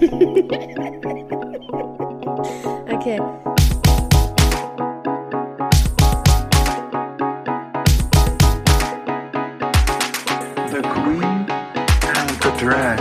okay. 0.00 0.08
The 10.70 10.80
Queen 10.80 11.44
and 12.16 12.30
the 12.40 12.50
Drag. 12.58 12.96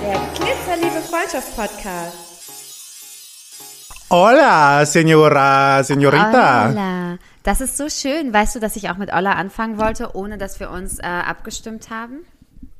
Der 0.00 0.18
Glitzerliebe 0.34 1.02
Freundschaft-Podcast. 1.10 2.16
Hola, 4.08 4.86
Senora, 4.86 5.82
Senorita. 5.82 6.70
Hola. 6.70 7.18
Das 7.42 7.60
ist 7.60 7.76
so 7.76 7.90
schön. 7.90 8.32
Weißt 8.32 8.54
du, 8.54 8.60
dass 8.60 8.76
ich 8.76 8.88
auch 8.88 8.96
mit 8.96 9.12
Olla 9.12 9.32
anfangen 9.32 9.76
wollte, 9.76 10.16
ohne 10.16 10.38
dass 10.38 10.58
wir 10.58 10.70
uns 10.70 11.00
äh, 11.00 11.02
abgestimmt 11.02 11.90
haben? 11.90 12.24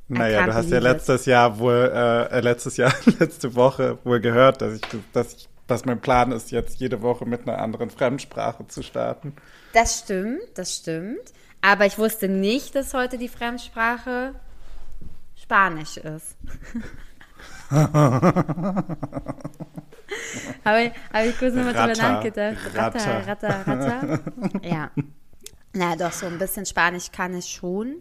Naja, 0.09 0.47
du 0.47 0.55
hast 0.55 0.71
ja 0.71 0.79
letztes 0.81 1.27
Jahr 1.27 1.59
wohl, 1.59 1.91
äh, 1.95 2.39
äh, 2.39 2.41
letztes 2.41 2.77
Jahr, 2.77 2.93
letzte 3.19 3.55
Woche 3.55 3.99
wohl 4.05 4.21
gehört, 4.21 4.61
dass 4.61 4.75
ich, 4.75 4.83
dass 5.13 5.35
ich, 5.35 5.49
dass 5.67 5.85
mein 5.87 6.01
Plan 6.01 6.31
ist, 6.33 6.51
jetzt 6.51 6.79
jede 6.79 7.01
Woche 7.01 7.25
mit 7.25 7.49
einer 7.49 7.59
anderen 7.59 7.91
Fremdsprache 7.91 8.67
zu 8.69 8.83
starten. 8.83 9.35
Das 9.73 10.01
stimmt, 10.01 10.43
das 10.55 10.77
stimmt. 10.77 11.33
Aber 11.63 11.87
ich 11.87 11.99
wusste 11.99 12.29
nicht, 12.29 12.75
dass 12.75 12.93
heute 12.93 13.17
die 13.17 13.29
Fremdsprache 13.29 14.35
Spanisch 15.37 15.97
ist. 15.97 16.37
Habe 20.65 20.85
ich, 20.85 20.93
hab 21.13 21.25
ich 21.25 21.39
kurz 21.39 21.55
nochmal 21.55 21.75
drüber 21.75 22.03
nachgedacht. 22.03 22.57
Ratter, 22.75 23.27
Ratter. 23.27 23.67
Ratter. 23.67 24.21
Ja. 24.63 24.91
Na 25.73 25.97
doch, 25.97 26.13
so 26.13 26.27
ein 26.27 26.39
bisschen 26.39 26.67
Spanisch 26.67 27.11
kann 27.11 27.35
ich 27.35 27.47
schon. 27.47 27.97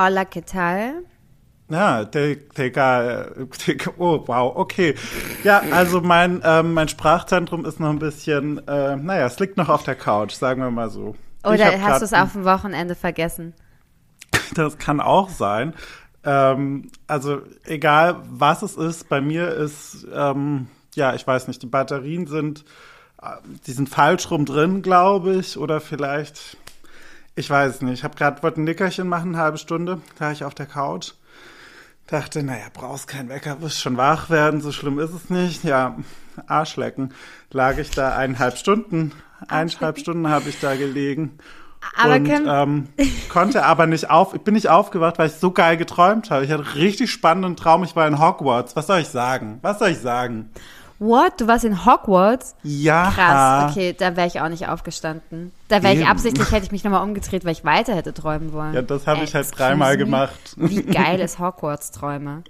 Hola, 0.00 0.26
¿qué 0.26 0.42
tal? 0.42 1.02
Ja, 1.68 2.04
te, 2.04 2.38
oh, 3.98 4.22
wow, 4.28 4.52
okay. 4.54 4.94
Ja, 5.42 5.60
also 5.72 6.00
mein, 6.00 6.40
ähm, 6.44 6.72
mein 6.72 6.86
Sprachzentrum 6.86 7.64
ist 7.64 7.80
noch 7.80 7.88
ein 7.90 7.98
bisschen, 7.98 8.58
äh, 8.68 8.94
naja, 8.94 9.26
es 9.26 9.40
liegt 9.40 9.56
noch 9.56 9.68
auf 9.68 9.82
der 9.82 9.96
Couch, 9.96 10.34
sagen 10.34 10.62
wir 10.62 10.70
mal 10.70 10.88
so. 10.88 11.16
Oder 11.42 11.82
hast 11.82 12.00
du 12.00 12.04
es 12.04 12.12
auf 12.12 12.34
dem 12.34 12.44
Wochenende 12.44 12.94
vergessen? 12.94 13.54
Das 14.54 14.78
kann 14.78 15.00
auch 15.00 15.30
sein. 15.30 15.74
Ähm, 16.24 16.90
also 17.08 17.42
egal, 17.64 18.22
was 18.30 18.62
es 18.62 18.76
ist, 18.76 19.08
bei 19.08 19.20
mir 19.20 19.48
ist, 19.48 20.06
ähm, 20.14 20.68
ja, 20.94 21.14
ich 21.14 21.26
weiß 21.26 21.48
nicht, 21.48 21.60
die 21.62 21.66
Batterien 21.66 22.28
sind, 22.28 22.64
äh, 23.20 23.32
die 23.66 23.72
sind 23.72 23.88
falsch 23.88 24.30
rum 24.30 24.44
drin, 24.44 24.80
glaube 24.80 25.34
ich, 25.34 25.58
oder 25.58 25.80
vielleicht, 25.80 26.56
ich 27.38 27.48
weiß 27.48 27.82
nicht. 27.82 27.98
Ich 27.98 28.04
habe 28.04 28.16
gerade 28.16 28.42
wollte 28.42 28.60
ein 28.60 28.64
Nickerchen 28.64 29.08
machen, 29.08 29.34
eine 29.34 29.42
halbe 29.42 29.58
Stunde, 29.58 30.00
da 30.18 30.32
ich 30.32 30.44
auf 30.44 30.54
der 30.54 30.66
Couch. 30.66 31.12
Dachte, 32.08 32.42
naja, 32.42 32.64
brauchst 32.72 33.06
keinen 33.06 33.28
Wecker, 33.28 33.60
wirst 33.60 33.80
schon 33.80 33.96
wach 33.96 34.28
werden, 34.28 34.60
so 34.60 34.72
schlimm 34.72 34.98
ist 34.98 35.12
es 35.12 35.30
nicht. 35.30 35.62
Ja, 35.62 35.96
Arschlecken. 36.46 37.14
Lag 37.50 37.78
ich 37.78 37.90
da 37.90 38.16
eineinhalb 38.16 38.56
Stunden, 38.56 39.12
eineinhalb 39.46 39.98
Stunden 39.98 40.28
habe 40.28 40.48
ich 40.48 40.58
da 40.58 40.74
gelegen. 40.74 41.38
Aber 41.96 42.16
und 42.16 42.28
ähm, 42.28 42.88
konnte 43.28 43.64
aber 43.64 43.86
nicht 43.86 44.10
auf, 44.10 44.34
ich 44.34 44.40
bin 44.40 44.54
nicht 44.54 44.68
aufgewacht, 44.68 45.18
weil 45.18 45.28
ich 45.28 45.34
so 45.34 45.52
geil 45.52 45.76
geträumt 45.76 46.30
habe. 46.30 46.44
Ich 46.44 46.50
hatte 46.50 46.74
richtig 46.74 47.10
spannenden 47.10 47.54
Traum, 47.54 47.84
ich 47.84 47.94
war 47.94 48.08
in 48.08 48.18
Hogwarts. 48.18 48.74
Was 48.74 48.88
soll 48.88 49.00
ich 49.00 49.08
sagen? 49.08 49.58
Was 49.62 49.78
soll 49.78 49.90
ich 49.90 49.98
sagen? 49.98 50.50
What? 50.98 51.40
Du 51.40 51.46
warst 51.46 51.64
in 51.64 51.86
Hogwarts? 51.86 52.56
Ja. 52.62 53.12
Krass, 53.14 53.70
okay, 53.70 53.94
da 53.96 54.16
wäre 54.16 54.26
ich 54.26 54.40
auch 54.40 54.48
nicht 54.48 54.68
aufgestanden. 54.68 55.52
Da 55.68 55.82
wäre 55.82 55.94
ich 55.94 56.06
absichtlich, 56.06 56.50
hätte 56.50 56.66
ich 56.66 56.72
mich 56.72 56.82
nochmal 56.82 57.02
umgedreht, 57.04 57.44
weil 57.44 57.52
ich 57.52 57.64
weiter 57.64 57.94
hätte 57.94 58.12
träumen 58.12 58.52
wollen. 58.52 58.74
Ja, 58.74 58.82
das 58.82 59.06
habe 59.06 59.22
ich 59.24 59.34
halt 59.34 59.56
dreimal 59.56 59.92
me? 59.92 59.98
gemacht. 59.98 60.54
Wie 60.56 60.82
geil 60.82 61.20
ist 61.20 61.38
Hogwarts-Träume? 61.38 62.42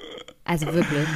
Also 0.45 0.67
wirklich. 0.73 1.07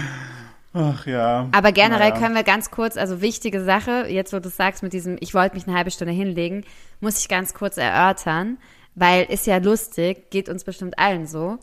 Ach 0.74 1.06
ja. 1.06 1.48
Aber 1.52 1.72
generell 1.72 2.10
Naja. 2.10 2.20
können 2.20 2.34
wir 2.34 2.44
ganz 2.44 2.70
kurz, 2.70 2.96
also 2.96 3.20
wichtige 3.20 3.62
Sache, 3.64 4.06
jetzt 4.08 4.32
wo 4.32 4.38
du 4.38 4.48
sagst 4.48 4.82
mit 4.82 4.92
diesem, 4.92 5.16
ich 5.20 5.34
wollte 5.34 5.54
mich 5.54 5.66
eine 5.66 5.76
halbe 5.76 5.90
Stunde 5.90 6.12
hinlegen, 6.14 6.64
muss 7.00 7.18
ich 7.18 7.28
ganz 7.28 7.52
kurz 7.54 7.76
erörtern, 7.76 8.58
weil 8.94 9.24
ist 9.24 9.46
ja 9.46 9.58
lustig, 9.58 10.30
geht 10.30 10.48
uns 10.48 10.64
bestimmt 10.64 10.98
allen 10.98 11.26
so. 11.26 11.58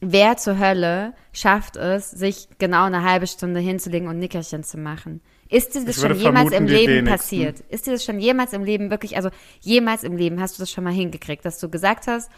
Wer 0.00 0.36
zur 0.38 0.58
Hölle 0.58 1.12
schafft 1.32 1.76
es, 1.76 2.10
sich 2.10 2.48
genau 2.58 2.84
eine 2.84 3.02
halbe 3.04 3.26
Stunde 3.26 3.60
hinzulegen 3.60 4.08
und 4.08 4.18
Nickerchen 4.18 4.64
zu 4.64 4.78
machen? 4.78 5.20
Ist 5.50 5.74
dir 5.74 5.84
das 5.84 5.96
Ich 5.96 6.02
schon 6.02 6.16
jemals 6.16 6.46
im 6.52 6.66
vermuten, 6.68 6.74
Leben 6.74 7.06
passiert? 7.06 7.60
Ist 7.68 7.86
dir 7.86 7.92
das 7.92 8.04
schon 8.04 8.18
jemals 8.18 8.52
im 8.52 8.64
Leben 8.64 8.90
wirklich, 8.90 9.16
also 9.16 9.30
jemals 9.60 10.04
im 10.04 10.16
Leben 10.16 10.40
hast 10.40 10.56
du 10.58 10.62
das 10.62 10.70
schon 10.70 10.84
mal 10.84 10.92
hingekriegt, 10.92 11.44
dass 11.44 11.58
du 11.58 11.68
gesagt 11.68 12.06
hast, 12.06 12.30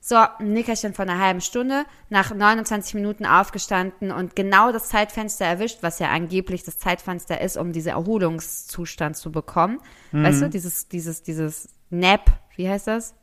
so, 0.00 0.14
ein 0.14 0.52
Nickerchen 0.52 0.94
von 0.94 1.08
einer 1.08 1.20
halben 1.20 1.40
Stunde, 1.40 1.84
nach 2.08 2.32
29 2.32 2.94
Minuten 2.94 3.26
aufgestanden 3.26 4.12
und 4.12 4.36
genau 4.36 4.70
das 4.70 4.90
Zeitfenster 4.90 5.44
erwischt, 5.44 5.78
was 5.80 5.98
ja 5.98 6.10
angeblich 6.10 6.62
das 6.62 6.78
Zeitfenster 6.78 7.40
ist, 7.40 7.56
um 7.56 7.72
diesen 7.72 7.88
Erholungszustand 7.88 9.16
zu 9.16 9.32
bekommen. 9.32 9.80
Weißt 10.12 10.38
Mhm. 10.38 10.44
du, 10.44 10.50
dieses, 10.50 10.86
dieses, 10.86 11.24
dieses 11.24 11.68
Nap, 11.90 12.30
wie 12.54 12.68
heißt 12.68 12.86
das? 12.86 13.14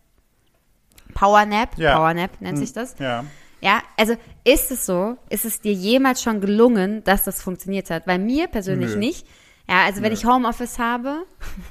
Power 1.13 1.45
Nap? 1.45 1.77
Ja. 1.77 1.91
Mhm. 1.93 1.97
Power 1.97 2.13
Nap 2.13 2.41
nennt 2.41 2.57
sich 2.57 2.73
das. 2.73 2.95
Ja. 2.99 3.23
Ja, 3.65 3.81
also 3.97 4.15
ist 4.43 4.69
es 4.69 4.85
so, 4.85 5.17
ist 5.27 5.43
es 5.43 5.59
dir 5.59 5.73
jemals 5.73 6.21
schon 6.21 6.39
gelungen, 6.39 7.03
dass 7.03 7.23
das 7.23 7.41
funktioniert 7.41 7.89
hat? 7.89 8.05
Bei 8.05 8.19
mir 8.19 8.45
persönlich 8.45 8.91
Nö. 8.91 8.97
nicht. 8.97 9.25
Ja, 9.67 9.85
also 9.85 10.03
wenn 10.03 10.13
ich 10.13 10.23
Homeoffice 10.23 10.77
habe, 10.77 11.25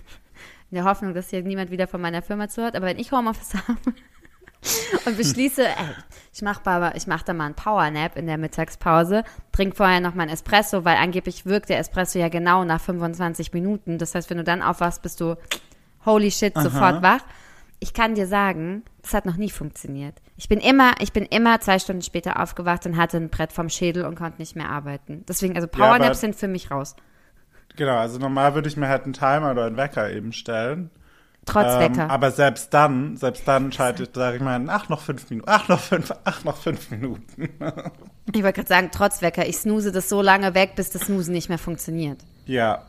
in 0.73 0.75
der 0.75 0.87
Hoffnung, 0.87 1.15
dass 1.15 1.31
hier 1.31 1.45
niemand 1.45 1.71
wieder 1.71 1.87
von 1.87 2.01
meiner 2.01 2.21
Firma 2.21 2.49
zuhört, 2.49 2.75
aber 2.75 2.87
wenn 2.87 2.99
ich 2.99 3.13
Homeoffice 3.13 3.55
habe 3.69 3.95
und 5.07 5.17
beschließe, 5.17 5.69
ey, 5.69 5.95
ich 6.33 6.43
mache 6.43 6.69
aber, 6.69 6.97
ich 6.97 7.07
mache 7.07 7.27
da 7.27 7.33
mal 7.33 7.47
einen 7.47 7.55
Powernap 7.55 8.17
in 8.17 8.27
der 8.27 8.39
Mittagspause, 8.39 9.23
trink 9.53 9.77
vorher 9.77 10.01
noch 10.01 10.17
meinen 10.17 10.31
Espresso, 10.31 10.85
weil 10.85 10.97
angeblich 10.97 11.47
wirkt 11.47 11.69
der 11.69 11.79
Espresso 11.79 12.19
ja 12.19 12.29
genau 12.29 12.65
nach 12.65 12.81
25 12.81 13.53
Minuten. 13.53 13.99
Das 13.99 14.17
heißt, 14.17 14.31
wenn 14.31 14.39
du 14.39 14.45
dann 14.45 14.63
aufwachst, 14.63 15.01
bist 15.03 15.21
du 15.21 15.37
holy 16.05 16.33
shit 16.33 16.59
sofort 16.59 17.03
wach. 17.05 17.21
Ich 17.81 17.93
kann 17.93 18.15
dir 18.15 18.27
sagen, 18.27 18.83
das 19.03 19.13
hat 19.15 19.27
noch 19.27 19.37
nie 19.37 19.51
funktioniert. 19.51 20.15
Ich 20.37 20.49
bin 20.49 20.59
immer, 20.61 20.93
ich 21.01 21.13
bin 21.13 21.25
immer 21.27 21.61
zwei 21.61 21.79
Stunden 21.79 22.03
später 22.03 22.41
aufgewacht 22.41 22.87
und 22.87 22.97
hatte 22.97 23.19
ein 23.19 23.29
Brett 23.29 23.53
vom 23.53 23.69
Schädel 23.69 24.05
und 24.07 24.15
konnte 24.17 24.39
nicht 24.39 24.57
mehr 24.57 24.71
arbeiten. 24.71 25.25
Deswegen, 25.29 25.55
also 25.57 25.69
Ja, 25.69 25.79
Powernaps 25.79 26.21
sind 26.21 26.35
für 26.37 26.49
mich 26.49 26.71
raus. 26.71 26.97
Genau, 27.77 27.97
also 27.97 28.19
normal 28.19 28.55
würde 28.55 28.69
ich 28.69 28.77
mir 28.77 28.89
halt 28.89 29.05
einen 29.05 29.13
Timer 29.13 29.51
oder 29.51 29.67
einen 29.67 29.77
Wecker 29.77 30.11
eben 30.11 30.33
stellen. 30.33 30.91
Trotz 31.47 31.75
Ähm, 31.75 31.81
Wecker. 31.81 32.11
aber 32.11 32.31
selbst 32.31 32.73
dann, 32.73 33.19
selbst 33.19 33.47
dann 33.47 33.71
schaltet, 33.71 34.15
sage 34.15 34.39
ich 34.39 34.43
mal, 34.43 34.65
ach, 34.69 34.89
noch 34.89 35.03
fünf 35.03 35.29
Minuten, 35.29 35.49
ach, 35.51 35.69
noch 35.69 35.81
fünf, 35.81 36.11
ach, 36.25 36.43
noch 36.45 36.57
fünf 36.57 36.91
Minuten. 36.91 37.51
Ich 38.33 38.43
wollte 38.43 38.55
gerade 38.55 38.69
sagen, 38.69 38.89
trotz 38.91 39.21
Wecker. 39.21 39.47
Ich 39.47 39.59
snooze 39.59 39.93
das 39.93 40.09
so 40.09 40.23
lange 40.23 40.55
weg, 40.55 40.73
bis 40.75 40.89
das 40.91 41.03
Snoosen 41.03 41.35
nicht 41.35 41.51
mehr 41.51 41.59
funktioniert. 41.59 42.19
ja, 42.47 42.87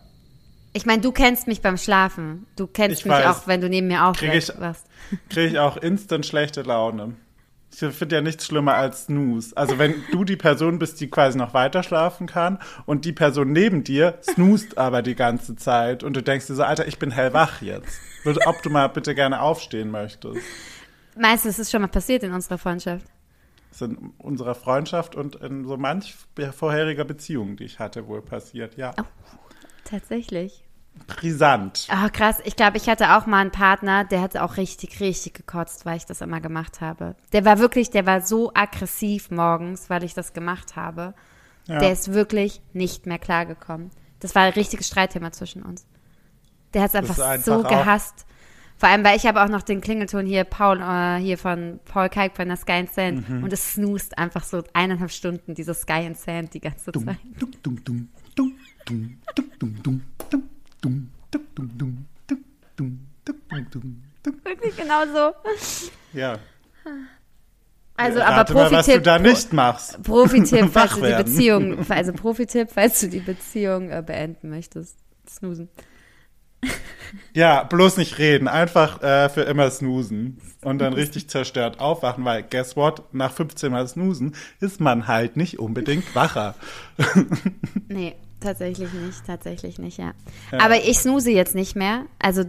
Ich 0.75 0.86
meine, 0.86 1.02
du 1.02 1.13
kennst 1.13 1.47
mich 1.47 1.62
beim 1.62 1.78
Schlafen. 1.78 2.47
Du 2.58 2.68
kennst 2.68 3.00
Ich 3.00 3.06
mich 3.06 3.13
weiß. 3.13 3.25
auch, 3.28 3.47
wenn 3.47 3.62
du 3.62 3.69
neben 3.69 3.88
mir 3.88 4.03
aufwachst. 4.03 4.86
kriege 5.30 5.47
ich 5.47 5.58
auch 5.58 5.78
instant 5.78 6.25
schlechte 6.25 6.63
Laune. 6.63 7.16
Ich 7.72 7.80
finde 7.80 8.16
ja 8.16 8.22
nichts 8.22 8.46
schlimmer 8.46 8.74
als 8.74 9.06
Snooze. 9.06 9.56
Also 9.56 9.78
wenn 9.80 10.03
du 10.12 10.25
die 10.25 10.35
Person 10.35 10.78
bist, 10.78 11.00
die 11.00 11.09
quasi 11.09 11.38
noch 11.38 11.53
weiter 11.53 11.81
schlafen 11.81 12.28
kann 12.28 12.59
und 12.85 13.06
die 13.06 13.14
Person 13.14 13.53
neben 13.53 13.85
dir 13.85 14.19
snoost 14.22 14.78
aber 14.78 15.02
die 15.02 15.16
ganze 15.16 15.56
Zeit 15.56 16.03
und 16.03 16.14
du 16.14 16.22
denkst 16.22 16.47
dir 16.47 16.56
so, 16.56 16.64
Alter, 16.64 16.85
ich 16.88 17.00
bin 17.00 17.09
hellwach 17.09 17.62
jetzt. 17.62 17.97
Ob 18.46 18.62
du 18.62 18.69
mal 18.69 18.88
bitte 18.88 19.16
gerne 19.16 19.40
aufstehen 19.41 19.91
möchtest. 19.91 20.41
Meinst 21.18 21.46
du, 21.46 21.50
es 21.50 21.58
ist 21.58 21.72
schon 21.72 21.84
mal 21.84 21.88
passiert 21.88 22.24
in 22.24 22.34
unserer 22.34 22.58
Freundschaft? 22.58 23.06
Das 23.69 23.81
ist 23.81 23.88
in 23.88 24.12
unserer 24.18 24.56
Freundschaft 24.56 25.16
und 25.16 25.35
in 25.35 25.64
so 25.64 25.78
manch 25.78 26.16
vorheriger 26.52 27.06
Beziehung, 27.06 27.56
die 27.56 27.64
ich 27.64 27.80
hatte, 27.80 28.08
wohl 28.08 28.22
passiert. 28.22 28.75
Ja, 28.75 28.94
Tatsächlich. 29.85 30.65
Brisant. 31.07 31.88
Oh, 31.91 32.09
krass. 32.11 32.38
Ich 32.45 32.56
glaube, 32.56 32.78
ich 32.78 32.89
hatte 32.89 33.16
auch 33.16 33.25
mal 33.25 33.39
einen 33.39 33.51
Partner, 33.51 34.03
der 34.03 34.22
hat 34.22 34.38
auch 34.38 34.57
richtig, 34.57 35.00
richtig 35.00 35.33
gekotzt, 35.33 35.85
weil 35.85 35.97
ich 35.97 36.06
das 36.06 36.22
immer 36.22 36.41
gemacht 36.41 36.81
habe. 36.81 37.16
Der 37.33 37.45
war 37.45 37.59
wirklich, 37.59 37.89
der 37.89 38.06
war 38.06 38.22
so 38.22 38.51
aggressiv 38.53 39.31
morgens, 39.31 39.89
weil 39.89 40.03
ich 40.03 40.13
das 40.13 40.34
gemacht 40.34 40.75
habe. 40.75 41.13
Ja. 41.67 41.79
Der 41.79 41.91
ist 41.91 42.13
wirklich 42.13 42.61
nicht 42.73 43.05
mehr 43.05 43.20
klargekommen. 43.20 43.91
Das 44.20 44.35
war 44.35 44.43
ein 44.43 44.53
richtiges 44.53 44.87
Streitthema 44.87 45.31
zwischen 45.31 45.64
uns. 45.64 45.85
Der 46.73 46.84
hat 46.84 46.90
es 46.90 46.96
einfach, 46.96 47.20
einfach 47.20 47.46
so 47.46 47.64
gehasst. 47.64 48.25
Vor 48.78 48.90
allem, 48.90 49.05
weil 49.05 49.16
ich 49.16 49.25
habe 49.25 49.41
auch 49.41 49.47
noch 49.47 49.61
den 49.61 49.79
Klingelton 49.79 50.25
hier, 50.25 50.43
Paul, 50.43 50.81
äh, 50.81 51.17
hier 51.17 51.37
von 51.37 51.79
Paul 51.85 52.09
Kalk 52.09 52.35
von 52.35 52.49
der 52.49 52.58
Sky 52.58 52.73
and 52.73 52.91
Sand. 52.91 53.29
Mhm. 53.29 53.43
Und 53.43 53.53
es 53.53 53.73
snoost 53.73 54.17
einfach 54.17 54.43
so 54.43 54.64
eineinhalb 54.73 55.11
Stunden, 55.11 55.55
dieses 55.55 55.81
Sky 55.81 56.05
and 56.05 56.17
Sand 56.17 56.53
die 56.53 56.59
ganze 56.59 56.91
Zeit. 56.91 56.96
Dum, 57.40 57.52
dum, 57.61 57.84
dum, 57.84 57.84
dum, 57.84 58.09
dum, 58.35 58.58
dum, 58.85 59.17
dum, 59.59 59.84
dum, 59.84 60.02
dum, 60.29 60.49
dum, 60.85 61.09
dum, 61.32 61.41
dum, 61.55 61.78
dum, 61.78 62.05
dum, 62.28 62.43
dum, 62.78 62.99
dum, 63.26 63.37
dum, 63.49 63.70
dum, 63.72 64.03
dum. 64.23 64.35
Wirklich 64.43 64.76
genau 64.76 65.05
so. 65.05 65.34
Ja. 66.14 66.40
Also, 67.97 68.22
aber 68.22 68.37
Rate 68.37 68.53
mal, 68.53 68.72
was 68.72 68.85
du 68.85 68.91
Profi-Tipp. 68.91 69.03
da 69.03 69.20
nicht 69.20 69.53
machst. 69.53 70.03
Profi-Tipp, 70.03 70.70
falls 70.73 70.96
du 70.96 71.02
die. 71.02 71.14
Beziehung, 71.14 71.90
also 71.90 72.14
Profi-Tipp, 72.14 72.70
falls 72.73 72.99
du 72.99 73.08
die 73.08 73.20
Beziehung 73.20 73.90
äh, 73.90 74.03
beenden 74.05 74.49
möchtest. 74.49 74.97
Snoosen. 75.28 75.70
Ja, 77.34 77.64
bloß 77.64 77.97
nicht 77.97 78.17
reden, 78.17 78.47
einfach 78.47 79.02
äh, 79.02 79.29
für 79.29 79.41
immer 79.41 79.70
snoosen 79.70 80.41
und 80.64 80.79
dann 80.79 80.93
richtig 80.93 81.29
zerstört 81.29 81.79
aufwachen, 81.79 82.26
weil 82.26 82.43
guess 82.43 82.76
what, 82.76 83.14
nach 83.14 83.32
15 83.32 83.72
Mal 83.72 83.87
snoosen 83.87 84.35
ist 84.59 84.82
man 84.82 85.08
halt 85.08 85.37
nicht 85.37 85.59
unbedingt 85.59 86.16
wacher. 86.16 86.55
Nee, 87.87 88.16
tatsächlich 88.46 88.94
nicht, 88.94 89.26
tatsächlich 89.26 89.80
nicht, 89.80 89.97
ja. 89.97 90.14
Aber 90.52 90.78
ich 90.78 91.00
snooze 91.00 91.32
jetzt 91.32 91.56
nicht 91.56 91.76
mehr. 91.76 92.06
Also 92.20 92.44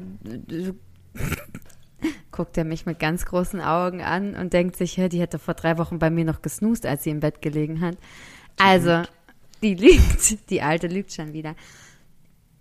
guckt 2.31 2.59
er 2.59 2.65
mich 2.65 2.87
mit 2.87 2.99
ganz 2.99 3.25
großen 3.25 3.61
Augen 3.61 4.03
an 4.03 4.35
und 4.35 4.53
denkt 4.53 4.77
sich, 4.77 4.95
die 4.95 5.21
hätte 5.21 5.39
vor 5.39 5.55
drei 5.55 5.79
Wochen 5.79 5.99
bei 5.99 6.11
mir 6.11 6.25
noch 6.25 6.43
gesnoost, 6.43 6.85
als 6.87 7.03
sie 7.03 7.11
im 7.11 7.21
Bett 7.21 7.41
gelegen 7.41 7.81
hat. 7.81 7.97
Also, 8.59 9.03
die 9.63 9.75
lügt, 9.75 10.51
die 10.51 10.63
alte 10.63 10.87
lügt 10.87 11.13
schon 11.13 11.33
wieder. 11.33 11.55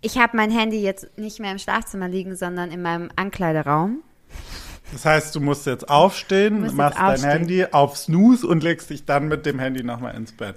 Ich 0.02 0.18
habe 0.18 0.38
mein 0.38 0.52
Handy 0.52 0.82
jetzt 0.82 1.18
nicht 1.18 1.40
mehr 1.40 1.52
im 1.52 1.58
Schlafzimmer 1.58 2.08
liegen, 2.08 2.36
sondern 2.36 2.72
in 2.72 2.82
meinem 2.82 3.10
Ankleideraum. 3.16 4.02
Das 4.92 5.04
heißt, 5.04 5.36
du 5.36 5.42
musst 5.42 5.66
jetzt 5.66 5.90
aufstehen, 5.90 6.56
musst 6.56 6.68
jetzt 6.68 6.78
machst 6.78 6.98
dein 6.98 7.06
aufstehen. 7.14 7.32
Handy 7.32 7.66
auf 7.66 7.98
Snooze 7.98 8.48
und 8.48 8.64
legst 8.64 8.90
dich 8.90 9.06
dann 9.06 9.28
mit 9.28 9.46
dem 9.46 9.60
Handy 9.60 9.84
nochmal 9.84 10.16
ins 10.16 10.32
Bett. 10.32 10.56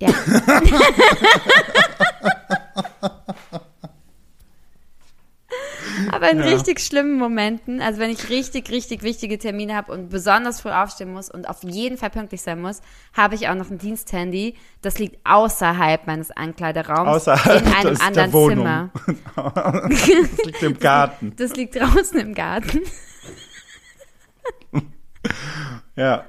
Ja. 0.00 0.08
Aber 6.12 6.30
in 6.30 6.38
Ja. 6.38 6.44
richtig 6.44 6.80
schlimmen 6.80 7.18
Momenten, 7.18 7.80
also 7.80 7.98
wenn 7.98 8.10
ich 8.10 8.28
richtig, 8.28 8.70
richtig 8.70 9.02
wichtige 9.02 9.38
Termine 9.38 9.74
habe 9.74 9.92
und 9.92 10.10
besonders 10.10 10.60
früh 10.60 10.70
aufstehen 10.70 11.12
muss 11.12 11.30
und 11.30 11.48
auf 11.48 11.62
jeden 11.64 11.96
Fall 11.96 12.10
pünktlich 12.10 12.42
sein 12.42 12.60
muss, 12.60 12.80
habe 13.16 13.34
ich 13.34 13.48
auch 13.48 13.54
noch 13.54 13.70
ein 13.70 13.78
Diensthandy. 13.78 14.54
Das 14.82 14.98
liegt 14.98 15.18
außerhalb 15.24 16.06
meines 16.06 16.30
Ankleideraums 16.30 17.28
Außerhalb 17.28 17.66
in 17.66 17.72
einem 17.72 18.00
anderen. 18.00 18.30
Zimmer. 18.30 18.90
Das 19.88 20.44
liegt 20.44 20.62
im 20.62 20.78
Garten. 20.78 21.32
Das 21.36 21.54
liegt 21.56 21.76
draußen 21.76 22.18
im 22.20 22.34
Garten. 22.34 22.82
Ja, 25.96 26.24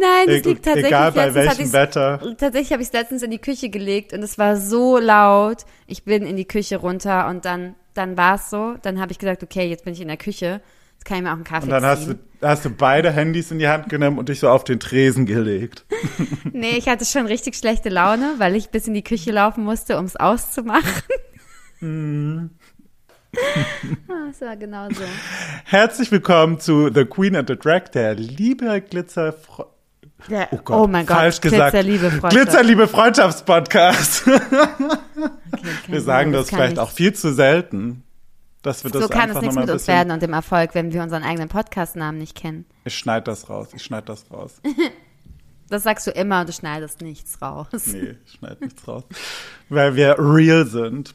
Nein, 0.00 0.26
das 0.26 0.44
liegt 0.44 0.64
tatsächlich 0.64 0.86
egal 0.86 1.12
bei 1.12 1.34
welchem 1.34 1.72
Wetter. 1.72 2.20
Tatsächlich 2.38 2.72
habe 2.72 2.82
ich 2.82 2.88
es 2.88 2.92
letztens 2.92 3.22
in 3.22 3.30
die 3.30 3.38
Küche 3.38 3.68
gelegt 3.68 4.12
und 4.12 4.22
es 4.22 4.38
war 4.38 4.56
so 4.56 4.98
laut. 4.98 5.64
Ich 5.86 6.04
bin 6.04 6.24
in 6.24 6.36
die 6.36 6.46
Küche 6.46 6.76
runter 6.76 7.28
und 7.28 7.44
dann, 7.44 7.74
dann 7.94 8.16
war 8.16 8.36
es 8.36 8.50
so. 8.50 8.76
Dann 8.82 9.00
habe 9.00 9.12
ich 9.12 9.18
gesagt, 9.18 9.42
okay, 9.42 9.68
jetzt 9.68 9.84
bin 9.84 9.92
ich 9.92 10.00
in 10.00 10.08
der 10.08 10.16
Küche. 10.16 10.60
Jetzt 10.94 11.04
kann 11.04 11.18
ich 11.18 11.22
mir 11.22 11.30
auch 11.30 11.34
einen 11.34 11.44
Kaffee 11.44 11.64
Und 11.64 11.70
dann 11.70 11.84
hast 11.84 12.08
du, 12.08 12.14
hast 12.42 12.64
du 12.64 12.70
beide 12.70 13.10
Handys 13.12 13.50
in 13.50 13.58
die 13.58 13.68
Hand 13.68 13.88
genommen 13.88 14.18
und 14.18 14.28
dich 14.28 14.40
so 14.40 14.48
auf 14.48 14.64
den 14.64 14.80
Tresen 14.80 15.26
gelegt. 15.26 15.84
Nee, 16.52 16.76
ich 16.76 16.88
hatte 16.88 17.04
schon 17.04 17.26
richtig 17.26 17.54
schlechte 17.54 17.88
Laune, 17.88 18.34
weil 18.38 18.56
ich 18.56 18.70
bis 18.70 18.88
in 18.88 18.94
die 18.94 19.04
Küche 19.04 19.30
laufen 19.30 19.62
musste, 19.64 19.96
um 19.98 20.06
es 20.06 20.16
auszumachen. 20.16 20.82
Ah, 24.08 24.30
es 24.30 24.40
war 24.40 24.56
genau 24.56 24.88
so. 24.88 25.04
Herzlich 25.64 26.10
willkommen 26.10 26.58
zu 26.58 26.90
The 26.92 27.04
Queen 27.04 27.36
and 27.36 27.48
the 27.48 27.56
Drag, 27.56 27.90
der 27.90 28.14
liebe 28.14 28.80
Glitzer. 28.80 29.34
Der, 30.28 30.48
Oh 30.50 30.58
Gott, 30.64 30.90
mein 30.90 31.06
Gott, 31.06 31.16
falsch 31.16 31.40
gesagt. 31.40 31.72
Glitzerliebe 31.72 32.10
Freundschaft. 32.10 32.32
Glitzerliebe 32.34 32.88
Freundschaftspodcast. 32.88 34.24
Okay, 35.50 35.66
Wir 35.88 36.00
sagen 36.00 36.30
das, 36.32 36.48
kann 36.48 36.58
vielleicht 36.58 36.76
nicht. 36.76 36.80
auch 36.80 36.90
viel 36.90 37.12
zu 37.14 37.32
selten, 37.34 38.04
dass 38.62 38.84
wir 38.84 38.90
das 38.92 39.02
So 39.02 39.08
kann 39.08 39.30
es 39.30 39.40
nichts 39.40 39.56
mit 39.56 39.68
uns 39.68 39.88
werden 39.88 40.12
und 40.12 40.22
dem 40.22 40.32
Erfolg, 40.32 40.74
wenn 40.74 40.92
wir 40.92 41.02
unseren 41.02 41.24
eigenen 41.24 41.48
Podcast-Namen 41.48 42.18
nicht 42.18 42.36
kennen. 42.36 42.64
Ich 42.84 42.96
schneide 42.96 43.24
das 43.24 43.48
raus. 43.50 43.68
Ich 43.74 43.82
schneide 43.82 44.06
das 44.06 44.30
raus. 44.30 44.60
Das 45.70 45.82
sagst 45.82 46.06
du 46.06 46.10
immer 46.12 46.40
und 46.40 46.48
du 46.48 46.52
schneidest 46.54 47.02
nichts 47.02 47.42
raus. 47.42 47.66
Nee, 47.88 48.16
ich 48.24 48.32
schneide 48.32 48.64
nichts 48.64 48.88
raus. 48.88 49.04
Weil 49.68 49.96
wir 49.96 50.16
real 50.18 50.64
sind. 50.64 51.14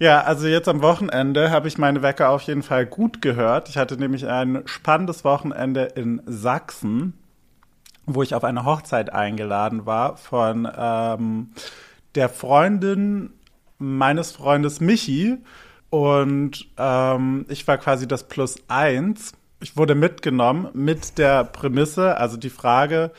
Ja, 0.00 0.22
also 0.22 0.48
jetzt 0.48 0.66
am 0.66 0.82
Wochenende 0.82 1.50
habe 1.52 1.68
ich 1.68 1.78
meine 1.78 2.02
Wecker 2.02 2.30
auf 2.30 2.42
jeden 2.42 2.64
Fall 2.64 2.86
gut 2.86 3.22
gehört. 3.22 3.68
Ich 3.68 3.76
hatte 3.78 3.96
nämlich 3.96 4.26
ein 4.26 4.62
spannendes 4.66 5.22
Wochenende 5.24 5.84
in 5.94 6.20
Sachsen, 6.26 7.12
wo 8.06 8.22
ich 8.22 8.34
auf 8.34 8.44
eine 8.44 8.64
Hochzeit 8.64 9.12
eingeladen 9.12 9.86
war 9.86 10.16
von 10.16 10.68
ähm, 10.76 11.50
der 12.14 12.28
Freundin 12.28 13.30
meines 13.78 14.32
Freundes 14.32 14.80
Michi. 14.80 15.38
Und 15.90 16.66
ähm, 16.76 17.46
ich 17.48 17.66
war 17.68 17.78
quasi 17.78 18.08
das 18.08 18.24
Plus 18.24 18.56
eins. 18.68 19.32
Ich 19.60 19.76
wurde 19.76 19.94
mitgenommen 19.94 20.68
mit 20.74 21.18
der 21.18 21.44
Prämisse, 21.44 22.16
also 22.16 22.36
die 22.36 22.50
Frage, 22.50 23.12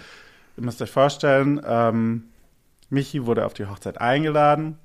ihr 0.57 0.63
müsst 0.63 0.81
euch 0.81 0.91
vorstellen, 0.91 1.61
ähm, 1.65 2.25
Michi 2.89 3.25
wurde 3.25 3.45
auf 3.45 3.53
die 3.53 3.65
Hochzeit 3.65 3.99
eingeladen 3.99 4.77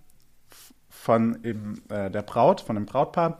von 0.88 1.43
eben, 1.44 1.82
äh, 1.88 2.11
der 2.11 2.23
Braut, 2.23 2.61
von 2.61 2.76
dem 2.76 2.87
Brautpaar. 2.87 3.38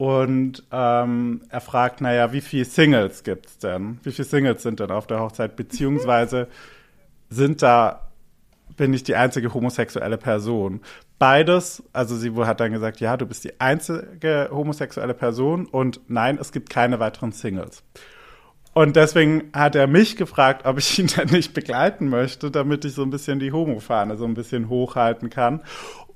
Und 0.00 0.62
ähm, 0.72 1.42
er 1.50 1.60
fragt, 1.60 2.00
naja, 2.00 2.32
wie 2.32 2.40
viele 2.40 2.64
Singles 2.64 3.22
gibt's 3.22 3.58
denn? 3.58 4.00
Wie 4.02 4.12
viele 4.12 4.26
Singles 4.26 4.62
sind 4.62 4.80
denn 4.80 4.90
auf 4.90 5.06
der 5.06 5.20
Hochzeit? 5.20 5.56
Beziehungsweise 5.56 6.48
sind 7.28 7.60
da, 7.60 8.08
bin 8.78 8.94
ich 8.94 9.02
die 9.02 9.14
einzige 9.14 9.52
homosexuelle 9.52 10.16
Person? 10.16 10.80
Beides, 11.18 11.82
also 11.92 12.16
sie 12.16 12.32
hat 12.34 12.60
dann 12.60 12.72
gesagt, 12.72 13.00
ja, 13.00 13.18
du 13.18 13.26
bist 13.26 13.44
die 13.44 13.60
einzige 13.60 14.48
homosexuelle 14.50 15.12
Person 15.12 15.66
und 15.66 16.00
nein, 16.08 16.38
es 16.40 16.50
gibt 16.50 16.70
keine 16.70 16.98
weiteren 16.98 17.32
Singles. 17.32 17.82
Und 18.72 18.96
deswegen 18.96 19.50
hat 19.52 19.74
er 19.74 19.86
mich 19.86 20.16
gefragt, 20.16 20.64
ob 20.64 20.78
ich 20.78 20.98
ihn 20.98 21.08
dann 21.14 21.28
nicht 21.28 21.52
begleiten 21.52 22.08
möchte, 22.08 22.50
damit 22.50 22.86
ich 22.86 22.94
so 22.94 23.02
ein 23.02 23.10
bisschen 23.10 23.38
die 23.38 23.52
Homo-Fahne 23.52 24.16
so 24.16 24.24
ein 24.24 24.32
bisschen 24.32 24.70
hochhalten 24.70 25.28
kann. 25.28 25.60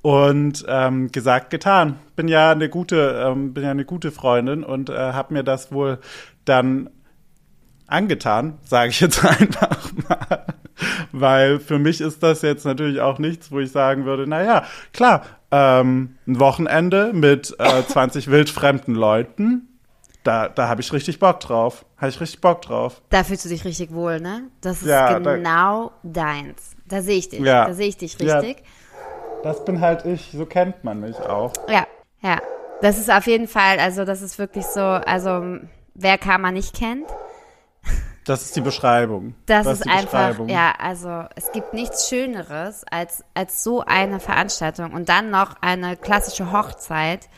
Und 0.04 0.66
ähm, 0.68 1.10
gesagt, 1.12 1.48
getan. 1.48 1.98
Bin 2.14 2.28
ja 2.28 2.50
eine 2.50 2.68
gute, 2.68 3.24
ähm, 3.26 3.54
bin 3.54 3.64
ja 3.64 3.70
eine 3.70 3.86
gute 3.86 4.10
Freundin 4.12 4.62
und 4.62 4.90
äh, 4.90 4.92
habe 4.92 5.32
mir 5.32 5.42
das 5.44 5.72
wohl 5.72 5.98
dann 6.44 6.90
angetan, 7.86 8.58
sage 8.64 8.90
ich 8.90 9.00
jetzt 9.00 9.24
einfach 9.24 9.90
mal. 10.06 10.44
Weil 11.12 11.58
für 11.58 11.78
mich 11.78 12.02
ist 12.02 12.22
das 12.22 12.42
jetzt 12.42 12.66
natürlich 12.66 13.00
auch 13.00 13.18
nichts, 13.18 13.50
wo 13.50 13.60
ich 13.60 13.72
sagen 13.72 14.04
würde, 14.04 14.26
na 14.26 14.42
ja, 14.44 14.64
klar, 14.92 15.22
ähm, 15.50 16.16
ein 16.26 16.38
Wochenende 16.38 17.12
mit 17.14 17.56
äh, 17.58 17.82
20 17.88 18.30
wildfremden 18.30 18.94
Leuten, 18.94 19.68
da, 20.22 20.50
da 20.50 20.68
habe 20.68 20.82
ich 20.82 20.92
richtig 20.92 21.18
Bock 21.18 21.40
drauf. 21.40 21.86
Habe 21.96 22.10
ich 22.10 22.20
richtig 22.20 22.42
Bock 22.42 22.60
drauf. 22.60 23.00
Da 23.08 23.24
fühlst 23.24 23.46
du 23.46 23.48
dich 23.48 23.64
richtig 23.64 23.90
wohl, 23.94 24.20
ne? 24.20 24.50
Das 24.60 24.82
ist 24.82 24.88
Ja, 24.88 25.18
da- 25.18 25.36
genau 25.36 25.92
deins. 26.02 26.76
Da 26.88 27.00
sehe 27.00 27.16
ich 27.16 27.30
dich. 27.30 27.40
Ja. 27.40 27.64
Da 27.66 27.72
sehe 27.72 27.88
ich 27.88 27.96
dich 27.96 28.18
Ja. 28.18 28.42
Das 29.44 29.62
bin 29.62 29.82
halt 29.82 30.06
ich, 30.06 30.30
so 30.32 30.46
kennt 30.46 30.84
man 30.84 31.00
mich 31.00 31.20
auch. 31.20 31.52
Ja. 31.68 31.86
ja, 32.22 32.38
Das 32.80 32.96
ist 32.96 33.10
auf 33.10 33.26
jeden 33.26 33.46
Fall, 33.46 33.78
also 33.78 34.06
das 34.06 34.22
ist 34.22 34.38
wirklich 34.38 34.64
so, 34.64 34.80
also 34.80 35.58
wer 35.94 36.16
Karma 36.16 36.50
nicht 36.50 36.74
kennt, 36.74 37.06
Das 38.24 38.42
ist 38.42 38.56
die 38.56 38.62
Beschreibung. 38.62 39.34
das, 39.44 39.66
ist 39.66 39.72
ist 39.80 39.84
die 39.84 39.90
einfach, 39.90 40.48
ja, 40.48 40.72
also 40.78 41.24
es 41.36 41.52
gibt 41.52 41.74
nichts 41.74 42.08
Schöneres 42.08 42.86
als, 42.90 43.22
als 43.34 43.62
so 43.62 43.82
eine 43.82 44.18
Veranstaltung 44.18 44.94
und 44.94 45.10
dann 45.10 45.28
noch 45.28 45.56
eine 45.60 45.98
klassische 45.98 46.50
Hochzeit. 46.50 47.28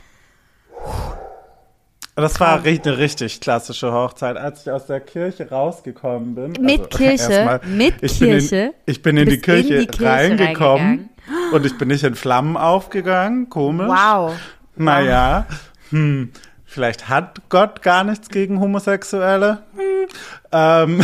Das 2.17 2.41
war 2.41 2.61
ri- 2.65 2.83
eine 2.83 2.97
richtig 2.97 3.41
klassische 3.41 3.93
Hochzeit. 3.93 4.39
Als 4.39 4.63
ich 4.63 4.71
aus 4.73 4.87
der 4.87 5.01
Kirche 5.01 5.51
rausgekommen 5.51 6.35
bin. 6.35 6.53
Mit 6.65 6.81
also 6.81 6.89
Kirche? 6.99 7.33
erstmal, 7.33 7.61
Mit 7.67 7.95
ich 8.01 8.19
Bin 8.19 8.31
Kirche? 8.31 8.57
in, 8.57 8.73
ich 8.87 9.03
bin 9.03 9.17
in 9.19 9.29
die 9.29 9.37
bist 9.37 9.49
in 9.49 9.55
Kirche, 9.67 9.79
die 9.81 9.87
Kirche 9.87 10.11
reingekommen 10.13 11.11
und 11.53 11.67
ich 11.67 11.77
bin 11.77 11.89
nicht 11.89 12.05
in 12.05 12.15
Flammen 12.15 12.57
aufgegangen. 12.57 13.51
Komisch. 13.51 13.89
Wow. 13.89 14.33
Naja, 14.77 15.47
hm, 15.91 16.33
vielleicht 16.65 17.09
hat 17.11 17.43
Gott 17.51 17.83
gar 17.83 18.03
nichts 18.03 18.31
gegen 18.31 18.61
Homosexuelle. 18.61 19.59
Hm. 19.77 20.09
Ähm, 20.53 21.01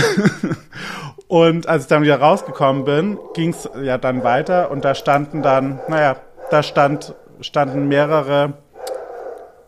und 1.28 1.66
als 1.68 1.82
ich 1.84 1.88
dann 1.88 2.02
wieder 2.02 2.20
rausgekommen 2.20 2.84
bin, 2.84 3.18
ging 3.34 3.50
es 3.50 3.68
ja 3.82 3.98
dann 3.98 4.24
weiter 4.24 4.70
und 4.70 4.84
da 4.84 4.94
standen 4.94 5.42
dann, 5.42 5.78
naja, 5.88 6.16
da 6.50 6.62
stand, 6.62 7.14
standen 7.42 7.88
mehrere 7.88 8.54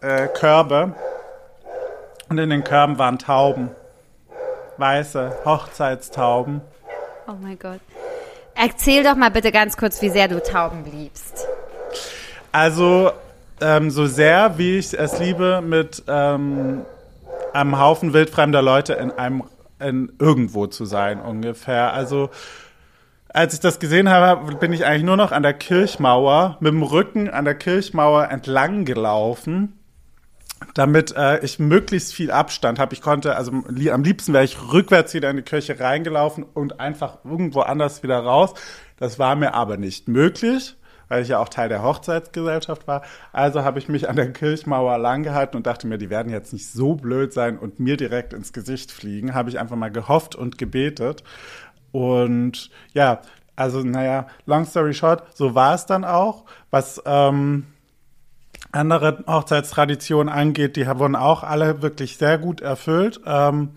äh, 0.01 0.27
Körbe 0.29 0.95
und 2.28 2.38
in 2.38 2.50
den 2.50 2.64
Körben 2.64 2.99
waren 2.99 3.19
Tauben. 3.19 3.71
Weiße 4.76 5.33
Hochzeitstauben. 5.45 6.61
Oh 7.28 7.35
mein 7.40 7.59
Gott. 7.59 7.81
Erzähl 8.54 9.02
doch 9.02 9.16
mal 9.16 9.31
bitte 9.31 9.52
ganz 9.52 9.76
kurz, 9.76 10.00
wie 10.02 10.11
sehr 10.11 10.28
du 10.28 10.43
Tauben 10.43 10.85
liebst. 10.85 11.47
Also, 12.52 13.11
ähm, 13.61 13.90
so 13.90 14.07
sehr 14.07 14.59
wie 14.59 14.78
ich 14.78 14.95
es 14.95 15.19
liebe, 15.19 15.61
mit 15.61 16.04
ähm, 16.07 16.85
einem 17.52 17.78
Haufen 17.78 18.12
wildfremder 18.12 18.62
Leute 18.62 18.95
in 18.95 19.11
einem 19.12 19.45
in 19.81 20.12
irgendwo 20.19 20.66
zu 20.66 20.85
sein, 20.85 21.21
ungefähr. 21.21 21.93
Also, 21.93 22.31
als 23.28 23.54
ich 23.54 23.61
das 23.61 23.81
gesehen 23.81 24.09
habe, 24.09 24.54
bin 24.57 24.73
ich 24.73 24.87
eigentlich 24.87 25.02
nur 25.02 25.16
noch 25.16 25.33
an 25.33 25.43
der 25.43 25.54
Kirchmauer, 25.54 26.57
mit 26.61 26.73
dem 26.73 26.83
Rücken 26.83 27.28
an 27.28 27.45
der 27.45 27.57
Kirchmauer 27.57 28.31
entlang 28.31 28.85
gelaufen, 28.85 29.78
damit 30.75 31.15
äh, 31.17 31.45
ich 31.45 31.59
möglichst 31.59 32.15
viel 32.15 32.31
Abstand 32.31 32.79
habe. 32.79 32.95
Ich 32.95 33.03
konnte, 33.03 33.37
also 33.37 33.53
li 33.69 33.91
am 33.91 34.03
liebsten 34.03 34.33
wäre 34.33 34.45
ich 34.45 34.57
rückwärts 34.73 35.15
wieder 35.15 35.31
in 35.31 35.37
die 35.37 35.43
Kirche 35.43 35.79
reingelaufen 35.79 36.45
und 36.45 36.81
einfach 36.81 37.19
irgendwo 37.25 37.61
anders 37.61 38.03
wieder 38.03 38.19
raus. 38.19 38.55
Das 38.97 39.19
war 39.19 39.37
mir 39.37 39.55
aber 39.55 39.77
nicht 39.77 40.09
möglich, 40.09 40.77
weil 41.09 41.23
ich 41.23 41.29
ja 41.29 41.39
auch 41.39 41.49
Teil 41.49 41.69
der 41.69 41.83
Hochzeitsgesellschaft 41.83 42.87
war. 42.87 43.03
Also 43.33 43.63
habe 43.63 43.79
ich 43.79 43.89
mich 43.89 44.09
an 44.09 44.17
der 44.17 44.33
Kirchmauer 44.33 44.99
langgehalten 44.99 45.57
und 45.57 45.67
dachte 45.67 45.87
mir, 45.87 45.99
die 45.99 46.11
werden 46.11 46.33
jetzt 46.33 46.53
nicht 46.53 46.71
so 46.71 46.95
blöd 46.95 47.33
sein 47.33 47.59
und 47.59 47.79
mir 47.79 47.97
direkt 47.97 48.33
ins 48.33 48.53
Gesicht 48.53 48.91
fliegen. 48.91 49.35
Habe 49.35 49.51
ich 49.51 49.59
einfach 49.59 49.77
mal 49.77 49.91
gehofft 49.91 50.35
und 50.35 50.59
gebetet. 50.59 51.23
Und 51.93 52.71
ja, 52.93 53.21
also 53.57 53.83
naja, 53.83 54.27
long 54.47 54.65
story 54.65 54.95
short, 54.95 55.23
so 55.37 55.55
war 55.55 55.75
es 55.75 55.87
dann 55.87 56.05
auch. 56.05 56.45
Was 56.71 57.01
ähm, 57.07 57.67
andere 58.75 59.25
Hochzeitstraditionen 59.26 60.33
angeht, 60.33 60.76
die 60.76 60.87
wurden 60.87 61.16
auch 61.16 61.43
alle 61.43 61.83
wirklich 61.83 62.16
sehr 62.16 62.38
gut 62.38 62.61
erfüllt. 62.61 63.21
Ähm, 63.26 63.71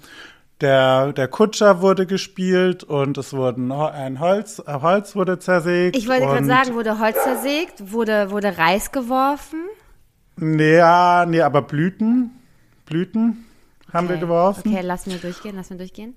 der, 0.62 1.13
der 1.13 1.27
Kutscher 1.27 1.82
wurde 1.82 2.08
gespielt 2.08 2.84
und 2.84 3.18
es 3.18 3.32
wurden 3.34 3.72
ein 3.72 4.20
Holz, 4.20 4.62
äh, 4.66 4.74
Holz 4.82 5.16
wurde 5.16 5.38
zersägt. 5.38 5.96
Ich 5.96 6.08
wollte 6.08 6.25
gerade 6.25 6.46
sagen, 6.46 6.74
wurde 6.74 7.00
Holz 7.00 7.22
zersägt, 7.24 7.92
wurde, 7.92 8.32
wurde 8.32 8.58
Reis 8.58 8.92
geworfen. 8.92 9.60
Nee, 10.36 10.77
ja, 10.77 11.25
nee, 11.27 11.42
aber 11.42 11.62
Blüten, 11.62 12.32
Blüten 12.86 13.46
haben 13.94 14.08
wir 14.08 14.16
Okay. 14.16 14.25
geworfen. 14.25 14.63
Okay, 14.66 14.82
lass 14.84 15.06
mir 15.06 15.18
durchgehen, 15.18 15.56
lass 15.56 15.70
mir 15.70 15.77
durchgehen. 15.77 16.16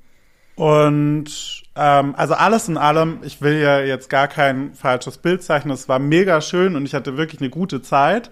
Und 0.57 1.63
ähm, 1.77 2.15
also 2.17 2.35
alles 2.35 2.69
in 2.69 2.77
allem, 2.77 3.21
ich 3.23 3.41
will 3.41 3.59
ja 3.61 3.81
jetzt 3.81 4.11
gar 4.11 4.29
kein 4.29 4.75
falsches 4.75 5.17
Bild 5.19 5.43
zeichnen. 5.43 5.73
Es 5.73 5.89
war 5.89 5.99
mega 5.99 6.41
schön 6.43 6.77
und 6.77 6.85
ich 6.85 6.95
hatte 6.95 7.17
wirklich 7.17 7.41
eine 7.41 7.51
gute 7.51 7.81
Zeit. 7.81 8.31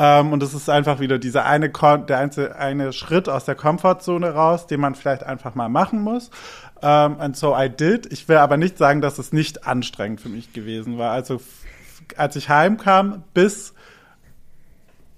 Ähm, 0.00 0.32
und 0.32 0.44
es 0.44 0.54
ist 0.54 0.70
einfach 0.70 1.00
wieder 1.00 1.18
dieser 1.18 1.44
eine, 1.44 1.70
der 1.70 2.18
einzelne 2.18 2.54
eine 2.54 2.92
Schritt 2.92 3.28
aus 3.28 3.44
der 3.44 3.56
Komfortzone 3.56 4.30
raus, 4.30 4.68
den 4.68 4.80
man 4.80 4.94
vielleicht 4.94 5.24
einfach 5.24 5.56
mal 5.56 5.68
machen 5.68 6.00
muss. 6.02 6.30
Ähm, 6.80 7.16
and 7.18 7.36
so 7.36 7.56
I 7.58 7.68
did. 7.68 8.10
Ich 8.12 8.28
will 8.28 8.36
aber 8.36 8.56
nicht 8.56 8.78
sagen, 8.78 9.00
dass 9.00 9.18
es 9.18 9.32
nicht 9.32 9.66
anstrengend 9.66 10.20
für 10.20 10.28
mich 10.28 10.52
gewesen 10.52 10.98
war. 10.98 11.10
Also 11.10 11.40
als 12.16 12.36
ich 12.36 12.48
heimkam, 12.48 13.24
bis 13.34 13.74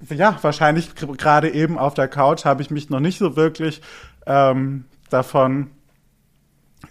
ja, 0.08 0.38
wahrscheinlich 0.40 0.94
gerade 0.94 1.50
eben 1.50 1.78
auf 1.78 1.92
der 1.92 2.08
Couch 2.08 2.46
habe 2.46 2.62
ich 2.62 2.70
mich 2.70 2.88
noch 2.88 3.00
nicht 3.00 3.18
so 3.18 3.36
wirklich 3.36 3.82
ähm, 4.26 4.86
davon 5.10 5.72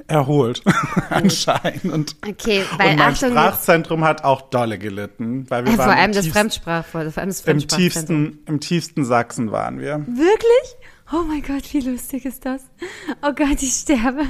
erholt, 0.08 0.64
anscheinend. 1.10 2.16
Okay, 2.28 2.64
weil 2.78 2.92
Und 2.92 2.98
mein 2.98 3.14
Achtung, 3.14 3.32
Sprachzentrum 3.32 4.04
hat 4.04 4.24
auch 4.24 4.42
dolle 4.50 4.78
gelitten, 4.78 5.50
weil 5.50 5.66
wir 5.66 5.74
äh, 5.74 5.76
vor 5.76 5.86
waren 5.86 5.98
allem 5.98 6.06
im, 6.06 6.14
das 6.14 6.26
tiefsten, 6.26 6.40
Fremdsprach, 6.40 6.86
vor 6.86 7.02
allem 7.02 7.14
das 7.14 7.42
im 7.42 7.68
tiefsten, 7.68 8.40
im 8.46 8.60
tiefsten 8.60 9.06
Sachsen 9.06 9.52
waren 9.52 9.80
wir. 9.80 10.06
Wirklich? 10.08 10.76
Oh 11.12 11.24
mein 11.24 11.42
Gott, 11.42 11.74
wie 11.74 11.82
lustig 11.82 12.26
ist 12.26 12.46
das? 12.46 12.64
Oh 13.22 13.34
Gott, 13.34 13.62
ich 13.62 13.74
sterbe. 13.74 14.22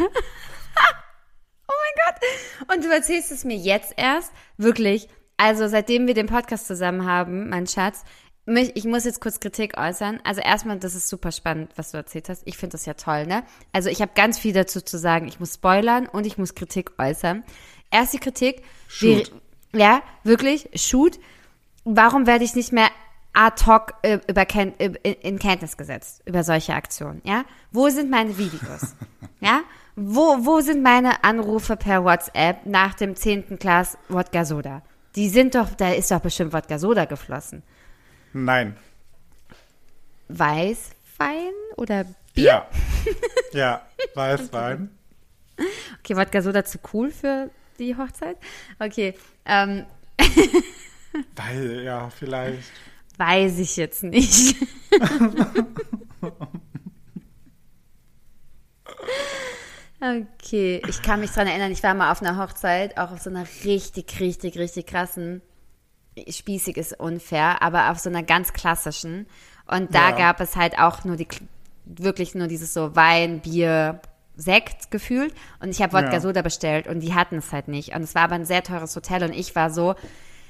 oh 1.67 1.73
mein 1.75 1.95
Gott. 2.05 2.75
Und 2.75 2.85
du 2.85 2.89
erzählst 2.89 3.31
es 3.31 3.43
mir 3.43 3.57
jetzt 3.57 3.93
erst? 3.97 4.31
Wirklich? 4.57 5.09
Also, 5.35 5.67
seitdem 5.67 6.07
wir 6.07 6.13
den 6.13 6.27
Podcast 6.27 6.67
zusammen 6.67 7.05
haben, 7.05 7.49
mein 7.49 7.67
Schatz, 7.67 8.03
mich, 8.49 8.75
ich 8.75 8.85
muss 8.85 9.05
jetzt 9.05 9.21
kurz 9.21 9.39
Kritik 9.39 9.77
äußern. 9.77 10.19
Also 10.23 10.41
erstmal, 10.41 10.77
das 10.77 10.95
ist 10.95 11.09
super 11.09 11.31
spannend, 11.31 11.71
was 11.75 11.91
du 11.91 11.97
erzählt 11.97 12.29
hast. 12.29 12.43
Ich 12.45 12.57
finde 12.57 12.73
das 12.73 12.85
ja 12.85 12.93
toll, 12.93 13.25
ne? 13.25 13.43
Also 13.71 13.89
ich 13.89 14.01
habe 14.01 14.11
ganz 14.15 14.37
viel 14.37 14.53
dazu 14.53 14.81
zu 14.81 14.97
sagen. 14.97 15.27
Ich 15.27 15.39
muss 15.39 15.55
spoilern 15.55 16.07
und 16.07 16.25
ich 16.25 16.37
muss 16.37 16.55
Kritik 16.55 16.91
äußern. 16.97 17.43
Erst 17.91 18.13
die 18.13 18.19
Kritik. 18.19 18.63
Shoot. 18.87 19.31
Wir, 19.71 19.79
ja, 19.79 20.01
wirklich, 20.23 20.69
shoot. 20.75 21.19
Warum 21.85 22.27
werde 22.27 22.43
ich 22.43 22.55
nicht 22.55 22.71
mehr 22.71 22.89
ad 23.33 23.65
hoc 23.65 23.93
äh, 24.01 24.19
über 24.27 24.45
Ken 24.45 24.73
äh, 24.79 25.15
in 25.21 25.39
Kenntnis 25.39 25.77
gesetzt 25.77 26.21
über 26.25 26.43
solche 26.43 26.73
Aktionen, 26.73 27.21
ja? 27.23 27.45
Wo 27.71 27.89
sind 27.89 28.09
meine 28.09 28.37
Videos? 28.37 28.95
ja? 29.39 29.61
Wo, 29.95 30.45
wo 30.45 30.61
sind 30.61 30.81
meine 30.81 31.23
Anrufe 31.23 31.75
per 31.75 32.03
WhatsApp 32.03 32.65
nach 32.65 32.93
dem 32.93 33.15
10. 33.15 33.57
Glas 33.59 33.97
Wodka 34.07 34.45
Soda? 34.45 34.81
Die 35.15 35.29
sind 35.29 35.55
doch, 35.55 35.69
da 35.71 35.91
ist 35.91 36.11
doch 36.11 36.19
bestimmt 36.19 36.53
Wodka 36.53 36.79
Soda 36.79 37.05
geflossen. 37.05 37.63
Nein. 38.33 38.77
Weißwein 40.27 41.51
oder 41.77 42.05
Bier? 42.33 42.43
Ja. 42.43 42.69
ja, 43.53 43.87
Weißwein. 44.13 44.89
Okay, 45.99 46.15
Wodka 46.15 46.41
Soda 46.41 46.63
zu 46.63 46.77
cool 46.93 47.11
für 47.11 47.49
die 47.79 47.95
Hochzeit? 47.95 48.37
Okay, 48.79 49.15
ähm, 49.45 49.85
Weil, 51.35 51.83
ja, 51.83 52.09
vielleicht. 52.09 52.69
weiß 53.17 53.59
ich 53.59 53.75
jetzt 53.77 54.03
nicht. 54.03 54.55
Okay, 60.01 60.81
ich 60.87 61.01
kann 61.01 61.19
mich 61.19 61.31
dran 61.31 61.47
erinnern, 61.47 61.73
ich 61.73 61.83
war 61.83 61.93
mal 61.93 62.09
auf 62.11 62.21
einer 62.21 62.37
Hochzeit, 62.37 62.97
auch 62.97 63.11
auf 63.11 63.19
so 63.19 63.29
einer 63.29 63.45
richtig, 63.65 64.21
richtig, 64.21 64.57
richtig 64.57 64.87
krassen, 64.87 65.41
spießig 66.29 66.77
ist 66.77 66.99
unfair, 66.99 67.61
aber 67.61 67.91
auf 67.91 67.99
so 67.99 68.09
einer 68.09 68.23
ganz 68.23 68.53
klassischen. 68.53 69.27
Und 69.65 69.93
da 69.93 70.09
Ja. 70.11 70.17
gab 70.17 70.41
es 70.41 70.55
halt 70.55 70.79
auch 70.79 71.03
nur 71.03 71.15
die, 71.15 71.27
wirklich 71.85 72.35
nur 72.35 72.47
dieses 72.47 72.73
so 72.73 72.95
Wein, 72.95 73.39
Bier, 73.39 74.01
Sekt 74.35 74.89
gefühlt. 74.89 75.33
Und 75.59 75.69
ich 75.69 75.81
habe 75.81 75.93
Wodka 75.93 76.13
Ja. 76.13 76.19
Soda 76.21 76.41
bestellt 76.41 76.87
und 76.87 77.01
die 77.01 77.13
hatten 77.13 77.37
es 77.37 77.51
halt 77.51 77.67
nicht. 77.67 77.93
Und 77.95 78.01
es 78.03 78.15
war 78.15 78.23
aber 78.23 78.35
ein 78.35 78.45
sehr 78.45 78.63
teures 78.63 78.95
Hotel 78.95 79.23
und 79.23 79.33
ich 79.33 79.53
war 79.55 79.69
so, 79.69 79.95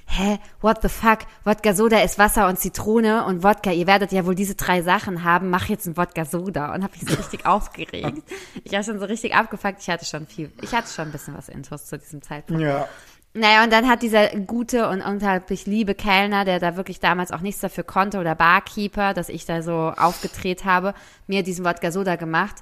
hä, 0.05 0.39
what 0.61 0.81
the 0.81 0.89
fuck? 0.89 1.19
Wodka 1.43 1.73
Soda 1.73 1.99
ist 2.01 2.17
Wasser 2.19 2.47
und 2.47 2.59
Zitrone 2.59 3.25
und 3.25 3.43
Wodka. 3.43 3.71
Ihr 3.71 3.87
werdet 3.87 4.11
ja 4.11 4.25
wohl 4.25 4.35
diese 4.35 4.55
drei 4.55 4.81
Sachen 4.83 5.23
haben. 5.23 5.49
Mach 5.49 5.69
jetzt 5.69 5.85
einen 5.87 5.97
Wodka 5.97 6.25
Soda. 6.25 6.73
Und 6.73 6.83
habe 6.83 6.93
mich 6.99 7.09
so 7.09 7.15
richtig 7.15 7.45
aufgeregt. 7.45 8.21
Ich 8.63 8.71
war 8.71 8.83
schon 8.83 8.99
so 8.99 9.05
richtig 9.05 9.33
abgefuckt. 9.35 9.81
Ich 9.81 9.89
hatte 9.89 10.05
schon 10.05 10.27
viel, 10.27 10.51
ich 10.61 10.73
hatte 10.73 10.87
schon 10.91 11.05
ein 11.07 11.11
bisschen 11.11 11.35
was 11.35 11.49
Intus 11.49 11.85
zu 11.87 11.97
diesem 11.97 12.21
Zeitpunkt. 12.21 12.61
Ja. 12.61 12.87
Naja, 13.33 13.63
und 13.63 13.71
dann 13.71 13.87
hat 13.87 14.01
dieser 14.01 14.27
gute 14.29 14.89
und 14.89 15.01
unglaublich 15.01 15.65
liebe 15.67 15.93
Kellner, 15.93 16.45
der 16.45 16.59
da 16.59 16.75
wirklich 16.77 16.99
damals 16.99 17.31
auch 17.31 17.41
nichts 17.41 17.61
dafür 17.61 17.83
konnte, 17.83 18.19
oder 18.19 18.33
Barkeeper, 18.35 19.13
dass 19.13 19.29
ich 19.29 19.45
da 19.45 19.61
so 19.61 19.93
aufgedreht 19.95 20.65
habe, 20.65 20.93
mir 21.27 21.43
diesen 21.43 21.63
Wodka 21.63 21.91
Soda 21.91 22.15
gemacht, 22.15 22.55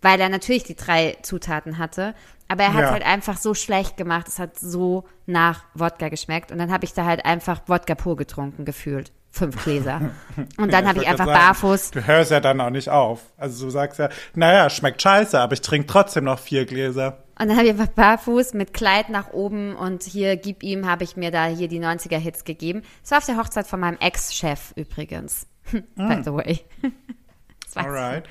weil 0.00 0.20
er 0.20 0.30
natürlich 0.30 0.64
die 0.64 0.76
drei 0.76 1.16
Zutaten 1.22 1.78
hatte. 1.78 2.14
Aber 2.48 2.62
er 2.62 2.74
hat 2.74 2.82
Ja. 2.82 2.90
halt 2.90 3.06
einfach 3.06 3.36
so 3.36 3.54
schlecht 3.54 3.96
gemacht, 3.96 4.28
es 4.28 4.38
hat 4.38 4.58
so 4.58 5.04
nach 5.26 5.64
Wodka 5.74 6.08
geschmeckt. 6.08 6.52
Und 6.52 6.58
dann 6.58 6.72
habe 6.72 6.84
ich 6.84 6.92
da 6.94 7.04
halt 7.04 7.24
einfach 7.24 7.62
Wodka 7.66 7.94
pur 7.94 8.16
getrunken, 8.16 8.64
gefühlt. 8.64 9.12
Fünf 9.30 9.64
Gläser. 9.64 10.12
Und 10.58 10.72
dann 10.72 10.86
habe 10.86 11.00
ich 11.02 11.08
einfach 11.08 11.26
sagen, 11.26 11.38
barfuß. 11.38 11.90
Du 11.90 12.06
hörst 12.06 12.30
ja 12.30 12.38
dann 12.40 12.60
auch 12.60 12.70
nicht 12.70 12.88
auf. 12.88 13.20
Also 13.36 13.64
du 13.64 13.70
sagst 13.70 13.98
ja, 13.98 14.08
naja, 14.34 14.70
schmeckt 14.70 15.02
scheiße, 15.02 15.38
aber 15.40 15.54
ich 15.54 15.60
trinke 15.60 15.86
trotzdem 15.88 16.24
noch 16.24 16.38
vier 16.38 16.66
Gläser. 16.66 17.23
Und 17.38 17.48
dann 17.48 17.56
habe 17.56 17.66
ich 17.66 17.72
einfach 17.72 17.88
barfuß 17.88 18.54
mit 18.54 18.74
Kleid 18.74 19.08
nach 19.08 19.32
oben 19.32 19.74
und 19.74 20.04
hier, 20.04 20.36
gib 20.36 20.62
ihm, 20.62 20.86
habe 20.86 21.04
ich 21.04 21.16
mir 21.16 21.30
da 21.30 21.46
hier 21.46 21.68
die 21.68 21.80
90er-Hits 21.80 22.44
gegeben. 22.44 22.82
Das 23.02 23.10
war 23.10 23.18
auf 23.18 23.26
der 23.26 23.36
Hochzeit 23.36 23.66
von 23.66 23.80
meinem 23.80 23.98
Ex-Chef 23.98 24.72
übrigens. 24.76 25.46
By 25.96 26.22
the 26.24 26.32
way. 26.32 26.60
Alright. 27.74 28.24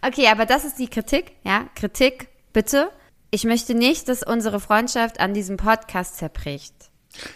Okay, 0.00 0.28
aber 0.28 0.46
das 0.46 0.64
ist 0.64 0.78
die 0.78 0.88
Kritik, 0.88 1.32
ja? 1.44 1.66
Kritik, 1.74 2.28
bitte. 2.54 2.90
Ich 3.30 3.44
möchte 3.44 3.74
nicht, 3.74 4.08
dass 4.08 4.22
unsere 4.22 4.60
Freundschaft 4.60 5.20
an 5.20 5.34
diesem 5.34 5.58
Podcast 5.58 6.16
zerbricht. 6.16 6.74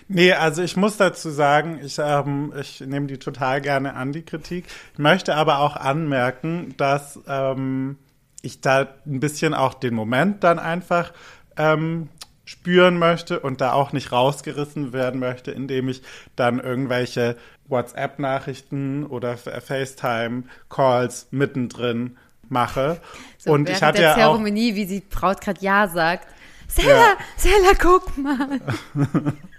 Nee, 0.09 0.33
also 0.33 0.62
ich 0.62 0.77
muss 0.77 0.97
dazu 0.97 1.31
sagen, 1.31 1.81
ich, 1.83 1.99
ähm, 1.99 2.53
ich 2.59 2.81
nehme 2.81 3.07
die 3.07 3.19
total 3.19 3.61
gerne 3.61 3.95
an, 3.95 4.12
die 4.12 4.23
Kritik. 4.23 4.67
Ich 4.93 4.99
möchte 4.99 5.35
aber 5.35 5.59
auch 5.61 5.77
anmerken, 5.77 6.75
dass 6.77 7.19
ähm, 7.27 7.99
ich 8.42 8.61
da 8.61 8.88
ein 9.06 9.20
bisschen 9.20 9.54
auch 9.54 9.75
den 9.75 9.94
Moment 9.94 10.44
dann 10.44 10.59
einfach 10.59 11.12
ähm, 11.56 12.09
spüren 12.44 12.99
möchte 12.99 13.40
und 13.40 13.61
da 13.61 13.73
auch 13.73 13.92
nicht 13.92 14.12
rausgerissen 14.12 14.92
werden 14.92 15.20
möchte, 15.20 15.50
indem 15.52 15.88
ich 15.88 16.02
dann 16.37 16.59
irgendwelche 16.59 17.37
WhatsApp-Nachrichten 17.68 19.06
oder 19.06 19.37
FaceTime-Calls 19.37 21.28
mittendrin 21.30 22.16
mache. 22.49 23.00
So, 23.38 23.52
und 23.52 23.68
ich 23.68 23.82
hatte 23.82 23.99
der 24.00 24.18
ja 24.18 24.26
auch 24.26 24.32
Zeremonie, 24.35 24.75
wie 24.75 24.87
die 24.87 25.00
Braut 25.00 25.40
gerade 25.40 25.61
Ja 25.61 25.87
sagt. 25.88 26.26
Sella, 26.66 26.88
Ja. 26.88 27.16
Sella, 27.37 27.73
guck 27.78 28.18
mal. 28.18 28.61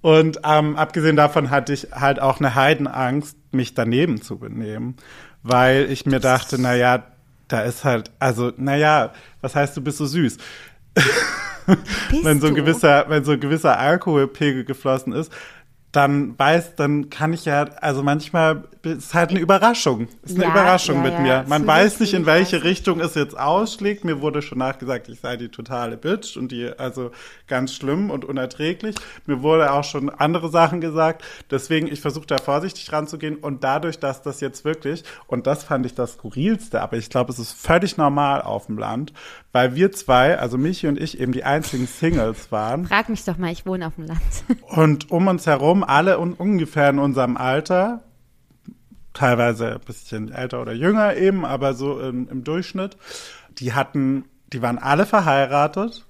Und 0.00 0.40
ähm, 0.44 0.76
abgesehen 0.76 1.16
davon 1.16 1.50
hatte 1.50 1.72
ich 1.72 1.88
halt 1.92 2.20
auch 2.20 2.40
eine 2.40 2.54
Heidenangst, 2.54 3.36
mich 3.52 3.74
daneben 3.74 4.20
zu 4.20 4.38
benehmen, 4.38 4.96
weil 5.42 5.90
ich 5.90 6.06
mir 6.06 6.20
dachte, 6.20 6.60
na 6.60 6.74
ja, 6.74 7.04
da 7.48 7.62
ist 7.62 7.84
halt, 7.84 8.10
also, 8.18 8.52
na 8.56 8.76
ja, 8.76 9.12
was 9.40 9.54
heißt, 9.54 9.76
du 9.76 9.80
bist 9.80 9.98
so 9.98 10.06
süß? 10.06 10.38
Wenn 12.22 12.40
so 12.40 12.48
ein 12.48 12.54
gewisser, 12.54 13.04
wenn 13.08 13.24
so 13.24 13.32
ein 13.32 13.40
gewisser 13.40 13.78
Alkoholpegel 13.78 14.64
geflossen 14.64 15.12
ist, 15.12 15.32
dann 15.92 16.38
weiß, 16.38 16.76
dann 16.76 17.10
kann 17.10 17.34
ich 17.34 17.44
ja, 17.44 17.64
also 17.80 18.02
manchmal 18.02 18.64
ist 18.82 18.98
es 18.98 19.14
halt 19.14 19.30
eine 19.30 19.40
Überraschung. 19.40 20.08
Ist 20.22 20.36
eine 20.36 20.44
Ja, 20.44 20.50
Überraschung 20.50 20.96
ja, 20.96 21.02
mit 21.02 21.12
ja, 21.12 21.20
mir. 21.20 21.44
Man 21.46 21.66
weiß 21.66 21.94
ich, 21.94 22.00
nicht, 22.00 22.14
in 22.14 22.26
welche. 22.26 22.64
Richtung 22.64 23.00
es 23.00 23.14
jetzt 23.14 23.38
ausschlägt. 23.38 24.04
Mir 24.04 24.20
wurde 24.20 24.40
schon 24.42 24.58
nachgesagt, 24.58 25.08
ich 25.08 25.20
sei 25.20 25.36
die 25.36 25.48
totale 25.50 25.96
Bitch 25.96 26.36
und 26.36 26.50
die, 26.50 26.70
also 26.78 27.10
ganz 27.46 27.74
schlimm 27.74 28.10
und 28.10 28.24
unerträglich. 28.24 28.96
Mir 29.26 29.42
wurde 29.42 29.70
auch 29.72 29.84
schon 29.84 30.10
andere 30.10 30.48
Sachen 30.50 30.80
gesagt. 30.80 31.22
Deswegen, 31.50 31.86
ich 31.88 32.00
versuche 32.00 32.26
da 32.26 32.38
vorsichtig 32.38 32.90
ranzugehen 32.92 33.36
und 33.36 33.62
dadurch, 33.62 33.98
dass 33.98 34.22
das 34.22 34.40
jetzt 34.40 34.64
wirklich, 34.64 35.04
und 35.26 35.46
das 35.46 35.62
fand 35.62 35.84
ich 35.86 35.94
das 35.94 36.14
Skurrilste, 36.14 36.80
aber 36.80 36.96
ich 36.96 37.10
glaube, 37.10 37.32
es 37.32 37.38
ist 37.38 37.52
völlig 37.52 37.96
normal 37.98 38.42
auf 38.42 38.66
dem 38.66 38.78
Land, 38.78 39.12
weil 39.52 39.74
wir 39.74 39.92
zwei, 39.92 40.38
also 40.38 40.56
Michi 40.56 40.88
und 40.88 40.98
ich, 40.98 41.20
eben 41.20 41.32
die 41.32 41.44
einzigen 41.44 41.86
Singles 41.86 42.50
waren. 42.50 42.86
Frag 42.86 43.08
mich 43.10 43.24
doch 43.24 43.36
mal, 43.36 43.52
ich 43.52 43.66
wohne 43.66 43.86
auf 43.86 43.96
dem 43.96 44.06
Land. 44.06 44.20
Und 44.68 45.10
um 45.10 45.26
uns 45.26 45.46
herum, 45.46 45.81
alle 45.84 46.18
un 46.18 46.34
ungefähr 46.34 46.90
in 46.90 46.98
unserem 46.98 47.36
Alter, 47.36 48.02
teilweise 49.14 49.74
ein 49.74 49.80
bisschen 49.80 50.32
älter 50.32 50.60
oder 50.62 50.72
jünger 50.72 51.16
eben, 51.16 51.44
aber 51.44 51.74
so 51.74 52.00
im, 52.00 52.28
im 52.28 52.44
Durchschnitt, 52.44 52.96
die 53.58 53.72
hatten, 53.72 54.24
die 54.52 54.62
waren 54.62 54.78
alle 54.78 55.06
verheiratet. 55.06 56.06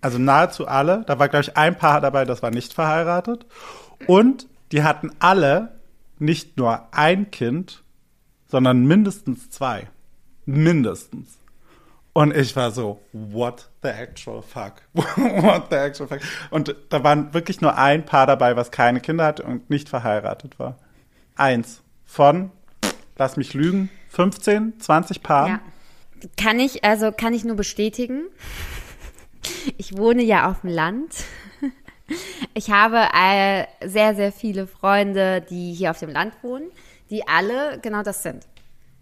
Also 0.00 0.18
nahezu 0.18 0.66
alle. 0.66 1.02
Da 1.06 1.18
war, 1.18 1.28
glaube 1.28 1.44
ich, 1.44 1.56
ein 1.56 1.78
Paar 1.78 2.00
dabei, 2.00 2.24
das 2.26 2.42
war 2.42 2.50
nicht 2.50 2.74
verheiratet. 2.74 3.46
Und 4.06 4.46
die 4.70 4.82
hatten 4.82 5.10
alle 5.18 5.80
nicht 6.18 6.58
nur 6.58 6.88
ein 6.92 7.30
Kind, 7.30 7.82
sondern 8.46 8.84
mindestens 8.84 9.50
zwei. 9.50 9.88
Mindestens. 10.44 11.38
Und 12.14 12.34
ich 12.34 12.54
war 12.54 12.70
so, 12.70 13.00
what 13.12 13.68
the 13.82 13.88
actual 13.88 14.40
fuck? 14.40 14.82
what 14.94 15.64
the 15.68 15.76
actual 15.76 16.06
fuck? 16.06 16.20
Und 16.50 16.74
da 16.88 17.02
waren 17.02 17.34
wirklich 17.34 17.60
nur 17.60 17.76
ein 17.76 18.06
Paar 18.06 18.28
dabei, 18.28 18.56
was 18.56 18.70
keine 18.70 19.00
Kinder 19.00 19.26
hatte 19.26 19.42
und 19.42 19.68
nicht 19.68 19.88
verheiratet 19.88 20.60
war. 20.60 20.78
Eins 21.34 21.82
von, 22.06 22.52
lass 23.18 23.36
mich 23.36 23.52
lügen, 23.52 23.90
15, 24.10 24.78
20 24.78 25.22
Paaren. 25.24 25.60
Ja. 26.22 26.30
Kann 26.36 26.60
ich, 26.60 26.84
also 26.84 27.10
kann 27.10 27.34
ich 27.34 27.44
nur 27.44 27.56
bestätigen. 27.56 28.28
Ich 29.76 29.96
wohne 29.96 30.22
ja 30.22 30.48
auf 30.48 30.60
dem 30.60 30.70
Land. 30.70 31.24
Ich 32.54 32.70
habe 32.70 33.08
äh, 33.12 33.64
sehr, 33.84 34.14
sehr 34.14 34.30
viele 34.30 34.68
Freunde, 34.68 35.40
die 35.40 35.72
hier 35.72 35.90
auf 35.90 35.98
dem 35.98 36.10
Land 36.10 36.34
wohnen, 36.42 36.70
die 37.10 37.26
alle 37.26 37.80
genau 37.80 38.02
das 38.02 38.22
sind. 38.22 38.46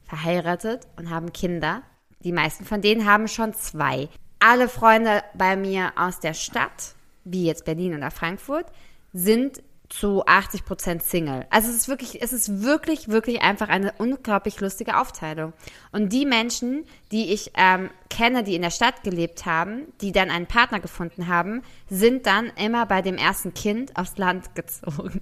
Verheiratet 0.04 0.87
und 0.97 1.11
haben 1.11 1.33
Kinder. 1.33 1.83
Die 2.25 2.33
meisten 2.33 2.64
von 2.64 2.81
denen 2.81 3.07
haben 3.07 3.29
schon 3.29 3.55
zwei. 3.55 4.09
Alle 4.38 4.69
Freunde 4.69 5.23
bei 5.35 5.57
mir 5.57 5.93
aus 5.97 6.21
der 6.21 6.35
Stadt, 6.35 6.95
wie 7.25 7.47
jetzt 7.47 7.64
Berlin 7.64 7.95
oder 7.95 8.11
Frankfurt, 8.11 8.67
sind 9.12 9.62
zu 9.93 10.25
80 10.25 10.64
Prozent 10.64 11.02
Single. 11.02 11.47
Also 11.50 11.69
es 11.69 11.76
ist 11.76 11.88
wirklich, 11.88 12.23
es 12.23 12.33
ist 12.33 12.62
wirklich, 12.62 13.09
wirklich 13.09 13.43
einfach 13.43 13.69
eine 13.69 13.93
unglaublich 13.99 14.59
lustige 14.61 14.99
Aufteilung. 14.99 15.52
Und 15.93 16.12
die 16.12 16.25
Menschen, 16.25 16.87
die 17.11 17.33
ich 17.33 17.52
ähm, 17.57 17.91
kenne, 18.09 18.43
die 18.43 18.55
in 18.55 18.62
der 18.62 18.71
Stadt 18.71 19.02
gelebt 19.02 19.45
haben, 19.45 19.93
die 20.00 20.12
dann 20.12 20.31
einen 20.31 20.47
Partner 20.47 20.81
gefunden 20.81 21.29
haben, 21.29 21.62
sind 21.91 22.26
dann 22.26 22.50
immer 22.57 22.87
bei 22.87 23.02
dem 23.02 23.17
ersten 23.17 23.52
Kind 23.52 23.97
aufs 23.97 24.17
Land 24.17 24.55
gezogen. 24.55 25.21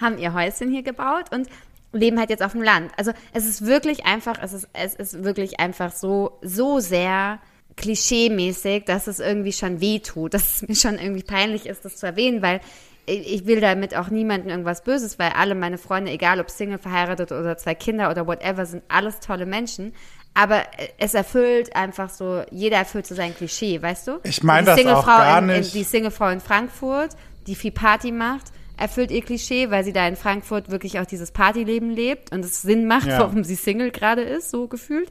haben 0.00 0.18
ihr 0.18 0.32
Häuschen 0.32 0.70
hier 0.70 0.82
gebaut 0.82 1.34
und 1.34 1.48
leben 1.92 2.18
halt 2.18 2.30
jetzt 2.30 2.42
auf 2.42 2.52
dem 2.52 2.62
Land. 2.62 2.92
Also 2.96 3.12
es 3.32 3.46
ist 3.46 3.66
wirklich 3.66 4.06
einfach, 4.06 4.36
es 4.42 4.52
ist, 4.52 4.68
es 4.72 4.94
ist 4.94 5.24
wirklich 5.24 5.60
einfach 5.60 5.92
so, 5.92 6.38
so 6.42 6.80
sehr 6.80 7.38
klischee-mäßig, 7.76 8.84
dass 8.84 9.06
es 9.06 9.18
irgendwie 9.20 9.52
schon 9.52 9.80
weh 9.80 9.98
tut, 10.00 10.34
dass 10.34 10.56
es 10.56 10.68
mir 10.68 10.74
schon 10.74 10.98
irgendwie 10.98 11.22
peinlich 11.22 11.66
ist, 11.66 11.84
das 11.84 11.96
zu 11.96 12.06
erwähnen, 12.06 12.42
weil 12.42 12.60
ich 13.06 13.46
will 13.46 13.60
damit 13.60 13.96
auch 13.96 14.10
niemandem 14.10 14.50
irgendwas 14.50 14.84
Böses, 14.84 15.18
weil 15.18 15.30
alle 15.30 15.54
meine 15.56 15.76
Freunde, 15.76 16.12
egal 16.12 16.38
ob 16.38 16.50
Single, 16.50 16.78
verheiratet 16.78 17.32
oder 17.32 17.56
zwei 17.56 17.74
Kinder 17.74 18.10
oder 18.10 18.26
whatever, 18.26 18.64
sind 18.64 18.84
alles 18.88 19.18
tolle 19.18 19.44
Menschen. 19.44 19.92
Aber 20.34 20.62
es 20.98 21.14
erfüllt 21.14 21.74
einfach 21.76 22.08
so, 22.08 22.42
jeder 22.50 22.78
erfüllt 22.78 23.06
so 23.06 23.14
sein 23.14 23.34
Klischee, 23.34 23.82
weißt 23.82 24.06
du? 24.06 24.20
Ich 24.22 24.42
meine 24.42 24.74
Die 24.76 24.84
das 24.84 24.94
auch 24.94 25.06
gar 25.06 25.38
in, 25.38 25.48
in, 25.48 25.56
nicht. 25.58 25.74
die 25.74 25.82
Singlefrau 25.82 26.28
in 26.28 26.40
Frankfurt, 26.40 27.10
die 27.46 27.54
viel 27.54 27.72
Party 27.72 28.12
macht, 28.12 28.46
erfüllt 28.82 29.12
ihr 29.12 29.22
Klischee, 29.22 29.70
weil 29.70 29.84
sie 29.84 29.92
da 29.92 30.06
in 30.08 30.16
Frankfurt 30.16 30.70
wirklich 30.70 30.98
auch 30.98 31.06
dieses 31.06 31.30
Partyleben 31.30 31.90
lebt 31.90 32.32
und 32.32 32.44
es 32.44 32.62
Sinn 32.62 32.86
macht, 32.86 33.06
Ja. 33.06 33.20
warum 33.20 33.44
sie 33.44 33.54
Single 33.54 33.92
gerade 33.92 34.22
ist, 34.22 34.50
so 34.50 34.66
gefühlt. 34.66 35.08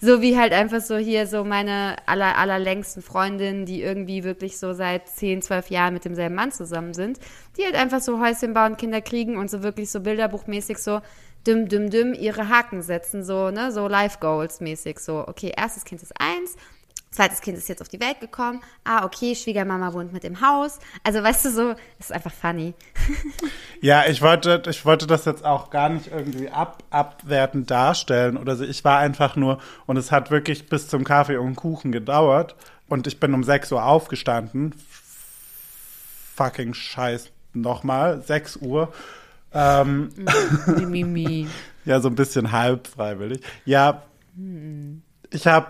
So 0.00 0.22
wie 0.22 0.38
halt 0.38 0.52
einfach 0.52 0.80
so 0.80 0.96
hier 0.96 1.26
so 1.26 1.42
meine 1.42 1.96
aller, 2.06 2.38
allerlängsten 2.38 3.02
Freundinnen, 3.02 3.66
die 3.66 3.82
irgendwie 3.82 4.22
wirklich 4.22 4.56
so 4.58 4.72
seit 4.72 5.08
10, 5.08 5.42
12 5.42 5.70
Jahren 5.70 5.94
mit 5.94 6.04
demselben 6.04 6.36
Mann 6.36 6.52
zusammen 6.52 6.94
sind, 6.94 7.18
die 7.56 7.64
halt 7.64 7.74
einfach 7.74 8.00
so 8.00 8.20
Häuschen 8.20 8.54
bauen, 8.54 8.76
Kinder 8.76 9.00
kriegen 9.00 9.36
und 9.36 9.50
so 9.50 9.64
wirklich 9.64 9.90
so 9.90 9.98
bilderbuchmäßig 10.00 10.78
so 10.78 11.00
düm, 11.44 11.68
düm, 11.68 11.90
düm 11.90 12.14
ihre 12.14 12.48
Haken 12.48 12.82
setzen, 12.82 13.24
so, 13.24 13.50
ne, 13.50 13.72
so 13.72 13.88
Life 13.88 14.18
Goals 14.20 14.60
mäßig, 14.60 15.00
so, 15.00 15.26
okay, 15.26 15.52
erstes 15.56 15.84
Kind 15.84 16.02
ist 16.02 16.12
eins, 16.20 16.54
zweites 17.18 17.40
Kind 17.40 17.58
ist 17.58 17.68
jetzt 17.68 17.82
auf 17.82 17.88
die 17.88 18.00
Welt 18.00 18.20
gekommen, 18.20 18.60
ah, 18.84 19.04
okay, 19.04 19.34
Schwiegermama 19.34 19.92
wohnt 19.92 20.12
mit 20.12 20.22
im 20.22 20.40
Haus, 20.40 20.78
also 21.02 21.20
weißt 21.20 21.46
du 21.46 21.50
so, 21.50 21.74
ist 21.98 22.12
einfach 22.12 22.32
funny. 22.32 22.74
Ja, 23.80 24.06
ich 24.08 24.22
wollte, 24.22 24.60
ich 24.68 24.84
wollte 24.84 25.06
das 25.06 25.24
jetzt 25.24 25.44
auch 25.44 25.70
gar 25.70 25.88
nicht 25.88 26.08
irgendwie 26.10 26.50
ab, 26.50 26.82
abwertend 26.90 27.70
darstellen 27.70 28.36
oder 28.36 28.56
so. 28.56 28.64
Ich 28.64 28.84
war 28.84 28.98
einfach 28.98 29.36
nur, 29.36 29.58
und 29.86 29.96
es 29.96 30.10
hat 30.10 30.32
wirklich 30.32 30.68
bis 30.68 30.88
zum 30.88 31.04
Kaffee 31.04 31.36
und 31.36 31.54
Kuchen 31.54 31.92
gedauert. 31.92 32.56
Und 32.88 33.06
ich 33.06 33.20
bin 33.20 33.34
um 33.34 33.44
6 33.44 33.70
Uhr 33.70 33.84
aufgestanden. 33.84 34.74
Fucking 36.34 36.74
Scheiß 36.74 37.30
nochmal, 37.54 38.20
6 38.20 38.56
Uhr. 38.56 38.92
Ähm, 39.54 40.10
ja, 41.84 42.00
so 42.00 42.08
ein 42.08 42.16
bisschen 42.16 42.50
halb 42.50 42.88
freiwillig. 42.88 43.42
Ja, 43.64 44.02
ich 45.30 45.46
habe, 45.46 45.68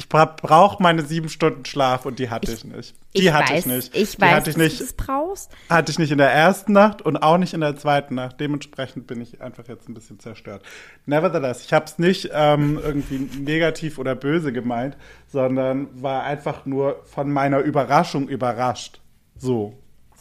ich 0.00 0.08
brauche 0.08 0.82
meine 0.82 1.02
sieben 1.02 1.28
Stunden 1.28 1.66
Schlaf 1.66 2.06
und 2.06 2.18
die 2.18 2.30
hatte 2.30 2.50
ich, 2.50 2.64
nicht. 2.64 2.94
Die 3.14 3.20
ich 3.26 3.32
hatte 3.32 3.52
weiß, 3.52 3.58
ich 3.60 3.66
nicht. 3.66 3.94
Ich 3.94 4.16
die 4.16 4.22
weiß, 4.22 4.30
hatte 4.32 4.50
ich 4.50 4.56
dass 4.56 4.64
nicht. 4.64 4.80
du 4.80 4.84
es 4.84 4.92
brauchst. 4.94 5.50
Hatte 5.68 5.92
ich 5.92 5.98
nicht 5.98 6.10
in 6.10 6.16
der 6.16 6.30
ersten 6.32 6.72
Nacht 6.72 7.02
und 7.02 7.18
auch 7.18 7.36
nicht 7.36 7.52
in 7.52 7.60
der 7.60 7.76
zweiten 7.76 8.14
Nacht. 8.14 8.40
Dementsprechend 8.40 9.06
bin 9.06 9.20
ich 9.20 9.42
einfach 9.42 9.68
jetzt 9.68 9.90
ein 9.90 9.94
bisschen 9.94 10.18
zerstört. 10.18 10.62
Nevertheless, 11.04 11.64
ich 11.66 11.74
habe 11.74 11.84
es 11.84 11.98
nicht 11.98 12.30
ähm, 12.32 12.80
irgendwie 12.82 13.18
negativ 13.42 13.98
oder 13.98 14.14
böse 14.14 14.54
gemeint, 14.54 14.96
sondern 15.28 15.88
war 16.02 16.22
einfach 16.24 16.64
nur 16.64 17.02
von 17.04 17.30
meiner 17.30 17.58
Überraschung 17.58 18.26
überrascht. 18.26 19.00
So. 19.36 19.74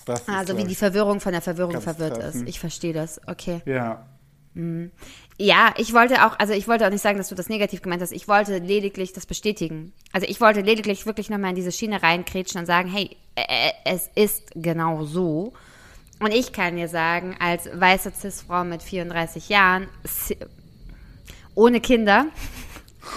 Das 0.05 0.21
ist, 0.21 0.29
Also 0.29 0.53
wie 0.53 0.57
glaub 0.57 0.67
die 0.67 0.73
ich, 0.73 0.77
Verwirrung 0.77 1.19
von 1.21 1.31
der 1.31 1.41
Verwirrung 1.41 1.79
verwirrt 1.79 2.15
treffend. 2.15 2.43
ist. 2.43 2.49
Ich 2.49 2.59
verstehe 2.59 2.91
das. 2.93 3.21
Okay. 3.27 3.61
Ja. 3.65 4.05
Ja, 5.37 5.73
ich 5.77 5.93
wollte 5.93 6.25
auch, 6.25 6.37
also 6.37 6.53
ich 6.53 6.67
wollte 6.67 6.85
auch 6.85 6.89
nicht 6.89 7.01
sagen, 7.01 7.17
dass 7.17 7.29
du 7.29 7.35
das 7.35 7.49
negativ 7.49 7.81
gemeint 7.81 8.01
hast. 8.01 8.11
Ich 8.11 8.27
wollte 8.27 8.57
lediglich 8.57 9.13
das 9.13 9.25
bestätigen. 9.25 9.93
Also 10.11 10.27
ich 10.27 10.41
wollte 10.41 10.61
lediglich 10.61 11.05
wirklich 11.05 11.29
nochmal 11.29 11.51
in 11.51 11.55
diese 11.55 11.71
Schiene 11.71 12.03
reinkrätschen 12.03 12.59
und 12.59 12.65
sagen, 12.65 12.89
hey, 12.89 13.15
äh, 13.35 13.71
es 13.85 14.09
ist 14.15 14.51
genau 14.55 15.05
so. 15.05 15.53
Und 16.19 16.33
ich 16.33 16.51
kann 16.51 16.75
dir 16.75 16.89
sagen, 16.89 17.37
als 17.39 17.69
weiße 17.73 18.11
Cis-Frau 18.11 18.65
mit 18.65 18.83
34 18.83 19.47
Jahren, 19.47 19.87
ohne 21.55 21.79
Kinder, 21.79 22.25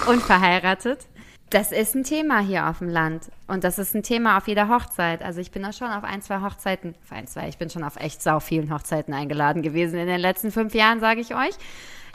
unverheiratet, 0.06 1.06
das 1.52 1.70
ist 1.70 1.94
ein 1.94 2.02
Thema 2.02 2.40
hier 2.40 2.66
auf 2.66 2.78
dem 2.78 2.88
Land. 2.88 3.30
Und 3.46 3.62
das 3.62 3.78
ist 3.78 3.94
ein 3.94 4.02
Thema 4.02 4.38
auf 4.38 4.48
jeder 4.48 4.68
Hochzeit. 4.68 5.22
Also 5.22 5.40
ich 5.40 5.50
bin 5.50 5.62
da 5.62 5.72
schon 5.72 5.90
auf 5.90 6.02
ein, 6.02 6.22
zwei 6.22 6.40
Hochzeiten, 6.40 6.94
auf 7.04 7.12
ein, 7.12 7.26
zwei, 7.26 7.48
ich 7.48 7.58
bin 7.58 7.68
schon 7.68 7.84
auf 7.84 7.96
echt 7.96 8.22
sau 8.22 8.40
vielen 8.40 8.72
Hochzeiten 8.72 9.12
eingeladen 9.12 9.60
gewesen 9.60 9.98
in 9.98 10.06
den 10.06 10.20
letzten 10.20 10.50
fünf 10.50 10.74
Jahren, 10.74 11.00
sage 11.00 11.20
ich 11.20 11.34
euch. 11.34 11.54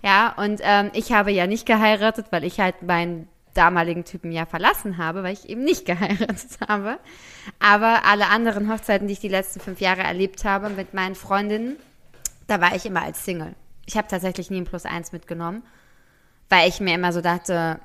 Ja, 0.04 0.34
und 0.38 0.60
ähm, 0.64 0.90
ich 0.94 1.12
habe 1.12 1.32
ja 1.32 1.46
nicht 1.46 1.68
geheiratet, 1.68 2.28
weil 2.32 2.44
ich 2.44 2.60
halt 2.60 2.82
meinen 2.82 3.28
damaligen 3.54 4.06
Typen 4.06 4.32
ja 4.32 4.48
verlassen 4.48 4.98
habe, 4.98 5.22
weil 5.22 5.34
ich 5.34 5.48
eben 5.48 5.64
nicht 5.64 5.86
geheiratet 5.86 6.58
habe. 6.68 6.98
Aber 7.60 8.06
alle 8.06 8.30
anderen 8.30 8.72
Hochzeiten, 8.72 9.08
die 9.08 9.14
ich 9.14 9.20
die 9.20 9.28
letzten 9.28 9.60
fünf 9.60 9.80
Jahre 9.82 10.02
erlebt 10.02 10.46
habe 10.46 10.70
mit 10.70 10.96
meinen 10.96 11.16
Freundinnen, 11.16 11.78
da 12.48 12.60
war 12.60 12.76
ich 12.76 12.88
immer 12.88 13.04
als 13.04 13.24
Single. 13.24 13.54
Ich 13.86 13.98
habe 13.98 14.08
tatsächlich 14.08 14.50
nie 14.50 14.62
ein 14.62 14.66
Plus 14.66 14.86
eins 14.86 15.12
mitgenommen, 15.12 15.62
weil 16.50 16.68
ich 16.68 16.80
mir 16.80 16.96
immer 16.96 17.14
so 17.14 17.22
dachte, 17.22 17.80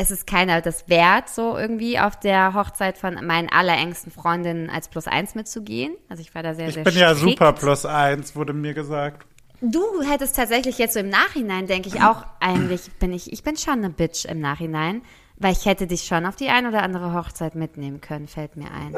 es 0.00 0.12
ist 0.12 0.28
keiner 0.28 0.60
das 0.60 0.88
wert, 0.88 1.28
so 1.28 1.58
irgendwie 1.58 1.98
auf 1.98 2.16
der 2.18 2.54
Hochzeit 2.54 2.96
von 2.96 3.14
meinen 3.26 3.50
allerengsten 3.50 4.12
Freundinnen 4.12 4.70
als 4.70 4.88
Plus 4.88 5.08
eins 5.08 5.34
mitzugehen. 5.34 5.92
Also 6.08 6.22
ich 6.22 6.32
war 6.36 6.44
da 6.44 6.54
sehr, 6.54 6.68
Ich 6.68 6.74
sehr 6.74 6.84
bin 6.84 6.94
ja 6.96 7.14
strikt. 7.16 7.38
super 7.38 7.52
plus 7.52 7.84
eins, 7.84 8.36
wurde 8.36 8.52
mir 8.52 8.74
gesagt. 8.74 9.26
Du 9.60 9.82
hättest 10.08 10.36
tatsächlich 10.36 10.78
jetzt 10.78 10.94
so 10.94 11.00
im 11.00 11.08
Nachhinein, 11.08 11.66
denke 11.66 11.88
ich 11.88 12.00
auch, 12.00 12.22
eigentlich 12.38 12.92
bin 13.00 13.12
ich, 13.12 13.32
ich 13.32 13.42
bin 13.42 13.56
schon 13.56 13.74
eine 13.74 13.90
Bitch 13.90 14.24
im 14.24 14.40
Nachhinein, 14.40 15.02
weil 15.36 15.50
ich 15.50 15.66
hätte 15.66 15.88
dich 15.88 16.04
schon 16.04 16.26
auf 16.26 16.36
die 16.36 16.48
ein 16.48 16.68
oder 16.68 16.84
andere 16.84 17.12
Hochzeit 17.12 17.56
mitnehmen 17.56 18.00
können, 18.00 18.28
fällt 18.28 18.56
mir 18.56 18.68
ein. 18.70 18.94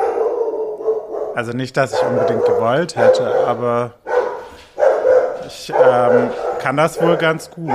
Also 1.34 1.52
nicht, 1.52 1.78
dass 1.78 1.94
ich 1.94 2.02
unbedingt 2.02 2.44
gewollt 2.44 2.96
hätte, 2.96 3.46
aber 3.46 3.94
ich 5.46 5.70
ähm, 5.70 6.28
kann 6.58 6.76
das 6.76 7.00
wohl 7.00 7.16
ganz 7.16 7.50
gut. 7.50 7.72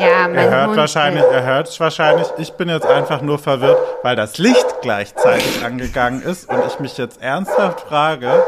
Ja, 0.00 0.28
mein 0.28 0.34
Er 0.36 0.50
hört 0.50 0.68
Hund 0.68 0.76
wahrscheinlich, 0.76 1.22
will- 1.22 1.30
er 1.32 1.44
hört 1.44 1.80
wahrscheinlich. 1.80 2.26
Ich 2.38 2.52
bin 2.54 2.68
jetzt 2.68 2.86
einfach 2.86 3.20
nur 3.22 3.38
verwirrt, 3.38 3.78
weil 4.02 4.16
das 4.16 4.38
Licht 4.38 4.66
gleichzeitig 4.82 5.64
angegangen 5.64 6.22
ist 6.22 6.48
und 6.48 6.64
ich 6.66 6.80
mich 6.80 6.96
jetzt 6.98 7.20
ernsthaft 7.22 7.80
frage, 7.82 8.42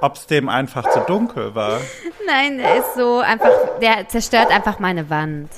ob 0.00 0.16
es 0.16 0.26
dem 0.26 0.48
einfach 0.48 0.88
zu 0.90 1.00
dunkel 1.00 1.54
war. 1.54 1.80
Nein, 2.26 2.58
der 2.58 2.76
ist 2.78 2.94
so 2.94 3.20
einfach, 3.20 3.50
der 3.80 4.08
zerstört 4.08 4.50
einfach 4.50 4.78
meine 4.78 5.08
Wand. 5.10 5.50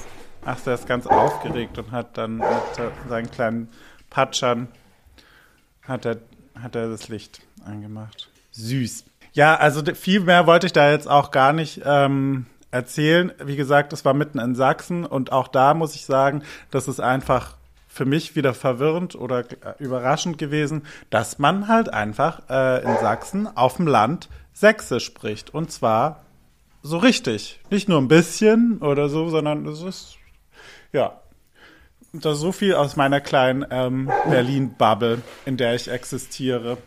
Ach, 0.44 0.60
der 0.60 0.74
ist 0.74 0.86
ganz 0.86 1.06
aufgeregt 1.06 1.76
und 1.78 1.90
hat 1.90 2.16
dann 2.16 2.36
mit 2.36 2.46
seinen 3.08 3.30
kleinen 3.30 3.68
Patschern 4.10 4.68
hat 5.86 6.04
er, 6.04 6.16
hat 6.62 6.76
er 6.76 6.88
das 6.88 7.08
Licht 7.08 7.40
angemacht. 7.64 8.28
Süß. 8.52 9.04
Ja, 9.32 9.56
also 9.56 9.82
viel 9.94 10.20
mehr 10.20 10.46
wollte 10.46 10.66
ich 10.66 10.72
da 10.72 10.90
jetzt 10.90 11.08
auch 11.08 11.30
gar 11.30 11.52
nicht 11.52 11.82
ähm, 11.84 12.46
erzählen. 12.70 13.32
Wie 13.44 13.56
gesagt, 13.56 13.92
es 13.92 14.04
war 14.04 14.14
mitten 14.14 14.38
in 14.38 14.54
Sachsen 14.54 15.04
und 15.04 15.32
auch 15.32 15.48
da 15.48 15.74
muss 15.74 15.94
ich 15.94 16.04
sagen, 16.04 16.42
das 16.70 16.88
ist 16.88 17.00
einfach 17.00 17.56
für 17.88 18.04
mich 18.04 18.36
wieder 18.36 18.52
verwirrend 18.52 19.14
oder 19.14 19.40
äh, 19.40 19.74
überraschend 19.78 20.36
gewesen, 20.36 20.86
dass 21.08 21.38
man 21.38 21.66
halt 21.66 21.92
einfach 21.92 22.42
äh, 22.50 22.82
in 22.84 22.94
Sachsen 22.98 23.48
auf 23.56 23.76
dem 23.76 23.86
Land 23.86 24.28
Sächsisch 24.52 25.04
spricht. 25.04 25.52
Und 25.52 25.70
zwar 25.70 26.20
so 26.82 26.98
richtig. 26.98 27.60
Nicht 27.70 27.88
nur 27.88 27.98
ein 28.00 28.08
bisschen 28.08 28.78
oder 28.78 29.08
so, 29.08 29.28
sondern 29.28 29.66
es 29.66 29.82
ist, 29.82 30.16
ja. 30.92 31.20
Das 32.12 32.34
ist 32.34 32.40
so 32.40 32.52
viel 32.52 32.74
aus 32.74 32.96
meiner 32.96 33.20
kleinen 33.20 33.66
ähm, 33.70 34.10
Berlin-Bubble, 34.28 35.20
in 35.44 35.56
der 35.56 35.74
ich 35.74 35.88
existiere. 35.88 36.78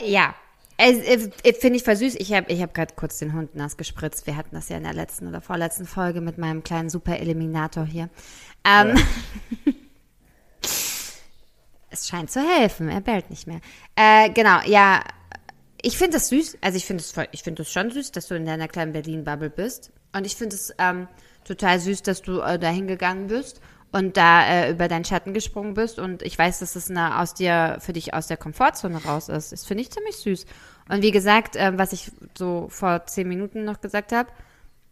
Ja. 0.00 0.34
Finde 0.78 1.76
ich 1.76 1.84
voll 1.84 1.96
süß. 1.96 2.16
Ich 2.16 2.32
habe 2.32 2.50
ich 2.52 2.60
hab 2.60 2.74
gerade 2.74 2.94
kurz 2.94 3.18
den 3.18 3.32
Hund 3.32 3.54
nass 3.54 3.76
gespritzt. 3.76 4.26
Wir 4.26 4.36
hatten 4.36 4.54
das 4.54 4.68
ja 4.68 4.76
in 4.76 4.82
der 4.82 4.92
letzten 4.94 5.28
oder 5.28 5.40
vorletzten 5.40 5.86
Folge 5.86 6.20
mit 6.20 6.36
meinem 6.38 6.62
kleinen 6.64 6.90
Super-Eliminator 6.90 7.84
hier. 7.84 8.08
Ähm, 8.64 8.96
es 11.90 12.08
scheint 12.08 12.30
zu 12.30 12.40
helfen. 12.40 12.88
Er 12.88 13.00
bellt 13.00 13.30
nicht 13.30 13.46
mehr. 13.46 13.60
Äh, 13.94 14.30
genau, 14.30 14.60
ja. 14.66 15.02
Ich 15.82 15.98
finde 15.98 16.14
das 16.14 16.28
süß. 16.28 16.58
Also 16.60 16.76
ich 16.76 16.86
finde 16.86 17.02
es 17.02 17.12
voll- 17.12 17.28
ich 17.32 17.42
finde 17.42 17.62
es 17.62 17.70
schon 17.70 17.90
süß, 17.90 18.10
dass 18.12 18.26
du 18.28 18.34
in 18.34 18.46
deiner 18.46 18.68
kleinen 18.68 18.92
Berlin-Bubble 18.92 19.50
bist. 19.50 19.92
Und 20.12 20.26
ich 20.26 20.34
finde 20.34 20.56
es 20.56 20.74
ähm, 20.78 21.08
total 21.44 21.78
süß, 21.78 22.02
dass 22.02 22.22
du 22.22 22.40
äh, 22.40 22.58
da 22.58 22.68
hingegangen 22.70 23.26
bist 23.28 23.60
und 23.94 24.16
da 24.16 24.44
äh, 24.46 24.70
über 24.72 24.88
deinen 24.88 25.04
Schatten 25.04 25.32
gesprungen 25.32 25.74
bist. 25.74 25.98
Und 26.00 26.22
ich 26.22 26.36
weiß, 26.38 26.58
dass 26.58 26.74
es 26.76 26.90
eine 26.90 27.20
aus 27.20 27.32
dir, 27.34 27.78
für 27.80 27.92
dich 27.92 28.12
aus 28.12 28.26
der 28.26 28.36
Komfortzone 28.36 29.02
raus 29.04 29.28
ist. 29.28 29.52
Das 29.52 29.64
finde 29.64 29.82
ich 29.82 29.90
ziemlich 29.92 30.16
süß. 30.16 30.46
Und 30.90 31.02
wie 31.02 31.12
gesagt, 31.12 31.54
ähm, 31.56 31.78
was 31.78 31.92
ich 31.92 32.10
so 32.36 32.66
vor 32.70 33.06
zehn 33.06 33.28
Minuten 33.28 33.64
noch 33.64 33.80
gesagt 33.80 34.12
habe, 34.12 34.28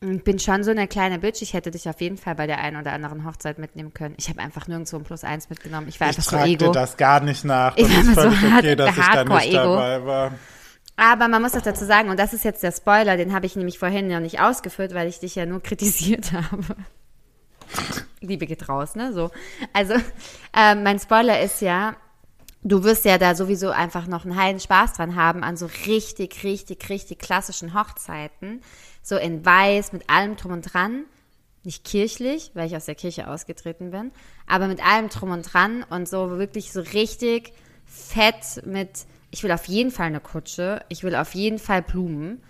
ich 0.01 0.25
bin 0.25 0.38
schon 0.38 0.65
so 0.65 0.71
eine 0.71 0.88
kleine 0.88 1.19
Bitch. 1.19 1.43
Ich 1.43 1.53
hätte 1.53 1.71
dich 1.71 1.88
auf 1.88 2.01
jeden 2.01 2.17
Fall 2.17 2.35
bei 2.37 2.47
der 2.47 2.59
einen 2.59 2.77
oder 2.77 2.93
anderen 2.93 3.25
Hochzeit 3.27 3.59
mitnehmen 3.59 3.93
können. 3.95 4.15
Ich 4.19 4.29
habe 4.29 4.41
einfach 4.41 4.67
nirgendwo 4.69 4.97
ein 4.97 5.05
Plus 5.05 5.23
eins 5.25 5.49
mitgenommen. 5.51 5.87
Ich 5.88 6.01
war 6.01 6.09
Ich 6.11 6.17
einfach 6.19 6.31
so 6.31 6.37
Ego. 6.38 6.67
dir 6.67 6.73
das 6.73 6.97
gar 6.97 7.21
nicht 7.21 7.45
nach. 7.45 7.77
Ich 7.77 7.87
Das 7.87 7.95
war 7.95 8.01
ist 8.01 8.15
so 8.15 8.21
völlig 8.37 8.53
hart- 8.53 8.65
okay, 8.65 8.77
dass 8.77 8.91
ich 8.91 8.97
da 8.97 9.03
nicht 9.03 9.17
Hardcore-Ego. 9.17 9.75
dabei 9.77 10.05
war. 10.07 10.33
Aber 10.97 11.29
man 11.29 11.43
muss 11.43 11.55
auch 11.57 11.62
dazu 11.62 11.85
sagen, 11.85 12.09
und 12.11 12.19
das 12.19 12.33
ist 12.35 12.45
jetzt 12.45 12.62
der 12.62 12.71
Spoiler, 12.73 13.17
den 13.17 13.33
habe 13.35 13.47
ich 13.47 13.57
nämlich 13.57 13.79
vorhin 13.79 14.09
noch 14.09 14.21
nicht 14.21 14.41
ausgeführt, 14.41 14.95
weil 14.95 15.09
ich 15.09 15.19
dich 15.21 15.35
ja 15.35 15.47
nur 15.47 15.61
kritisiert 15.62 16.33
habe. 16.51 16.62
Liebe 18.23 18.47
geht 18.47 18.69
raus, 18.69 18.95
ne? 18.95 19.13
So. 19.13 19.31
Also, 19.73 19.95
ähm, 20.57 20.83
mein 20.83 20.99
Spoiler 20.99 21.41
ist 21.41 21.61
ja, 21.61 21.97
du 22.63 22.85
wirst 22.85 23.05
ja 23.05 23.19
da 23.19 23.35
sowieso 23.35 23.71
einfach 23.71 24.07
noch 24.07 24.25
einen 24.25 24.37
heilen 24.37 24.61
Spaß 24.61 24.95
dran 24.95 25.17
haben 25.17 25.43
an 25.43 25.57
so 25.57 25.69
richtig, 25.87 26.45
richtig, 26.45 26.89
richtig 26.89 27.19
klassischen 27.19 27.75
Hochzeiten. 27.75 28.63
So 29.03 29.17
in 29.17 29.45
weiß, 29.45 29.93
mit 29.93 30.09
allem 30.09 30.37
drum 30.37 30.53
und 30.53 30.73
dran. 30.73 31.05
Nicht 31.65 31.85
kirchlich, 31.85 32.51
weil 32.55 32.67
ich 32.67 32.77
aus 32.77 32.87
der 32.87 32.97
Kirche 32.97 33.29
ausgetreten 33.29 33.93
bin, 33.93 34.11
aber 34.49 34.67
mit 34.67 34.85
allem 34.85 35.09
drum 35.11 35.31
und 35.31 35.43
dran 35.43 35.85
und 35.91 36.09
so 36.09 36.37
wirklich 36.39 36.73
so 36.73 36.81
richtig 36.81 37.53
fett 37.87 38.67
mit, 38.67 39.07
ich 39.31 39.45
will 39.45 39.53
auf 39.53 39.67
jeden 39.67 39.93
Fall 39.93 40.07
eine 40.07 40.19
Kutsche, 40.19 40.85
ich 40.89 41.05
will 41.05 41.15
auf 41.15 41.35
jeden 41.35 41.61
Fall 41.61 41.83
Blumen. 41.83 42.43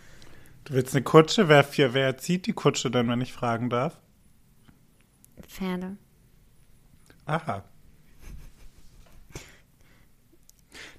Du 0.65 0.75
willst 0.75 0.95
eine 0.95 1.03
Kutsche? 1.03 1.49
Wer, 1.49 1.67
wer 1.93 2.17
zieht 2.17 2.47
die 2.47 2.55
Kutsche 2.55 2.91
denn, 2.91 3.09
wenn 3.09 3.21
ich 3.21 3.35
fragen 3.35 3.69
darf? 3.69 3.99
Pferde. 5.53 5.97
Aha. 7.27 7.62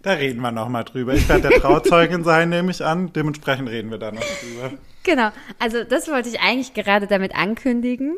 Da 0.03 0.13
reden 0.13 0.41
wir 0.41 0.51
noch 0.51 0.69
mal 0.69 0.83
drüber. 0.83 1.13
Ich 1.13 1.27
werde 1.27 1.49
der 1.49 1.61
Trauzeugin 1.61 2.23
sein, 2.25 2.49
nehme 2.49 2.71
ich 2.71 2.83
an. 2.83 3.11
Dementsprechend 3.13 3.69
reden 3.69 3.89
wir 3.89 3.97
da 3.97 4.11
noch 4.11 4.21
drüber. 4.21 4.77
Genau, 5.03 5.31
also 5.59 5.83
das 5.83 6.07
wollte 6.07 6.29
ich 6.29 6.39
eigentlich 6.39 6.73
gerade 6.73 7.07
damit 7.07 7.35
ankündigen, 7.35 8.17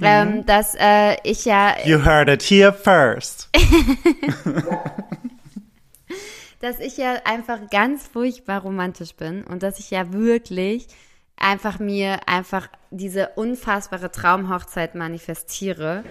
ähm, 0.00 0.46
dass 0.46 0.74
äh, 0.74 1.16
ich 1.24 1.44
ja, 1.44 1.76
You 1.84 2.04
heard 2.04 2.28
it 2.28 2.42
here 2.42 2.72
first. 2.72 3.48
dass 6.60 6.80
ich 6.80 6.96
ja 6.96 7.20
einfach 7.24 7.70
ganz 7.70 8.06
furchtbar 8.08 8.62
romantisch 8.62 9.14
bin 9.14 9.44
und 9.44 9.62
dass 9.62 9.78
ich 9.78 9.90
ja 9.90 10.12
wirklich 10.12 10.88
einfach 11.38 11.78
mir 11.78 12.20
einfach 12.26 12.68
diese 12.90 13.30
unfassbare 13.36 14.10
Traumhochzeit 14.10 14.94
manifestiere. 14.94 16.04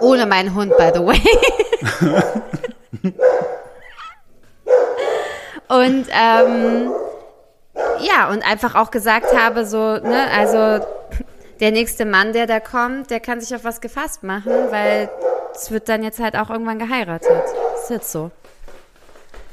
Ohne 0.00 0.26
meinen 0.26 0.54
Hund, 0.54 0.76
by 0.76 0.90
the 0.94 1.00
way. 1.00 1.20
und 5.68 6.06
ähm, 6.10 6.90
ja, 8.00 8.30
und 8.30 8.42
einfach 8.46 8.74
auch 8.74 8.90
gesagt 8.90 9.36
habe, 9.36 9.66
so, 9.66 9.96
ne, 9.96 10.26
also 10.34 10.84
der 11.60 11.70
nächste 11.70 12.06
Mann, 12.06 12.32
der 12.32 12.46
da 12.46 12.60
kommt, 12.60 13.10
der 13.10 13.20
kann 13.20 13.40
sich 13.40 13.54
auf 13.54 13.64
was 13.64 13.80
gefasst 13.80 14.22
machen, 14.22 14.52
weil 14.70 15.10
es 15.54 15.70
wird 15.70 15.88
dann 15.88 16.02
jetzt 16.02 16.18
halt 16.18 16.36
auch 16.36 16.50
irgendwann 16.50 16.78
geheiratet. 16.78 17.44
Ist 17.74 17.90
jetzt 17.90 18.12
so. 18.12 18.30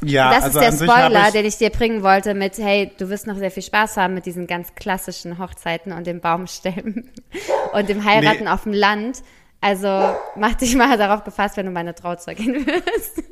Ja, 0.03 0.31
Das 0.31 0.43
also 0.45 0.60
ist 0.60 0.79
der 0.81 0.88
Spoiler, 0.88 1.31
den 1.31 1.45
ich 1.45 1.57
dir 1.57 1.69
bringen 1.69 2.03
wollte 2.03 2.33
mit, 2.33 2.57
hey, 2.57 2.91
du 2.97 3.10
wirst 3.10 3.27
noch 3.27 3.38
sehr 3.38 3.51
viel 3.51 3.63
Spaß 3.63 3.97
haben 3.97 4.13
mit 4.13 4.25
diesen 4.25 4.47
ganz 4.47 4.75
klassischen 4.75 5.39
Hochzeiten 5.39 5.91
und 5.91 6.05
dem 6.07 6.19
Baumstämmen 6.21 7.10
und 7.73 7.89
dem 7.89 8.03
Heiraten 8.03 8.43
Nee. 8.45 8.49
auf 8.49 8.63
dem 8.63 8.73
Land. 8.73 9.23
Also 9.60 9.88
mach 10.36 10.53
dich 10.53 10.75
mal 10.75 10.97
darauf 10.97 11.23
gefasst, 11.23 11.57
wenn 11.57 11.65
du 11.65 11.71
meine 11.71 11.95
Trauzeugin 11.95 12.53
wirst. 12.67 13.23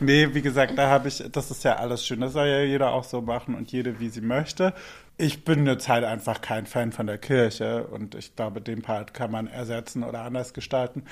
Nee, 0.00 0.28
wie 0.32 0.40
gesagt, 0.40 0.78
da 0.78 0.88
habe 0.88 1.08
ich, 1.08 1.22
das 1.30 1.50
ist 1.50 1.62
ja 1.64 1.76
alles 1.76 2.06
schön. 2.06 2.20
Das 2.20 2.32
soll 2.32 2.46
ja 2.46 2.62
jeder 2.62 2.92
auch 2.92 3.04
so 3.04 3.20
machen 3.20 3.54
und 3.54 3.70
jede, 3.70 4.00
wie 4.00 4.08
sie 4.08 4.22
möchte. 4.22 4.72
Ich 5.18 5.44
bin 5.44 5.66
jetzt 5.66 5.88
halt 5.88 6.04
einfach 6.04 6.40
kein 6.40 6.66
Fan 6.66 6.90
von 6.90 7.06
der 7.06 7.18
Kirche 7.18 7.84
und 7.84 8.14
ich 8.14 8.34
glaube, 8.34 8.60
den 8.60 8.82
Part 8.82 9.14
kann 9.14 9.30
man 9.30 9.46
ersetzen 9.46 10.02
oder 10.02 10.22
anders 10.22 10.52
gestalten. 10.54 11.04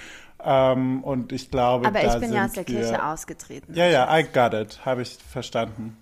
Ähm, 0.43 1.05
und 1.05 1.33
ich 1.33 1.51
glaube, 1.51 1.87
Aber 1.87 2.03
ich 2.03 2.15
bin 2.21 2.33
ja 2.33 2.47
aus 2.47 2.53
der 2.53 2.67
wir- 2.67 2.75
Kirche 2.81 3.05
ausgetreten. 3.05 3.75
Ja, 3.75 3.87
ja, 3.87 4.19
I 4.19 4.25
got 4.25 4.55
it, 4.55 4.85
habe 4.85 5.03
ich 5.03 5.17
verstanden. 5.17 5.97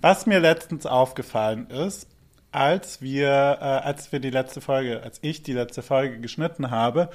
Was 0.00 0.26
mir 0.26 0.40
letztens 0.40 0.84
aufgefallen 0.86 1.68
ist, 1.70 2.08
als 2.50 3.00
wir, 3.02 3.28
äh, 3.28 3.64
als 3.64 4.10
wir 4.10 4.18
die 4.20 4.30
letzte 4.30 4.60
Folge, 4.60 5.02
als 5.02 5.18
ich 5.22 5.42
die 5.42 5.52
letzte 5.52 5.82
Folge 5.82 6.18
geschnitten 6.18 6.70
habe, 6.70 7.08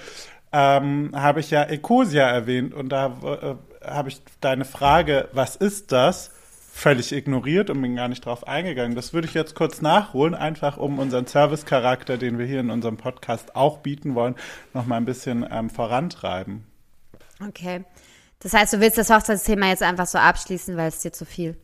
ähm, 0.53 1.11
habe 1.13 1.41
ich 1.41 1.51
ja 1.51 1.63
Ecosia 1.63 2.27
erwähnt 2.29 2.73
und 2.73 2.89
da 2.89 3.07
äh, 3.81 3.85
habe 3.85 4.09
ich 4.09 4.21
deine 4.39 4.63
Frage, 4.63 5.27
was 5.33 5.55
ist 5.57 5.91
das, 5.91 6.31
völlig 6.77 7.11
ignoriert 7.11 7.69
und 7.71 7.81
bin 7.81 7.95
gar 7.95 8.07
nicht 8.07 8.23
drauf 8.25 8.47
eingegangen. 8.47 8.95
Das 8.95 9.11
würde 9.11 9.27
ich 9.27 9.33
jetzt 9.33 9.55
kurz 9.55 9.81
nachholen, 9.81 10.35
einfach 10.35 10.77
um 10.77 10.99
unseren 10.99 11.25
Service-Charakter, 11.25 12.17
den 12.17 12.37
wir 12.37 12.45
hier 12.45 12.59
in 12.59 12.69
unserem 12.69 12.97
Podcast 12.97 13.55
auch 13.55 13.79
bieten 13.79 14.13
wollen, 14.13 14.35
noch 14.73 14.85
mal 14.85 14.97
ein 14.97 15.05
bisschen 15.05 15.45
ähm, 15.49 15.69
vorantreiben. 15.71 16.65
Okay. 17.45 17.83
Das 18.39 18.53
heißt, 18.53 18.73
du 18.73 18.79
willst 18.79 18.97
das 18.99 19.09
Hochzeitsthema 19.09 19.67
jetzt 19.69 19.81
einfach 19.81 20.05
so 20.05 20.19
abschließen, 20.19 20.77
weil 20.77 20.89
es 20.89 20.99
dir 20.99 21.11
zu 21.11 21.25
viel 21.25 21.57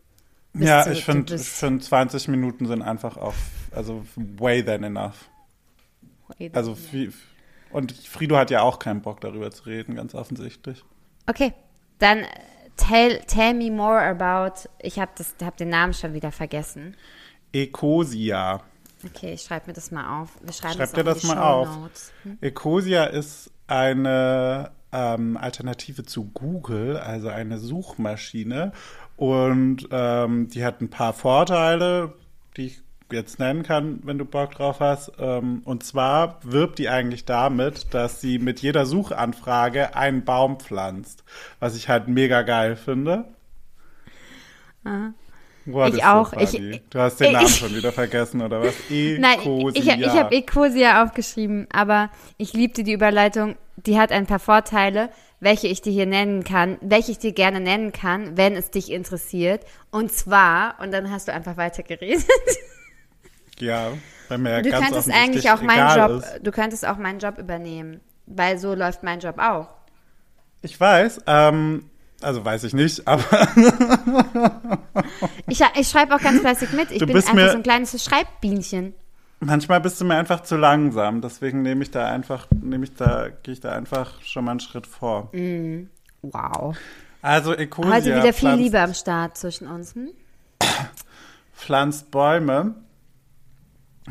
Bist 0.54 0.68
Ja, 0.68 0.84
du- 0.84 0.92
ich 0.92 1.06
finde, 1.06 1.38
find 1.38 1.84
20 1.84 2.28
Minuten 2.30 2.66
sind 2.66 2.82
einfach 2.82 3.16
auf, 3.18 3.36
also 3.72 4.04
way 4.16 4.64
than 4.66 4.84
enough. 4.84 5.30
Also, 6.54 6.76
wie, 6.92 7.12
und 7.72 7.92
Frido 7.92 8.36
hat 8.38 8.50
ja 8.50 8.62
auch 8.62 8.80
keinen 8.80 9.02
Bock 9.04 9.22
darüber 9.22 9.52
zu 9.52 9.66
reden, 9.66 9.94
ganz 9.96 10.16
offensichtlich. 10.16 10.84
Okay, 11.28 11.54
dann 12.00 12.26
tell, 12.78 13.20
tell 13.28 13.54
me 13.54 13.72
more 13.72 14.02
about. 14.02 14.68
Ich 14.80 15.00
habe 15.00 15.12
hab 15.44 15.58
den 15.58 15.70
Namen 15.70 15.94
schon 15.94 16.14
wieder 16.14 16.32
vergessen. 16.32 16.96
Ecosia. 17.52 18.62
Okay, 19.06 19.34
ich 19.34 19.42
schreibe 19.42 19.68
mir 19.68 19.74
das 19.74 19.92
mal 19.92 20.22
auf. 20.22 20.30
Wir 20.42 20.54
schreiben 20.54 20.76
Schreib 20.76 20.94
dir 20.94 21.04
das 21.04 21.24
mal 21.24 21.38
auf. 21.38 21.68
Shownotes. 21.68 22.14
Ecosia 22.42 23.06
ist 23.06 23.52
eine 23.68 24.72
ähm, 24.92 25.38
Alternative 25.38 26.04
zu 26.04 26.26
Google, 26.26 26.98
also 26.98 27.28
eine 27.28 27.60
Suchmaschine. 27.60 28.72
Und 29.18 29.88
ähm, 29.92 30.48
die 30.50 30.64
hat 30.64 30.82
ein 30.82 30.90
paar 30.90 31.14
Vorteile, 31.14 32.14
die 32.56 32.68
ich 32.68 32.82
jetzt 33.14 33.40
nennen 33.40 33.64
kann, 33.64 34.00
wenn 34.04 34.18
du 34.18 34.26
Bock 34.26 34.56
drauf 34.56 34.80
hast. 34.80 35.12
Ähm, 35.20 35.62
und 35.66 35.84
zwar 35.84 36.40
wirbt 36.44 36.80
die 36.80 36.90
eigentlich 36.90 37.26
damit, 37.26 37.94
dass 37.94 38.20
sie 38.22 38.40
mit 38.40 38.60
jeder 38.62 38.86
Suchanfrage 38.86 39.96
einen 39.96 40.24
Baum 40.26 40.60
pflanzt, 40.60 41.24
was 41.60 41.76
ich 41.76 41.90
halt 41.90 42.08
mega 42.08 42.42
geil 42.42 42.76
finde. 42.76 43.26
What 45.66 45.90
Ich 45.94 46.00
is 46.00 46.04
auch. 46.04 46.34
so 46.34 46.40
Ich- 46.40 46.82
du 46.90 47.00
hast 47.00 47.20
den 47.22 47.28
ich- 47.28 47.34
Namen 47.34 47.48
schon 47.48 47.74
wieder 47.74 47.92
vergessen, 47.94 48.42
oder 48.42 48.62
was? 48.62 48.74
Nein, 48.90 49.40
ich, 49.74 49.78
ich, 49.78 49.88
ich 49.88 50.10
habe 50.10 50.36
Ecosia 50.36 51.04
aufgeschrieben, 51.04 51.68
aber 51.72 52.10
ich 52.38 52.52
liebte 52.54 52.84
die 52.84 52.92
Überleitung. 52.94 53.56
Die 53.78 53.98
hat 53.98 54.12
ein 54.12 54.26
paar 54.28 54.40
Vorteile, 54.40 55.10
welche 55.40 55.68
ich 55.68 55.82
dir 55.82 55.92
hier 55.94 56.06
nennen 56.06 56.44
kann, 56.44 56.78
welche 56.82 57.12
ich 57.14 57.20
dir 57.20 57.32
gerne 57.32 57.60
nennen 57.62 57.92
kann, 57.94 58.36
wenn 58.38 58.56
es 58.56 58.72
dich 58.72 58.92
interessiert. 58.92 59.62
Und 59.90 60.12
zwar, 60.12 60.76
und 60.82 60.92
dann 60.92 61.10
hast 61.10 61.28
du 61.30 61.34
einfach 61.34 61.56
weitergeredet. 61.58 62.26
Ja, 63.60 63.90
weil 64.30 64.38
mir 64.38 64.62
Du 64.62 64.70
ganz 64.72 64.86
könntest 64.86 65.12
eigentlich 65.12 65.50
auch 65.52 65.62
meinen 65.62 65.98
Job, 65.98 66.24
Ist. 66.24 66.40
du 66.44 66.52
könntest 66.52 66.86
auch 66.88 66.98
meinen 66.98 67.20
Job 67.20 67.38
übernehmen, 67.38 68.00
weil 68.26 68.58
so 68.58 68.74
läuft 68.74 69.04
mein 69.04 69.20
Job 69.20 69.38
auch. 69.40 69.68
Ich 70.62 70.80
weiß, 70.80 71.22
ähm, 71.28 71.90
also 72.22 72.44
weiß 72.44 72.64
ich 72.64 72.74
nicht, 72.74 73.08
aber 73.08 73.24
Ich, 75.48 75.62
ich 75.76 75.88
schreibe 75.90 76.16
auch 76.16 76.22
ganz 76.22 76.40
fleißig 76.42 76.72
mit. 76.74 76.92
Ich 76.92 77.00
Du 77.00 77.06
bin 77.06 77.16
bist 77.16 77.28
einfach 77.30 77.44
mir- 77.44 77.52
so 77.52 77.58
ein 77.58 77.64
kleines 77.64 78.04
Schreibbienchen. 78.04 78.94
manchmal 79.40 79.82
bist 79.82 80.00
du 80.02 80.06
mir 80.06 80.16
einfach 80.16 80.42
zu 80.42 80.56
langsam. 80.58 81.22
Deswegen 81.22 81.62
nehme 81.62 81.84
ich 81.84 81.92
da 81.92 82.06
einfach, 82.08 82.48
nehme 82.62 82.86
ich 82.86 82.96
da, 82.96 83.28
gehe 83.44 83.54
ich 83.54 83.60
da 83.60 83.74
einfach 83.74 84.22
schon 84.22 84.46
mal 84.46 84.52
einen 84.52 84.60
Schritt 84.62 84.88
vor. 84.88 85.32
Wow. 86.22 86.76
Also 87.22 87.54
Ecosia 87.54 87.92
Heute 87.94 88.16
wieder 88.16 88.34
viel 88.34 88.52
Liebe 88.54 88.80
am 88.80 88.94
Start 88.94 89.38
zwischen 89.38 89.68
uns. 89.68 89.96
Hm? 89.96 90.10
pflanzt 91.56 92.10
Bäume 92.12 92.76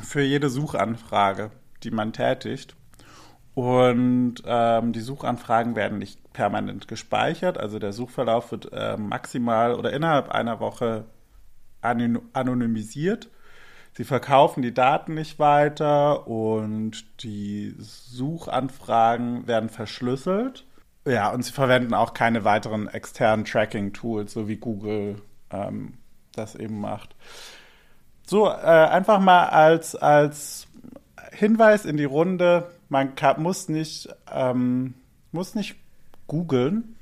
für 0.00 0.22
jede 0.22 0.48
Suchanfrage, 0.48 1.50
die 1.82 1.90
man 1.90 2.12
tätigt. 2.12 2.76
Und 3.54 4.36
ähm, 4.46 4.92
die 4.92 5.00
Suchanfragen 5.00 5.76
werden 5.76 5.98
nicht 5.98 6.32
permanent 6.32 6.88
gespeichert. 6.88 7.58
Also 7.58 7.78
der 7.78 7.92
Suchverlauf 7.92 8.50
wird 8.50 8.72
äh, 8.72 8.96
maximal 8.96 9.74
oder 9.74 9.92
innerhalb 9.92 10.30
einer 10.30 10.60
Woche 10.60 11.04
anon- 11.82 12.22
anonymisiert. 12.32 13.28
Sie 13.94 14.04
verkaufen 14.04 14.62
die 14.62 14.72
Daten 14.72 15.12
nicht 15.12 15.38
weiter 15.38 16.26
und 16.26 17.04
die 17.22 17.74
Suchanfragen 17.78 19.46
werden 19.46 19.68
verschlüsselt. 19.68 20.64
Ja, 21.04 21.30
und 21.30 21.42
sie 21.42 21.52
verwenden 21.52 21.92
auch 21.92 22.14
keine 22.14 22.44
weiteren 22.44 22.88
externen 22.88 23.44
Tracking-Tools, 23.44 24.32
so 24.32 24.48
wie 24.48 24.56
Google 24.56 25.20
ähm, 25.50 25.98
das 26.34 26.54
eben 26.54 26.80
macht. 26.80 27.14
So, 28.26 28.48
äh, 28.48 28.50
einfach 28.50 29.20
mal 29.20 29.46
als, 29.46 29.96
als 29.96 30.66
Hinweis 31.32 31.84
in 31.84 31.96
die 31.96 32.04
Runde, 32.04 32.70
man 32.88 33.14
kann, 33.14 33.42
muss 33.42 33.68
nicht, 33.68 34.08
ähm, 34.32 34.94
muss 35.32 35.54
nicht 35.54 35.76
googeln. 36.26 36.96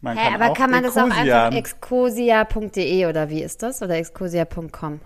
Man 0.00 0.18
Hä, 0.18 0.34
aber 0.34 0.50
auch 0.50 0.56
kann 0.56 0.70
man 0.70 0.82
das 0.82 0.96
auch 0.96 1.04
einfach 1.04 1.52
excosia.de 1.52 3.06
oder 3.06 3.30
wie 3.30 3.42
ist 3.42 3.62
das? 3.62 3.82
Oder 3.82 3.96
excosia.com? 3.96 5.00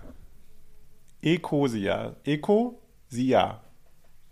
Ecosia. 1.21 2.15
Ecosia. 2.23 3.61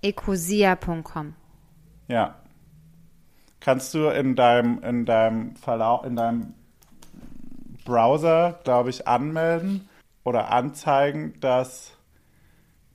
ecosia.com. 0.01 1.35
Ja. 2.07 2.35
Kannst 3.59 3.93
du 3.93 4.07
in 4.07 4.35
deinem, 4.35 4.81
in 4.83 5.05
deinem 5.05 5.55
Verlauf, 5.55 6.05
in 6.05 6.15
deinem 6.15 6.53
Browser, 7.85 8.59
glaube 8.63 8.89
ich, 8.89 9.07
anmelden 9.07 9.87
oder 10.27 10.51
anzeigen, 10.51 11.39
dass 11.39 11.93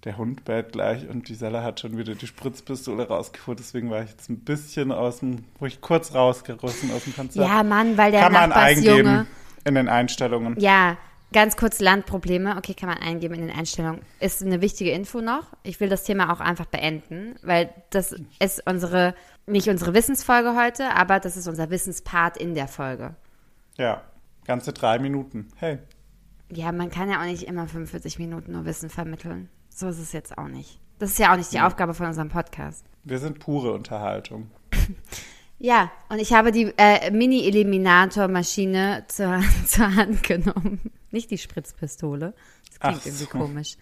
der 0.04 0.18
Hund 0.18 0.44
bellt 0.44 0.72
gleich 0.72 1.08
und 1.08 1.30
die 1.30 1.34
Selle 1.34 1.62
hat 1.62 1.80
schon 1.80 1.96
wieder 1.96 2.14
die 2.14 2.26
Spritzpistole 2.26 3.08
rausgeholt. 3.08 3.58
Deswegen 3.58 3.88
war 3.88 4.02
ich 4.02 4.10
jetzt 4.10 4.28
ein 4.28 4.40
bisschen 4.40 4.92
aus 4.92 5.20
dem, 5.20 5.46
wo 5.58 5.64
ich 5.64 5.80
kurz 5.80 6.14
rausgerissen 6.14 6.92
aus 6.92 7.04
dem 7.04 7.16
Konzept. 7.16 7.48
Ja, 7.48 7.62
Mann, 7.62 7.96
weil 7.96 8.12
der 8.12 8.20
Kann 8.20 8.32
man 8.34 8.52
eingeben 8.52 9.26
in 9.64 9.76
den 9.76 9.88
Einstellungen. 9.88 10.60
Ja, 10.60 10.98
ganz 11.32 11.56
kurz 11.56 11.80
Landprobleme. 11.80 12.58
Okay, 12.58 12.74
kann 12.74 12.90
man 12.90 12.98
eingeben 12.98 13.34
in 13.36 13.46
den 13.46 13.56
Einstellungen. 13.56 14.02
Ist 14.20 14.42
eine 14.42 14.60
wichtige 14.60 14.90
Info 14.90 15.22
noch. 15.22 15.46
Ich 15.62 15.80
will 15.80 15.88
das 15.88 16.04
Thema 16.04 16.34
auch 16.34 16.40
einfach 16.40 16.66
beenden, 16.66 17.36
weil 17.42 17.70
das 17.88 18.14
ist 18.40 18.66
unsere, 18.66 19.14
nicht 19.46 19.68
unsere 19.68 19.94
Wissensfolge 19.94 20.54
heute, 20.54 20.94
aber 20.94 21.18
das 21.18 21.38
ist 21.38 21.48
unser 21.48 21.70
Wissenspart 21.70 22.36
in 22.36 22.54
der 22.54 22.68
Folge. 22.68 23.14
Ja, 23.78 24.02
ganze 24.44 24.74
drei 24.74 24.98
Minuten. 24.98 25.48
Hey, 25.56 25.78
Ja, 26.54 26.70
man 26.70 26.90
kann 26.90 27.10
ja 27.10 27.20
auch 27.20 27.24
nicht 27.24 27.44
immer 27.44 27.66
45 27.66 28.18
Minuten 28.18 28.52
nur 28.52 28.66
Wissen 28.66 28.90
vermitteln. 28.90 29.48
So 29.70 29.88
ist 29.88 29.98
es 29.98 30.12
jetzt 30.12 30.36
auch 30.36 30.48
nicht. 30.48 30.78
Das 30.98 31.10
ist 31.10 31.18
ja 31.18 31.32
auch 31.32 31.36
nicht 31.36 31.52
die 31.52 31.60
Aufgabe 31.60 31.94
von 31.94 32.06
unserem 32.06 32.28
Podcast. 32.28 32.84
wir 33.04 33.18
sind 33.18 33.38
pure 33.38 33.72
Unterhaltung. 33.72 34.50
Ja, 35.64 35.92
und 36.08 36.18
ich 36.18 36.32
habe 36.32 36.50
die 36.50 36.72
äh, 36.76 37.12
Mini-Eliminator-Maschine 37.12 39.04
zur, 39.06 39.40
zur 39.66 39.94
Hand 39.94 40.24
genommen. 40.24 40.90
Nicht 41.12 41.30
die 41.30 41.38
Spritzpistole. 41.38 42.34
Das 42.68 42.80
klingt 42.80 42.96
Ach 43.00 43.06
irgendwie 43.06 43.24
so. 43.24 43.30
komisch. 43.30 43.76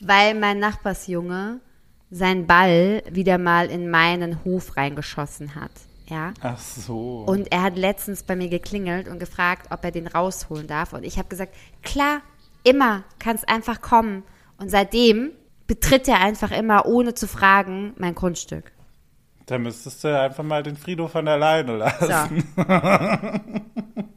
Weil 0.00 0.34
mein 0.34 0.58
Nachbarsjunge 0.58 1.60
seinen 2.10 2.46
Ball 2.46 3.02
wieder 3.10 3.38
mal 3.38 3.70
in 3.70 3.88
meinen 3.90 4.44
Hof 4.44 4.76
reingeschossen 4.76 5.54
hat. 5.54 5.70
Ja. 6.06 6.34
Ach 6.40 6.58
so. 6.58 7.24
Und 7.26 7.50
er 7.50 7.62
hat 7.62 7.76
letztens 7.76 8.22
bei 8.22 8.36
mir 8.36 8.48
geklingelt 8.48 9.08
und 9.08 9.18
gefragt, 9.18 9.68
ob 9.70 9.84
er 9.84 9.90
den 9.90 10.06
rausholen 10.06 10.66
darf. 10.66 10.92
Und 10.92 11.04
ich 11.04 11.18
habe 11.18 11.28
gesagt, 11.28 11.54
klar, 11.82 12.20
immer, 12.62 13.04
kannst 13.18 13.48
einfach 13.48 13.80
kommen. 13.80 14.22
Und 14.58 14.70
seitdem 14.70 15.30
betritt 15.66 16.08
er 16.08 16.20
einfach 16.20 16.50
immer, 16.50 16.86
ohne 16.86 17.14
zu 17.14 17.26
fragen, 17.26 17.94
mein 17.96 18.14
Grundstück. 18.14 18.72
da 19.46 19.58
müsstest 19.58 20.04
du 20.04 20.20
einfach 20.20 20.44
mal 20.44 20.62
den 20.62 20.76
Friedhof 20.76 21.12
von 21.12 21.26
alleine 21.26 21.76
lassen. 21.76 22.44
So. 22.56 22.64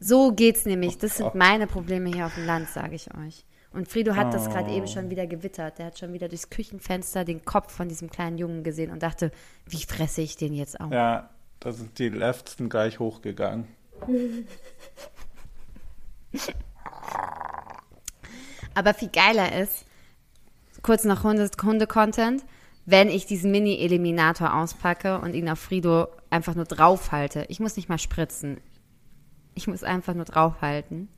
so 0.00 0.32
geht's 0.32 0.66
nämlich. 0.66 0.98
Das 0.98 1.16
sind 1.16 1.34
meine 1.34 1.66
Probleme 1.66 2.10
hier 2.10 2.26
auf 2.26 2.34
dem 2.34 2.46
Land, 2.46 2.68
sage 2.68 2.96
ich 2.96 3.08
euch. 3.14 3.44
Und 3.70 3.86
Frido 3.88 4.16
hat 4.16 4.32
das 4.32 4.48
gerade 4.48 4.70
eben 4.72 4.88
schon 4.88 5.10
wieder 5.10 5.26
gewittert. 5.26 5.78
Der 5.78 5.86
hat 5.86 5.98
schon 5.98 6.12
wieder 6.14 6.28
durchs 6.28 6.48
Küchenfenster 6.48 7.24
den 7.24 7.44
Kopf 7.44 7.72
von 7.72 7.88
diesem 7.88 8.10
kleinen 8.10 8.38
Jungen 8.38 8.64
gesehen 8.64 8.90
und 8.90 9.02
dachte, 9.02 9.30
wie 9.66 9.82
fresse 9.82 10.22
ich 10.22 10.36
den 10.36 10.54
jetzt 10.54 10.80
auf? 10.80 10.90
Ja, 10.90 11.28
da 11.60 11.72
sind 11.72 11.98
die 11.98 12.08
Leften 12.08 12.68
gleich 12.68 12.98
hochgegangen. 12.98 13.66
Aber 18.74 18.94
viel 18.94 19.08
geiler 19.08 19.60
ist, 19.60 19.84
kurz 20.82 21.04
Hunde- 21.04 21.50
Hunde-Content, 21.62 22.44
wenn 22.86 23.08
ich 23.08 23.26
diesen 23.26 23.50
Mini-Eliminator 23.50 24.54
auspacke 24.54 25.18
und 25.18 25.34
ihn 25.34 25.48
auf 25.48 25.58
Frido 25.58 26.08
einfach 26.30 26.54
nur 26.54 26.64
draufhalte. 26.64 27.44
Ich 27.48 27.60
muss 27.60 27.76
nicht 27.76 27.88
mal 27.88 27.98
spritzen. 27.98 28.60
Ich 29.54 29.66
muss 29.66 29.82
einfach 29.82 30.14
nur 30.14 30.24
draufhalten. 30.24 31.08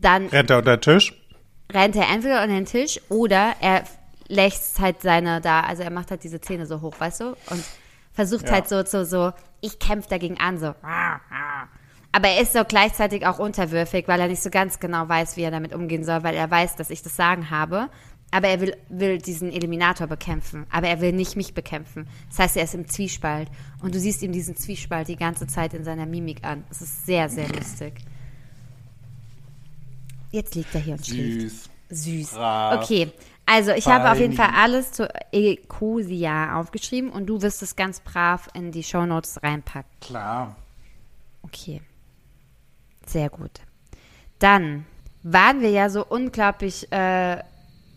Dann 0.00 0.26
Rennt 0.28 0.50
er 0.50 0.58
unter 0.58 0.76
den 0.76 0.80
Tisch? 0.82 1.22
rennt 1.72 1.96
er 1.96 2.08
entweder 2.08 2.40
an 2.40 2.48
den 2.48 2.64
Tisch 2.64 3.00
oder 3.08 3.54
er 3.60 3.84
lächzt 4.28 4.78
halt 4.78 5.02
seine 5.02 5.40
da, 5.40 5.60
also 5.60 5.82
er 5.82 5.90
macht 5.90 6.10
halt 6.12 6.22
diese 6.22 6.40
Zähne 6.40 6.66
so 6.66 6.80
hoch, 6.80 6.94
weißt 6.98 7.20
du? 7.20 7.28
Und 7.50 7.64
versucht 8.16 8.46
Ja. 8.46 8.54
halt 8.54 8.68
so, 8.68 8.84
so, 8.84 9.04
so, 9.04 9.32
ich 9.60 9.78
kämpfe 9.78 10.08
dagegen 10.08 10.40
an, 10.40 10.58
so. 10.58 10.74
Aber 12.12 12.28
er 12.28 12.40
ist 12.40 12.54
so 12.54 12.64
gleichzeitig 12.64 13.26
auch 13.26 13.38
unterwürfig, 13.38 14.08
weil 14.08 14.18
er 14.20 14.26
nicht 14.26 14.42
so 14.42 14.50
ganz 14.50 14.80
genau 14.80 15.08
weiß, 15.08 15.36
wie 15.36 15.42
er 15.42 15.50
damit 15.50 15.74
umgehen 15.74 16.02
soll, 16.02 16.24
weil 16.24 16.34
er 16.34 16.50
weiß, 16.50 16.74
dass 16.76 16.90
ich 16.90 17.02
das 17.02 17.14
Sagen 17.14 17.50
habe. 17.50 17.88
Aber 18.32 18.48
er 18.48 18.60
will, 18.60 18.76
will 18.88 19.18
diesen 19.18 19.52
Eliminator 19.52 20.06
bekämpfen. 20.08 20.66
Aber 20.70 20.88
er 20.88 21.00
will 21.00 21.12
nicht 21.12 21.36
mich 21.36 21.54
bekämpfen. 21.54 22.08
Das 22.30 22.38
heißt, 22.40 22.56
er 22.56 22.64
ist 22.64 22.74
im 22.74 22.88
Zwiespalt. 22.88 23.48
Und 23.82 23.94
du 23.94 24.00
siehst 24.00 24.22
ihm 24.22 24.32
diesen 24.32 24.56
Zwiespalt 24.56 25.06
die 25.08 25.16
ganze 25.16 25.46
Zeit 25.46 25.74
in 25.74 25.84
seiner 25.84 26.06
Mimik 26.06 26.42
an. 26.44 26.64
Es 26.70 26.80
ist 26.80 27.06
sehr, 27.06 27.28
sehr 27.28 27.48
lustig. 27.48 27.92
Jetzt 30.32 30.54
liegt 30.54 30.74
er 30.74 30.80
hier 30.80 30.94
und 30.94 31.06
schläft. 31.06 31.40
Süß. 31.40 31.70
Süß. 31.90 32.30
Brav. 32.32 32.82
Okay, 32.82 33.12
also 33.46 33.70
ich 33.70 33.86
habe 33.86 34.10
auf 34.10 34.18
jeden. 34.18 34.34
Fall 34.34 34.50
alles 34.54 34.92
zu 34.92 35.08
Ecosia 35.32 36.58
aufgeschrieben 36.60 37.10
und 37.10 37.26
du 37.26 37.42
wirst 37.42 37.62
es 37.62 37.76
ganz 37.76 38.00
brav 38.00 38.48
in 38.54 38.72
die 38.72 38.82
Shownotes 38.82 39.42
reinpacken. 39.42 39.90
Klar. 40.00 40.56
Okay. 41.42 41.80
Sehr 43.06 43.30
gut. 43.30 43.52
Dann 44.40 44.84
waren 45.22 45.60
wir 45.60 45.70
ja 45.70 45.88
so 45.88 46.04
unglaublich 46.04 46.90
äh, 46.92 47.42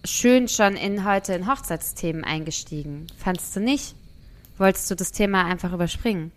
schön 0.06 0.48
schon 0.48 0.76
in 0.76 1.04
heute 1.04 1.34
in 1.34 1.48
Hochzeitsthemen 1.48 2.24
eingestiegen. 2.24 3.08
Fandst 3.18 3.56
du 3.56 3.60
nicht? 3.60 3.96
Wolltest 4.58 4.90
du 4.92 4.96
das 4.96 5.12
Thema 5.12 5.46
einfach 5.46 5.74
überspringen? 5.74 6.32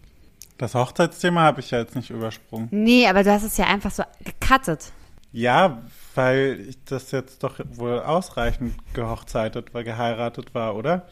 Das 0.58 0.74
Hochzeitsthema 0.74 1.42
habe 1.42 1.60
ich 1.60 1.70
ja 1.70 1.78
jetzt 1.80 1.96
nicht 1.96 2.10
übersprungen. 2.10 2.68
Nee, 2.70 3.08
aber 3.08 3.24
du 3.24 3.32
hast 3.32 3.42
es 3.42 3.56
ja 3.56 3.66
einfach 3.66 3.90
so 3.90 4.04
gecuttet. 4.24 4.92
Ja, 5.32 5.82
weil 6.14 6.60
ich 6.68 6.84
das 6.84 7.10
jetzt 7.10 7.42
doch 7.42 7.58
wohl 7.74 8.00
ausreichend 8.00 8.74
gehochzeitet, 8.92 9.72
weil 9.72 9.84
geheiratet 9.84 10.54
war, 10.54 10.76
oder? 10.76 11.06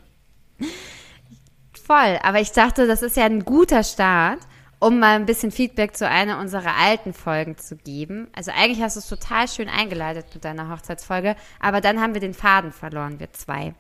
Voll, 1.72 2.18
aber 2.22 2.40
ich 2.40 2.52
dachte, 2.52 2.87
das 2.87 3.02
ist 3.02 3.16
ja 3.16 3.24
ein 3.24 3.44
guter 3.44 3.83
Start, 3.83 4.40
um 4.78 4.98
mal 4.98 5.16
ein 5.16 5.26
bisschen 5.26 5.50
Feedback 5.50 5.96
zu 5.96 6.06
einer 6.06 6.38
unserer 6.38 6.76
alten 6.76 7.14
Folgen 7.14 7.56
zu 7.56 7.76
geben. 7.76 8.28
Also 8.35 8.50
eigentlich 8.50 8.83
hast 8.83 8.96
du 8.96 9.00
es 9.00 9.09
total 9.09 9.48
schön 9.48 9.68
eingeleitet 9.68 10.26
mit 10.35 10.44
deiner 10.44 10.70
Hochzeitsfolge, 10.70 11.35
aber 11.59 11.80
dann 11.80 12.00
haben 12.00 12.12
wir 12.12 12.20
den 12.20 12.35
Faden 12.35 12.72
verloren, 12.72 13.20
wir 13.20 13.33
zwei. 13.33 13.74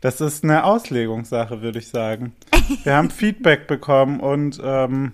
Das 0.00 0.22
ist 0.22 0.42
eine 0.42 0.64
Auslegungssache, 0.64 1.60
würde 1.60 1.78
ich 1.78 1.88
sagen. 1.88 2.34
Wir 2.84 2.94
haben 2.94 3.10
Feedback 3.10 3.66
bekommen 3.66 4.20
und 4.20 4.58
ähm, 4.64 5.12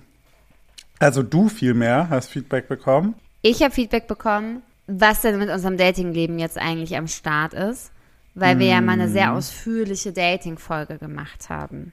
also 1.00 1.24
du 1.24 1.48
vielmehr 1.48 2.08
hast 2.08 2.30
Feedback 2.30 2.68
bekommen. 2.68 3.16
Ich 3.42 3.62
habe 3.62 3.72
Feedback 3.72 4.06
bekommen 4.06 4.62
was 4.86 5.22
denn 5.22 5.38
mit 5.38 5.50
unserem 5.50 5.76
Datingleben 5.76 6.38
jetzt 6.38 6.58
eigentlich 6.58 6.96
am 6.96 7.08
Start 7.08 7.54
ist, 7.54 7.90
weil 8.34 8.58
wir 8.58 8.66
ja 8.66 8.80
mal 8.80 8.92
eine 8.92 9.08
sehr 9.08 9.32
ausführliche 9.32 10.12
Dating-Folge 10.12 10.98
gemacht 10.98 11.48
haben. 11.48 11.92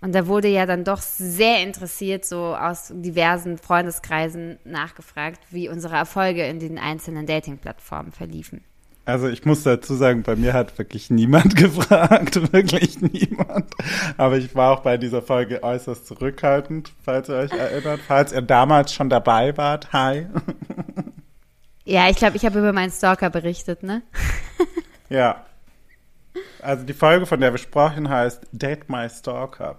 Und 0.00 0.14
da 0.14 0.26
wurde 0.26 0.48
ja 0.48 0.66
dann 0.66 0.84
doch 0.84 1.00
sehr 1.00 1.62
interessiert, 1.62 2.24
so 2.24 2.56
aus 2.56 2.92
diversen 2.94 3.56
Freundeskreisen 3.56 4.58
nachgefragt, 4.64 5.40
wie 5.50 5.68
unsere 5.68 5.96
Erfolge 5.96 6.44
in 6.44 6.58
den 6.58 6.78
einzelnen 6.78 7.26
Dating-Plattformen 7.26 8.12
verliefen. 8.12 8.62
Also 9.04 9.28
ich 9.28 9.44
muss 9.44 9.64
dazu 9.64 9.94
sagen, 9.94 10.22
bei 10.22 10.36
mir 10.36 10.52
hat 10.52 10.78
wirklich 10.78 11.10
niemand 11.10 11.56
gefragt, 11.56 12.52
wirklich 12.52 13.00
niemand. 13.00 13.74
Aber 14.16 14.38
ich 14.38 14.54
war 14.54 14.72
auch 14.72 14.80
bei 14.80 14.96
dieser 14.96 15.22
Folge 15.22 15.62
äußerst 15.62 16.06
zurückhaltend, 16.06 16.92
falls 17.04 17.28
ihr 17.28 17.36
euch 17.36 17.52
erinnert. 17.52 18.00
Falls 18.06 18.32
ihr 18.32 18.42
damals 18.42 18.92
schon 18.94 19.10
dabei 19.10 19.56
wart, 19.56 19.92
hi. 19.92 20.26
Ja, 21.84 22.08
ich 22.08 22.16
glaube, 22.16 22.36
ich 22.36 22.44
habe 22.44 22.60
über 22.60 22.72
meinen 22.72 22.92
Stalker 22.92 23.30
berichtet, 23.30 23.82
ne? 23.82 24.02
Ja. 25.08 25.44
Also 26.62 26.84
die 26.84 26.94
Folge, 26.94 27.26
von 27.26 27.38
der 27.38 27.52
wir 27.52 27.58
sprechen, 27.58 28.08
heißt 28.08 28.46
Date 28.52 28.88
My 28.88 29.10
Stalker. 29.10 29.78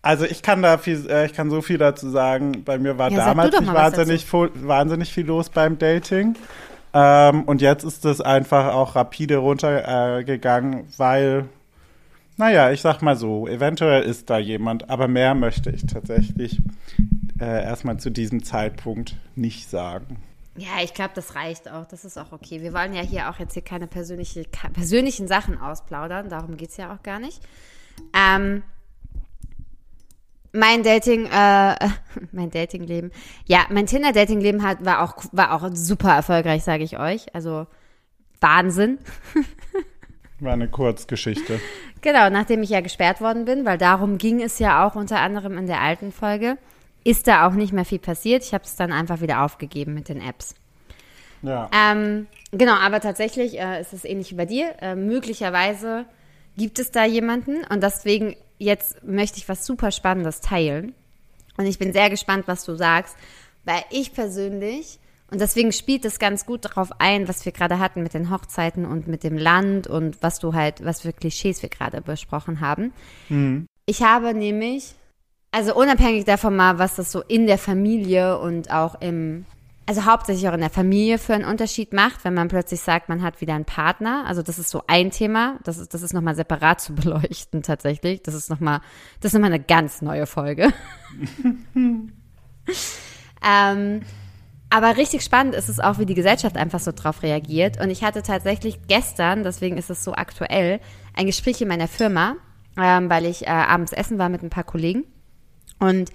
Also 0.00 0.24
ich 0.24 0.40
kann 0.42 0.62
da 0.62 0.78
viel, 0.78 1.06
äh, 1.10 1.26
ich 1.26 1.34
kann 1.34 1.50
so 1.50 1.60
viel 1.60 1.76
dazu 1.76 2.08
sagen. 2.08 2.64
Bei 2.64 2.78
mir 2.78 2.96
war 2.96 3.10
Ja, 3.10 3.26
damals 3.26 3.60
nicht 3.60 3.74
wahnsinnig, 3.74 4.32
wahnsinnig 4.32 5.12
viel 5.12 5.26
los 5.26 5.50
beim 5.50 5.78
Dating. 5.78 6.36
Ähm, 6.92 7.44
und 7.44 7.60
jetzt 7.60 7.84
ist 7.84 8.04
es 8.04 8.20
einfach 8.20 8.72
auch 8.72 8.96
rapide 8.96 9.36
runtergegangen, 9.36 10.80
äh, 10.80 10.84
weil, 10.98 11.48
naja, 12.36 12.70
ich 12.70 12.80
sag 12.80 13.02
mal 13.02 13.16
so, 13.16 13.46
eventuell 13.46 14.02
ist 14.02 14.30
da 14.30 14.38
jemand, 14.38 14.90
aber 14.90 15.08
mehr 15.08 15.34
möchte 15.34 15.70
ich 15.70 15.86
tatsächlich 15.86 16.60
äh, 17.40 17.62
erstmal 17.64 17.98
zu 17.98 18.10
diesem 18.10 18.42
Zeitpunkt 18.42 19.16
nicht 19.34 19.68
sagen. 19.68 20.16
Ja, 20.56 20.82
ich 20.82 20.92
glaube, 20.92 21.12
das 21.14 21.36
reicht 21.36 21.70
auch. 21.70 21.86
Das 21.86 22.04
ist 22.04 22.18
auch 22.18 22.32
okay. 22.32 22.60
Wir 22.62 22.72
wollen 22.74 22.92
ja 22.92 23.02
hier 23.02 23.30
auch 23.30 23.38
jetzt 23.38 23.54
hier 23.54 23.62
keine 23.62 23.86
persönliche, 23.86 24.44
persönlichen 24.72 25.28
Sachen 25.28 25.60
ausplaudern. 25.60 26.28
Darum 26.28 26.56
geht 26.56 26.70
es 26.70 26.76
ja 26.76 26.92
auch 26.92 27.02
gar 27.04 27.20
nicht. 27.20 27.40
Ähm, 28.12 28.64
mein 30.52 30.82
Dating, 30.82 31.26
äh, 31.26 31.76
mein 32.32 32.50
Datingleben. 32.50 33.12
Ja, 33.46 33.66
mein 33.70 33.86
Tinder-Datingleben 33.86 34.62
hat, 34.62 34.84
war 34.84 35.02
auch, 35.02 35.24
war 35.32 35.52
auch 35.52 35.68
super 35.72 36.14
erfolgreich, 36.14 36.64
sage 36.64 36.84
ich 36.84 36.98
euch. 36.98 37.34
Also 37.34 37.66
Wahnsinn. 38.40 38.98
War 40.40 40.52
eine 40.52 40.68
Kurzgeschichte. 40.68 41.60
Genau, 42.00 42.30
nachdem 42.30 42.62
ich 42.62 42.70
ja 42.70 42.80
gesperrt 42.80 43.20
worden 43.20 43.44
bin, 43.44 43.64
weil 43.64 43.76
darum 43.76 44.18
ging 44.18 44.40
es 44.40 44.60
ja 44.60 44.86
auch 44.86 44.94
unter 44.94 45.18
anderem 45.18 45.58
in 45.58 45.66
der 45.66 45.80
alten 45.80 46.12
Folge, 46.12 46.58
ist 47.02 47.26
da 47.26 47.46
auch 47.46 47.54
nicht 47.54 47.72
mehr 47.72 47.84
viel 47.84 47.98
passiert. 47.98 48.44
Ich 48.44 48.54
habe 48.54 48.62
es 48.62 48.76
dann 48.76 48.92
einfach 48.92 49.20
wieder 49.20 49.42
aufgegeben 49.42 49.94
mit 49.94 50.08
den 50.08 50.20
Apps. 50.20 50.54
Ja. 51.42 51.68
Ähm, 51.72 52.28
genau, 52.52 52.74
aber 52.74 53.00
tatsächlich 53.00 53.58
äh, 53.58 53.80
ist 53.80 53.92
es 53.92 54.04
ähnlich 54.04 54.30
wie 54.30 54.36
bei 54.36 54.46
dir. 54.46 54.74
Äh, 54.80 54.94
möglicherweise 54.94 56.04
gibt 56.56 56.78
es 56.78 56.90
da 56.90 57.04
jemanden 57.04 57.64
und 57.68 57.82
deswegen 57.82 58.36
jetzt 58.58 59.02
möchte 59.04 59.38
ich 59.38 59.48
was 59.48 59.64
super 59.64 59.90
Spannendes 59.90 60.40
teilen. 60.40 60.94
Und 61.56 61.66
ich 61.66 61.78
bin 61.78 61.92
sehr 61.92 62.10
gespannt, 62.10 62.46
was 62.46 62.64
du 62.64 62.74
sagst, 62.76 63.16
weil 63.64 63.82
ich 63.90 64.12
persönlich, 64.12 64.98
und 65.30 65.40
deswegen 65.40 65.72
spielt 65.72 66.04
es 66.04 66.18
ganz 66.18 66.46
gut 66.46 66.64
darauf 66.64 67.00
ein, 67.00 67.28
was 67.28 67.44
wir 67.44 67.52
gerade 67.52 67.78
hatten 67.78 68.02
mit 68.02 68.14
den 68.14 68.30
Hochzeiten 68.30 68.86
und 68.86 69.08
mit 69.08 69.24
dem 69.24 69.36
Land 69.36 69.86
und 69.86 70.22
was 70.22 70.38
du 70.38 70.54
halt, 70.54 70.84
was 70.84 71.02
für 71.02 71.12
Klischees 71.12 71.60
wir 71.62 71.68
gerade 71.68 72.00
besprochen 72.00 72.60
haben. 72.60 72.92
Ich 73.86 74.02
habe 74.02 74.34
nämlich, 74.34 74.94
also 75.50 75.74
unabhängig 75.74 76.24
davon 76.24 76.56
mal, 76.56 76.78
was 76.78 76.96
das 76.96 77.12
so 77.12 77.22
in 77.22 77.46
der 77.46 77.58
Familie 77.58 78.38
und 78.38 78.70
auch 78.70 79.00
im, 79.00 79.44
also 79.88 80.04
hauptsächlich 80.04 80.46
auch 80.50 80.52
in 80.52 80.60
der 80.60 80.68
Familie 80.68 81.16
für 81.16 81.32
einen 81.32 81.46
Unterschied 81.46 81.94
macht, 81.94 82.22
wenn 82.26 82.34
man 82.34 82.48
plötzlich 82.48 82.82
sagt, 82.82 83.08
man 83.08 83.22
hat 83.22 83.40
wieder 83.40 83.54
einen 83.54 83.64
Partner. 83.64 84.26
Also 84.26 84.42
das 84.42 84.58
ist 84.58 84.68
so 84.68 84.82
ein 84.86 85.10
Thema. 85.10 85.58
Das 85.64 85.78
ist, 85.78 85.94
das 85.94 86.02
ist 86.02 86.12
nochmal 86.12 86.34
separat 86.34 86.82
zu 86.82 86.94
beleuchten 86.94 87.62
tatsächlich. 87.62 88.22
Das 88.22 88.34
ist 88.34 88.50
nochmal, 88.50 88.82
das 89.20 89.30
ist 89.30 89.32
nochmal 89.32 89.50
eine 89.50 89.64
ganz 89.64 90.02
neue 90.02 90.26
Folge. 90.26 90.74
ähm, 93.42 94.02
aber 94.68 94.96
richtig 94.98 95.24
spannend 95.24 95.54
ist 95.54 95.70
es 95.70 95.80
auch, 95.80 95.98
wie 95.98 96.04
die 96.04 96.12
Gesellschaft 96.12 96.58
einfach 96.58 96.80
so 96.80 96.92
drauf 96.92 97.22
reagiert. 97.22 97.80
Und 97.80 97.88
ich 97.88 98.04
hatte 98.04 98.22
tatsächlich 98.22 98.80
gestern, 98.88 99.42
deswegen 99.42 99.78
ist 99.78 99.88
es 99.88 100.04
so 100.04 100.12
aktuell, 100.12 100.80
ein 101.16 101.24
Gespräch 101.24 101.62
in 101.62 101.68
meiner 101.68 101.88
Firma, 101.88 102.36
ähm, 102.76 103.08
weil 103.08 103.24
ich 103.24 103.46
äh, 103.46 103.50
abends 103.50 103.94
essen 103.94 104.18
war 104.18 104.28
mit 104.28 104.42
ein 104.42 104.50
paar 104.50 104.64
Kollegen. 104.64 105.04
Und 105.78 106.10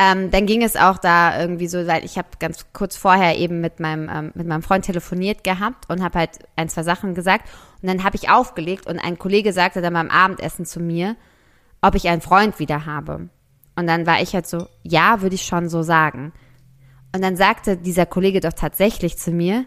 ähm, 0.00 0.30
dann 0.30 0.46
ging 0.46 0.62
es 0.62 0.76
auch 0.76 0.96
da 0.96 1.40
irgendwie 1.40 1.66
so, 1.66 1.86
weil 1.88 2.04
ich 2.04 2.18
habe 2.18 2.28
ganz 2.38 2.66
kurz 2.72 2.96
vorher 2.96 3.36
eben 3.36 3.60
mit 3.60 3.80
meinem 3.80 4.08
ähm, 4.08 4.30
mit 4.34 4.46
meinem 4.46 4.62
Freund 4.62 4.84
telefoniert 4.84 5.42
gehabt 5.42 5.90
und 5.90 6.04
habe 6.04 6.20
halt 6.20 6.38
ein 6.54 6.68
zwei 6.68 6.84
Sachen 6.84 7.14
gesagt 7.16 7.48
und 7.82 7.88
dann 7.88 8.04
habe 8.04 8.14
ich 8.14 8.30
aufgelegt 8.30 8.86
und 8.86 9.00
ein 9.00 9.18
Kollege 9.18 9.52
sagte 9.52 9.82
dann 9.82 9.94
beim 9.94 10.08
Abendessen 10.08 10.64
zu 10.66 10.78
mir, 10.78 11.16
ob 11.82 11.96
ich 11.96 12.08
einen 12.08 12.20
Freund 12.20 12.60
wieder 12.60 12.86
habe. 12.86 13.28
Und 13.74 13.86
dann 13.88 14.06
war 14.06 14.22
ich 14.22 14.34
halt 14.34 14.46
so, 14.46 14.68
ja, 14.84 15.20
würde 15.20 15.34
ich 15.34 15.46
schon 15.46 15.68
so 15.68 15.82
sagen. 15.82 16.32
Und 17.12 17.22
dann 17.22 17.36
sagte 17.36 17.76
dieser 17.76 18.06
Kollege 18.06 18.40
doch 18.40 18.52
tatsächlich 18.52 19.18
zu 19.18 19.32
mir, 19.32 19.66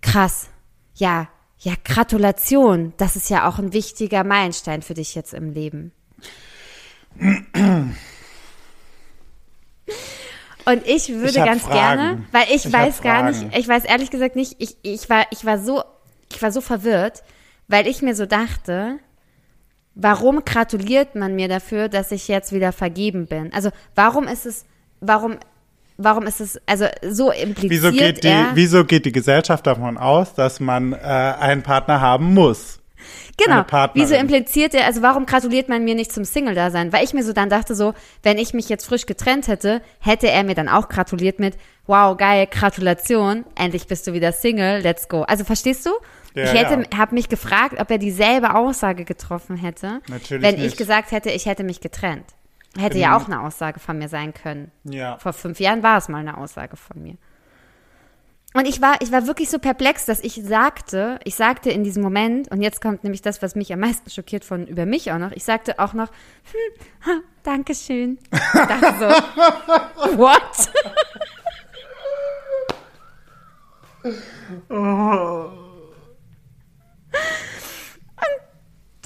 krass, 0.00 0.48
ja, 0.94 1.28
ja, 1.60 1.74
Gratulation, 1.84 2.92
das 2.96 3.14
ist 3.14 3.30
ja 3.30 3.48
auch 3.48 3.58
ein 3.58 3.72
wichtiger 3.72 4.24
Meilenstein 4.24 4.82
für 4.82 4.94
dich 4.94 5.14
jetzt 5.14 5.34
im 5.34 5.52
Leben. 5.52 5.92
Und 10.64 10.86
ich 10.86 11.08
würde 11.08 11.28
Ich 11.28 11.34
ganz 11.36 11.62
Fragen. 11.62 11.74
gerne, 11.74 12.24
weil 12.32 12.44
ich, 12.54 12.66
Ich 12.66 12.72
weiß 12.72 13.00
gar 13.00 13.30
nicht, 13.30 13.56
ich 13.56 13.66
weiß 13.66 13.84
ehrlich 13.84 14.10
gesagt 14.10 14.36
nicht, 14.36 14.56
ich, 14.58 14.76
ich 14.82 15.08
war, 15.08 15.24
ich 15.30 15.44
war 15.44 15.58
so, 15.58 15.82
ich 16.30 16.42
war 16.42 16.52
so 16.52 16.60
verwirrt, 16.60 17.22
weil 17.68 17.86
ich 17.86 18.02
mir 18.02 18.14
so 18.14 18.26
dachte, 18.26 18.98
warum 19.94 20.44
gratuliert 20.44 21.14
man 21.14 21.34
mir 21.34 21.48
dafür, 21.48 21.88
dass 21.88 22.12
ich 22.12 22.28
jetzt 22.28 22.52
wieder 22.52 22.72
vergeben 22.72 23.26
bin? 23.26 23.52
Also 23.52 23.70
warum 23.94 24.28
ist 24.28 24.44
es, 24.46 24.66
warum, 25.00 25.38
warum 25.96 26.26
ist 26.26 26.40
es, 26.40 26.60
also 26.66 26.86
so 27.02 27.30
impliziert 27.30 27.70
Wieso 27.70 27.90
geht, 27.92 28.24
die, 28.24 28.28
er, 28.28 28.50
wieso 28.54 28.84
geht 28.84 29.06
die 29.06 29.12
Gesellschaft 29.12 29.66
davon 29.66 29.96
aus, 29.96 30.34
dass 30.34 30.60
man 30.60 30.92
äh, 30.92 30.96
einen 30.96 31.62
Partner 31.62 32.00
haben 32.00 32.34
muss? 32.34 32.78
Genau, 33.36 33.64
wieso 33.94 34.14
impliziert 34.14 34.74
er, 34.74 34.86
also 34.86 35.02
warum 35.02 35.26
gratuliert 35.26 35.68
man 35.68 35.84
mir 35.84 35.94
nicht 35.94 36.12
zum 36.12 36.24
Single-Dasein? 36.24 36.92
Weil 36.92 37.04
ich 37.04 37.14
mir 37.14 37.24
so 37.24 37.32
dann 37.32 37.48
dachte 37.48 37.74
so, 37.74 37.94
wenn 38.22 38.38
ich 38.38 38.54
mich 38.54 38.68
jetzt 38.68 38.86
frisch 38.86 39.06
getrennt 39.06 39.48
hätte, 39.48 39.82
hätte 40.00 40.30
er 40.30 40.44
mir 40.44 40.54
dann 40.54 40.68
auch 40.68 40.88
gratuliert 40.88 41.38
mit, 41.38 41.56
wow, 41.86 42.16
geil, 42.16 42.46
Gratulation, 42.50 43.44
endlich 43.54 43.86
bist 43.86 44.06
du 44.06 44.12
wieder 44.12 44.32
Single, 44.32 44.80
let's 44.80 45.08
go. 45.08 45.22
Also 45.22 45.44
verstehst 45.44 45.86
du? 45.86 45.90
Ja, 46.34 46.44
ich 46.44 46.52
hätte, 46.52 46.86
ja. 46.90 46.98
habe 46.98 47.14
mich 47.14 47.28
gefragt, 47.28 47.80
ob 47.80 47.90
er 47.90 47.98
dieselbe 47.98 48.54
Aussage 48.54 49.04
getroffen 49.04 49.56
hätte, 49.56 50.00
Natürlich 50.08 50.42
wenn 50.42 50.56
ich 50.56 50.62
nicht. 50.62 50.76
gesagt 50.76 51.10
hätte, 51.10 51.30
ich 51.30 51.46
hätte 51.46 51.64
mich 51.64 51.80
getrennt. 51.80 52.26
Hätte 52.76 52.98
ja 52.98 53.16
auch 53.16 53.26
eine 53.26 53.40
Aussage 53.40 53.80
von 53.80 53.98
mir 53.98 54.08
sein 54.08 54.34
können. 54.34 54.70
Ja. 54.84 55.16
Vor 55.18 55.32
fünf 55.32 55.58
Jahren 55.58 55.82
war 55.82 55.98
es 55.98 56.08
mal 56.08 56.18
eine 56.18 56.36
Aussage 56.36 56.76
von 56.76 57.02
mir. 57.02 57.16
Und 58.54 58.66
ich 58.66 58.80
war, 58.80 58.96
ich 59.00 59.12
war 59.12 59.26
wirklich 59.26 59.50
so 59.50 59.58
perplex, 59.58 60.06
dass 60.06 60.20
ich 60.20 60.34
sagte, 60.42 61.20
ich 61.24 61.34
sagte 61.34 61.70
in 61.70 61.84
diesem 61.84 62.02
Moment, 62.02 62.50
und 62.50 62.62
jetzt 62.62 62.80
kommt 62.80 63.04
nämlich 63.04 63.20
das, 63.20 63.42
was 63.42 63.54
mich 63.54 63.72
am 63.72 63.80
meisten 63.80 64.08
schockiert 64.08 64.44
von 64.44 64.66
über 64.66 64.86
mich 64.86 65.12
auch 65.12 65.18
noch, 65.18 65.32
ich 65.32 65.44
sagte 65.44 65.78
auch 65.78 65.92
noch, 65.92 66.08
hm, 66.08 67.06
ha, 67.06 67.20
Dankeschön. 67.42 68.18
Ich 68.32 68.38
dachte 68.52 68.94
so, 68.98 70.16
what? 70.18 70.70
Und 74.68 75.67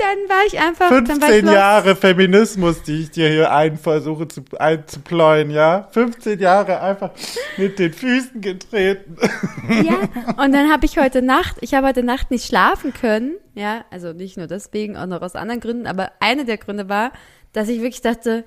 dann 0.03 0.37
war 0.37 0.47
ich 0.47 0.59
einfach, 0.59 0.89
dann 0.89 1.21
war 1.21 1.29
ich 1.29 1.35
15 1.35 1.45
lost. 1.45 1.55
Jahre 1.55 1.97
Feminismus, 1.97 2.83
die 2.83 3.03
ich 3.03 3.11
dir 3.11 3.29
hier 3.29 3.53
ein 3.53 3.79
versuche 3.79 4.29
zu, 4.29 4.43
einzupläuen, 4.59 5.51
ja? 5.51 5.89
15 5.93 6.39
Jahre 6.41 6.81
einfach 6.81 7.11
mit 7.57 7.79
den 7.79 7.93
Füßen 7.93 8.41
getreten. 8.41 9.17
Ja, 9.69 9.95
und 10.43 10.53
dann 10.53 10.71
habe 10.71 10.85
ich 10.85 10.99
heute 10.99 11.23
Nacht, 11.23 11.57
ich 11.61 11.73
habe 11.75 11.87
heute 11.87 12.03
Nacht 12.03 12.31
nicht 12.31 12.47
schlafen 12.47 12.93
können, 12.93 13.37
ja, 13.55 13.85
also 13.91 14.13
nicht 14.13 14.37
nur 14.37 14.47
deswegen, 14.47 14.97
auch 14.97 15.07
noch 15.07 15.23
aus 15.23 15.35
anderen 15.35 15.61
Gründen, 15.61 15.87
aber 15.87 16.11
eine 16.21 16.45
der 16.45 16.59
Gründe 16.59 16.89
war, 16.89 17.13
dass 17.53 17.69
ich 17.69 17.81
wirklich 17.81 18.03
dachte, 18.03 18.45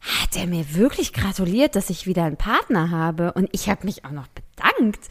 hat 0.00 0.36
er 0.36 0.46
mir 0.46 0.74
wirklich 0.74 1.12
gratuliert, 1.12 1.76
dass 1.76 1.90
ich 1.90 2.06
wieder 2.06 2.24
einen 2.24 2.36
Partner 2.36 2.90
habe? 2.90 3.32
Und 3.32 3.48
ich 3.52 3.68
habe 3.68 3.84
mich 3.86 4.04
auch 4.04 4.10
noch 4.10 4.26
bedankt. 4.28 5.08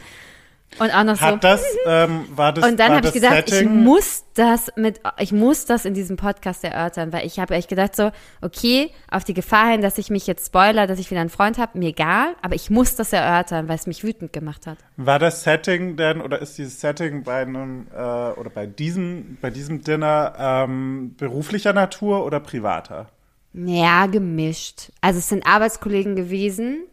Und 0.79 0.89
auch 0.91 1.03
noch 1.03 1.15
so. 1.15 1.21
Hat 1.21 1.43
das, 1.43 1.63
ähm, 1.85 2.25
war 2.33 2.53
das 2.53 2.67
Und 2.67 2.79
dann 2.79 2.93
habe 2.93 3.07
ich 3.07 3.13
das 3.13 3.13
gedacht, 3.13 3.43
ich 3.47 3.53
Setting, 3.55 3.83
muss 3.83 4.23
das 4.35 4.71
mit, 4.77 5.01
ich 5.19 5.31
muss 5.31 5.65
das 5.65 5.85
in 5.85 5.93
diesem 5.93 6.15
Podcast 6.15 6.63
erörtern, 6.63 7.11
weil 7.11 7.25
ich 7.25 7.39
habe 7.39 7.55
echt 7.55 7.69
gedacht 7.69 7.95
so, 7.95 8.11
okay, 8.41 8.91
auf 9.09 9.23
die 9.23 9.33
Gefahr 9.33 9.71
hin, 9.71 9.81
dass 9.81 9.97
ich 9.97 10.09
mich 10.09 10.27
jetzt 10.27 10.47
spoiler, 10.47 10.87
dass 10.87 10.97
ich 10.99 11.11
wieder 11.11 11.21
einen 11.21 11.29
Freund 11.29 11.57
habe, 11.57 11.77
mir 11.77 11.89
egal, 11.89 12.35
aber 12.41 12.55
ich 12.55 12.69
muss 12.69 12.95
das 12.95 13.11
erörtern, 13.11 13.67
weil 13.67 13.75
es 13.75 13.85
mich 13.85 14.03
wütend 14.03 14.31
gemacht 14.31 14.65
hat. 14.65 14.77
War 14.95 15.19
das 15.19 15.43
Setting 15.43 15.97
denn, 15.97 16.21
oder 16.21 16.39
ist 16.41 16.57
dieses 16.57 16.79
Setting 16.79 17.23
bei 17.23 17.41
einem, 17.41 17.87
äh, 17.93 17.99
oder 17.99 18.49
bei 18.49 18.65
diesem, 18.65 19.37
bei 19.41 19.49
diesem 19.49 19.83
Dinner 19.83 20.33
ähm, 20.39 21.15
beruflicher 21.17 21.73
Natur 21.73 22.25
oder 22.25 22.39
privater? 22.39 23.09
Ja, 23.53 24.05
gemischt. 24.05 24.91
Also 25.01 25.19
es 25.19 25.27
sind 25.27 25.45
Arbeitskollegen 25.45 26.15
gewesen, 26.15 26.85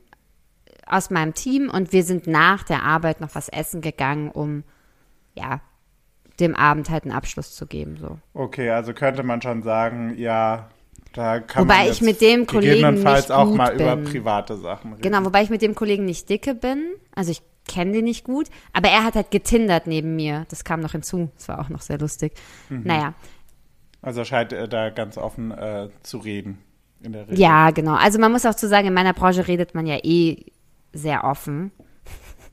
aus 0.90 1.10
meinem 1.10 1.34
Team 1.34 1.70
und 1.70 1.92
wir 1.92 2.02
sind 2.04 2.26
nach 2.26 2.62
der 2.64 2.82
Arbeit 2.82 3.20
noch 3.20 3.34
was 3.34 3.48
essen 3.48 3.80
gegangen, 3.80 4.30
um 4.30 4.64
ja 5.34 5.60
dem 6.40 6.54
Abend 6.54 6.90
halt 6.90 7.04
einen 7.04 7.12
Abschluss 7.12 7.54
zu 7.54 7.66
geben. 7.66 7.96
So. 8.00 8.18
Okay, 8.34 8.70
also 8.70 8.92
könnte 8.94 9.22
man 9.22 9.42
schon 9.42 9.62
sagen, 9.62 10.14
ja, 10.16 10.68
da 11.12 11.40
kann 11.40 11.64
Wobei 11.64 11.74
man 11.78 11.82
ich 11.84 11.88
jetzt 12.00 12.02
mit 12.02 12.20
dem 12.20 12.46
Kollegen 12.46 12.74
gegebenenfalls 12.74 13.28
nicht 13.28 13.36
auch 13.36 13.52
mal 13.52 13.74
über 13.74 13.96
bin. 13.96 14.04
private 14.04 14.56
Sachen 14.56 14.92
reden. 14.92 15.02
Genau, 15.02 15.24
wobei 15.24 15.42
ich 15.42 15.50
mit 15.50 15.62
dem 15.62 15.74
Kollegen 15.74 16.04
nicht 16.04 16.28
dicke 16.28 16.54
bin. 16.54 16.84
Also 17.14 17.30
ich 17.32 17.42
kenne 17.66 17.92
den 17.92 18.04
nicht 18.04 18.24
gut, 18.24 18.48
aber 18.72 18.88
er 18.88 19.04
hat 19.04 19.14
halt 19.14 19.30
getindert 19.30 19.86
neben 19.86 20.16
mir. 20.16 20.46
Das 20.48 20.64
kam 20.64 20.80
noch 20.80 20.92
hinzu. 20.92 21.30
Das 21.36 21.48
war 21.48 21.60
auch 21.60 21.68
noch 21.70 21.80
sehr 21.82 21.98
lustig. 21.98 22.32
Mhm. 22.68 22.82
Naja, 22.84 23.14
Also 24.00 24.24
scheint 24.24 24.52
er 24.52 24.68
da 24.68 24.90
ganz 24.90 25.18
offen 25.18 25.50
äh, 25.50 25.88
zu 26.02 26.18
reden. 26.18 26.58
In 27.00 27.12
der 27.12 27.22
Regel. 27.28 27.38
ja, 27.38 27.70
genau. 27.70 27.94
Also 27.94 28.18
man 28.18 28.32
muss 28.32 28.44
auch 28.46 28.54
zu 28.54 28.68
sagen, 28.68 28.88
in 28.88 28.94
meiner 28.94 29.12
Branche 29.12 29.46
redet 29.46 29.74
man 29.74 29.86
ja 29.86 29.98
eh 30.02 30.46
sehr 30.92 31.24
offen. 31.24 31.70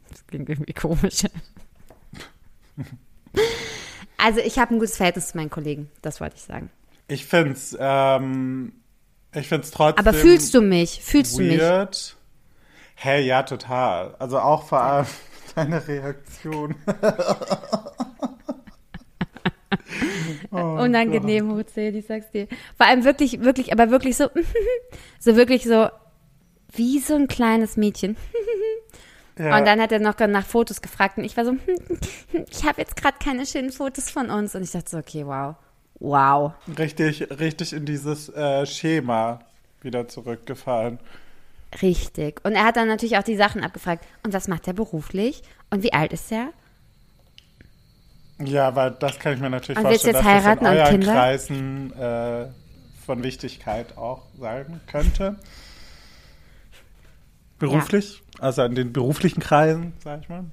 Das 0.10 0.26
klingt 0.28 0.50
irgendwie 0.50 0.74
komisch. 0.74 1.24
Also 4.18 4.40
ich 4.40 4.58
habe 4.58 4.74
ein 4.74 4.80
gutes 4.80 4.98
Verhältnis 4.98 5.28
zu 5.30 5.38
meinen 5.38 5.50
Kollegen, 5.50 5.90
das 6.02 6.22
wollte 6.22 6.36
ich 6.38 6.44
sagen. 6.44 6.70
Ich 7.08 7.26
find's, 7.26 7.76
ähm, 7.80 8.74
ich 9.34 9.48
find's 9.48 9.72
trotzdem. 9.72 10.06
Aber 10.06 10.18
fühlst 10.18 10.54
du 10.54 10.62
mich? 10.62 11.02
Fühlst 11.02 11.38
du 11.38 11.44
mich? 11.44 11.60
weird. 11.60 12.16
Hey, 12.96 13.26
ja, 13.26 13.44
total. 13.44 14.16
Also 14.20 14.40
auch 14.40 14.64
vor 14.64 14.82
allem 14.82 15.06
deine 15.56 15.88
Reaktion. 15.88 16.76
Oh 20.52 20.58
Unangenehm 20.58 21.52
hochzählen, 21.54 21.96
ich 21.96 22.06
sag's 22.06 22.32
dir. 22.32 22.48
Vor 22.78 22.86
allem 22.86 23.04
wirklich, 23.04 23.42
wirklich, 23.42 23.74
aber 23.74 23.90
wirklich 23.90 24.16
so, 24.16 24.30
so 25.20 25.36
wirklich 25.36 25.64
so, 25.64 25.90
wie 26.76 26.99
so 26.99 27.15
ein 27.15 27.28
kleines 27.28 27.78
Mädchen. 27.78 28.17
Ja. 29.38 29.57
Und 29.57 29.65
dann 29.65 29.82
hat 29.82 29.91
er 29.91 29.99
noch 29.99 30.17
nach 30.17 30.45
Fotos 30.45 30.82
gefragt 30.82 31.17
und 31.17 31.26
ich 31.26 31.36
war 31.36 31.43
so, 31.43 31.57
ich 32.49 32.63
habe 32.63 32.80
jetzt 32.80 32.95
gerade 32.95 33.17
keine 33.21 33.45
schönen 33.45 33.71
Fotos 33.71 34.09
von 34.09 34.30
uns. 34.30 34.55
Und 34.55 34.63
ich 34.63 34.71
dachte 34.71 34.89
so, 34.89 34.97
okay, 34.97 35.26
wow. 35.26 35.55
Wow. 35.99 36.53
richtig, 36.78 37.30
richtig 37.39 37.73
in 37.73 37.86
dieses 37.86 38.30
äh, 38.30 38.65
Schema 38.65 39.39
wieder 39.82 40.07
zurückgefallen. 40.07 40.99
Richtig. 41.82 42.43
Und 42.45 42.53
er 42.53 42.65
hat 42.65 42.78
dann 42.78 42.88
natürlich 42.88 43.17
auch 43.17 43.23
die 43.23 43.36
Sachen 43.36 43.63
abgefragt. 43.63 44.05
Und 44.23 44.34
was 44.34 44.47
macht 44.47 44.67
er 44.67 44.73
beruflich? 44.73 45.41
Und 45.69 45.84
wie 45.84 45.93
alt 45.93 46.13
ist 46.13 46.32
er? 46.32 46.49
Ja, 48.39 48.76
weil 48.76 48.91
das 48.91 49.19
kann 49.19 49.34
ich 49.34 49.39
mir 49.39 49.49
natürlich 49.49 49.78
Und 49.78 49.86
vorstellen, 49.86 50.15
jetzt 50.15 50.26
dass 50.26 50.34
heiraten 50.34 50.65
das 50.65 50.73
in 50.73 50.80
und 50.80 50.84
euren 50.84 50.99
Kinder? 50.99 51.13
Kreisen 51.13 51.93
äh, 51.93 52.47
von 53.05 53.23
Wichtigkeit 53.23 53.97
auch 53.97 54.23
sein 54.39 54.82
könnte. 54.88 55.38
Beruflich? 57.60 58.22
Also 58.39 58.64
in 58.64 58.76
den 58.76 58.91
beruflichen 58.93 59.39
Kreisen, 59.41 59.93
sag 60.03 60.22
ich 60.22 60.30
mal. 60.30 60.45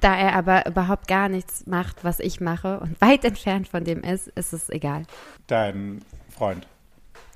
Da 0.00 0.16
er 0.16 0.34
aber 0.34 0.66
überhaupt 0.66 1.06
gar 1.06 1.28
nichts 1.28 1.66
macht, 1.66 2.02
was 2.02 2.18
ich 2.18 2.40
mache 2.40 2.80
und 2.80 3.00
weit 3.00 3.24
entfernt 3.24 3.68
von 3.68 3.84
dem 3.84 4.02
ist, 4.02 4.28
ist 4.28 4.52
es 4.52 4.68
egal. 4.70 5.04
Dein 5.46 6.02
Freund. 6.30 6.66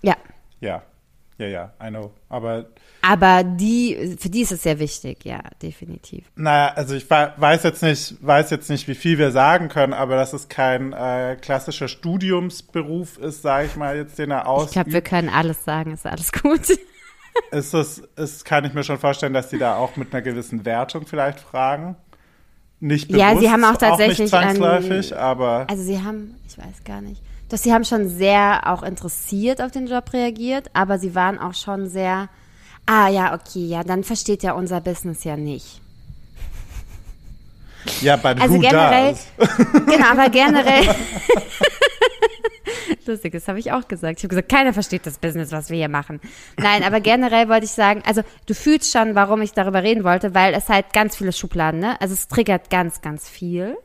Ja. 0.02 0.16
Ja. 0.60 0.82
Ja, 1.36 1.46
ja, 1.48 1.72
I 1.82 1.88
know. 1.88 2.12
Aber 2.28 2.66
Aber 3.02 3.42
die, 3.42 4.16
für 4.20 4.28
die 4.30 4.42
ist 4.42 4.52
es 4.52 4.62
sehr 4.62 4.78
wichtig, 4.78 5.24
ja, 5.24 5.40
definitiv. 5.60 6.30
Naja, 6.36 6.72
also 6.74 6.94
ich 6.94 7.10
wei- 7.10 7.32
weiß 7.36 7.64
jetzt 7.64 7.82
nicht, 7.82 8.14
weiß 8.24 8.50
jetzt 8.50 8.70
nicht, 8.70 8.86
wie 8.86 8.94
viel 8.94 9.18
wir 9.18 9.32
sagen 9.32 9.68
können, 9.68 9.92
aber 9.94 10.14
dass 10.14 10.32
es 10.32 10.48
kein 10.48 10.92
äh, 10.92 11.36
klassischer 11.40 11.88
Studiumsberuf 11.88 13.18
ist, 13.18 13.42
sage 13.42 13.66
ich 13.66 13.74
mal 13.74 13.96
jetzt, 13.96 14.16
den 14.16 14.30
er 14.30 14.46
Ich 14.64 14.70
glaube, 14.70 14.92
wir 14.92 15.02
können 15.02 15.28
alles 15.28 15.64
sagen, 15.64 15.92
ist 15.92 16.06
alles 16.06 16.30
gut. 16.32 16.60
ist 17.50 17.74
es, 17.74 17.98
ist, 18.16 18.44
kann 18.44 18.64
ich 18.64 18.74
mir 18.74 18.84
schon 18.84 18.98
vorstellen, 18.98 19.34
dass 19.34 19.50
sie 19.50 19.58
da 19.58 19.76
auch 19.76 19.96
mit 19.96 20.12
einer 20.12 20.22
gewissen 20.22 20.64
Wertung 20.64 21.06
vielleicht 21.06 21.40
fragen. 21.40 21.96
Nicht 22.80 23.08
bewusst, 23.08 23.20
Ja, 23.20 23.38
sie 23.38 23.50
haben 23.50 23.64
auch 23.64 23.70
nicht 23.70 23.80
tatsächlich 23.80 24.30
zwangsläufig, 24.30 25.16
aber 25.16 25.66
Also 25.70 25.82
sie 25.82 26.02
haben, 26.02 26.34
ich 26.46 26.58
weiß 26.58 26.84
gar 26.84 27.00
nicht, 27.00 27.22
doch 27.48 27.58
sie 27.58 27.72
haben 27.72 27.84
schon 27.84 28.08
sehr 28.08 28.62
auch 28.66 28.82
interessiert 28.82 29.62
auf 29.62 29.70
den 29.70 29.86
Job 29.86 30.12
reagiert, 30.12 30.70
aber 30.74 30.98
sie 30.98 31.14
waren 31.14 31.38
auch 31.38 31.54
schon 31.54 31.88
sehr, 31.88 32.28
ah 32.86 33.08
ja, 33.08 33.34
okay, 33.34 33.66
ja, 33.66 33.84
dann 33.84 34.04
versteht 34.04 34.42
ja 34.42 34.52
unser 34.52 34.80
Business 34.80 35.24
ja 35.24 35.36
nicht. 35.36 35.80
ja, 38.00 38.16
but 38.16 38.40
Also 38.40 38.58
generell, 38.58 39.14
does? 39.38 39.48
genau, 39.86 40.06
aber 40.10 40.28
generell. 40.30 40.84
Lustig, 43.06 43.32
das 43.32 43.48
habe 43.48 43.58
ich 43.58 43.72
auch 43.72 43.88
gesagt. 43.88 44.18
Ich 44.18 44.24
habe 44.24 44.28
gesagt, 44.28 44.48
keiner 44.48 44.72
versteht 44.72 45.06
das 45.06 45.18
Business, 45.18 45.52
was 45.52 45.70
wir 45.70 45.76
hier 45.76 45.88
machen. 45.88 46.20
Nein, 46.58 46.82
aber 46.82 47.00
generell 47.00 47.48
wollte 47.48 47.66
ich 47.66 47.72
sagen, 47.72 48.02
also 48.06 48.22
du 48.46 48.54
fühlst 48.54 48.92
schon, 48.92 49.14
warum 49.14 49.42
ich 49.42 49.52
darüber 49.52 49.82
reden 49.82 50.04
wollte, 50.04 50.34
weil 50.34 50.54
es 50.54 50.68
halt 50.68 50.92
ganz 50.92 51.16
viele 51.16 51.32
Schubladen, 51.32 51.80
ne? 51.80 52.00
Also 52.00 52.14
es 52.14 52.28
triggert 52.28 52.70
ganz, 52.70 53.00
ganz 53.00 53.28
viel. 53.28 53.76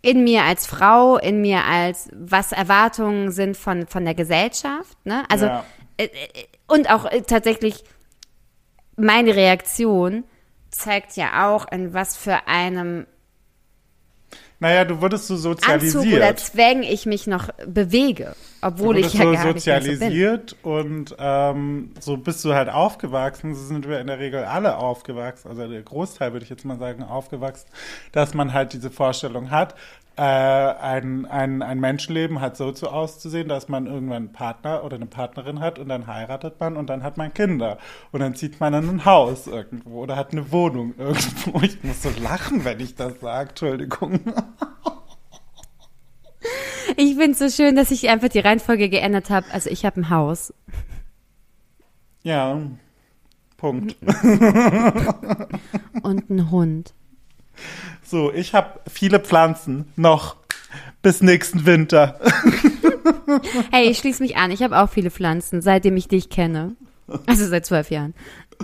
In 0.00 0.24
mir 0.24 0.42
als 0.42 0.66
Frau, 0.66 1.16
in 1.18 1.40
mir 1.40 1.64
als, 1.64 2.08
was 2.12 2.52
Erwartungen 2.52 3.30
sind 3.30 3.56
von, 3.56 3.86
von 3.86 4.04
der 4.04 4.14
Gesellschaft, 4.14 4.96
ne? 5.04 5.24
Also, 5.28 5.46
Ja. 5.46 5.64
äh, 5.96 6.04
äh, 6.04 6.10
und 6.66 6.90
auch 6.90 7.04
äh, 7.04 7.22
tatsächlich 7.22 7.84
meine 8.96 9.36
Reaktion 9.36 10.24
zeigt 10.70 11.16
ja 11.16 11.48
auch, 11.48 11.70
in 11.70 11.92
was 11.94 12.16
für 12.16 12.46
einem 12.46 13.06
Naja, 14.62 14.84
du 14.84 15.00
wurdest 15.00 15.26
so 15.26 15.34
Anzug 15.34 15.56
oder 15.56 15.56
sozialisiert. 15.56 16.38
Zwängen 16.38 16.84
ich 16.84 17.04
mich 17.04 17.26
noch 17.26 17.48
bewege, 17.66 18.36
obwohl 18.60 18.96
ich 18.98 19.12
ja 19.12 19.24
so 19.24 19.32
gar 19.32 19.52
nicht 19.54 19.66
mehr 19.66 19.80
so 19.80 19.88
bin. 19.88 19.98
sozialisiert 19.98 20.56
und 20.62 21.16
ähm, 21.18 21.90
so 21.98 22.16
bist 22.16 22.44
du 22.44 22.54
halt 22.54 22.68
aufgewachsen. 22.68 23.56
So 23.56 23.64
sind 23.64 23.88
wir 23.88 23.98
in 23.98 24.06
der 24.06 24.20
Regel 24.20 24.44
alle 24.44 24.76
aufgewachsen, 24.76 25.48
also 25.48 25.66
der 25.66 25.82
Großteil 25.82 26.32
würde 26.32 26.44
ich 26.44 26.50
jetzt 26.50 26.64
mal 26.64 26.78
sagen, 26.78 27.02
aufgewachsen, 27.02 27.66
dass 28.12 28.34
man 28.34 28.52
halt 28.52 28.72
diese 28.72 28.92
Vorstellung 28.92 29.50
hat, 29.50 29.74
äh, 30.22 30.24
ein, 30.24 31.26
ein, 31.26 31.62
ein 31.62 31.80
Menschenleben 31.80 32.40
hat 32.40 32.56
so 32.56 32.70
zu 32.70 32.90
auszusehen, 32.90 33.48
dass 33.48 33.68
man 33.68 33.86
irgendwann 33.86 34.16
einen 34.16 34.32
Partner 34.32 34.84
oder 34.84 34.94
eine 34.94 35.06
Partnerin 35.06 35.58
hat 35.58 35.80
und 35.80 35.88
dann 35.88 36.06
heiratet 36.06 36.60
man 36.60 36.76
und 36.76 36.88
dann 36.88 37.02
hat 37.02 37.16
man 37.16 37.34
Kinder 37.34 37.78
und 38.12 38.20
dann 38.20 38.36
zieht 38.36 38.60
man 38.60 38.72
in 38.72 38.88
ein 38.88 39.04
Haus 39.04 39.48
irgendwo 39.48 40.00
oder 40.00 40.14
hat 40.14 40.30
eine 40.30 40.52
Wohnung 40.52 40.94
irgendwo. 40.98 41.60
Ich 41.62 41.82
muss 41.82 42.02
so 42.02 42.10
lachen, 42.22 42.64
wenn 42.64 42.78
ich 42.78 42.94
das 42.94 43.18
sage, 43.18 43.48
Entschuldigung. 43.48 44.20
Ich 46.96 47.16
finde 47.16 47.32
es 47.32 47.38
so 47.40 47.48
schön, 47.48 47.74
dass 47.74 47.90
ich 47.90 48.08
einfach 48.08 48.28
die 48.28 48.38
Reihenfolge 48.38 48.88
geändert 48.90 49.28
habe. 49.28 49.46
Also 49.50 49.70
ich 49.70 49.84
habe 49.84 50.02
ein 50.02 50.10
Haus. 50.10 50.54
Ja, 52.22 52.60
Punkt. 53.56 53.96
und 56.02 56.30
einen 56.30 56.50
Hund. 56.52 56.94
So, 58.12 58.30
ich 58.30 58.52
habe 58.52 58.78
viele 58.86 59.20
Pflanzen 59.20 59.90
noch 59.96 60.36
bis 61.00 61.22
nächsten 61.22 61.64
Winter. 61.64 62.20
Hey, 63.70 63.88
ich 63.88 63.96
schließe 63.96 64.22
mich 64.22 64.36
an. 64.36 64.50
Ich 64.50 64.62
habe 64.62 64.78
auch 64.78 64.90
viele 64.90 65.10
Pflanzen, 65.10 65.62
seitdem 65.62 65.96
ich 65.96 66.06
dich 66.06 66.28
kenne. 66.28 66.76
Also 67.24 67.46
seit 67.46 67.64
zwölf 67.64 67.90
Jahren. 67.90 68.14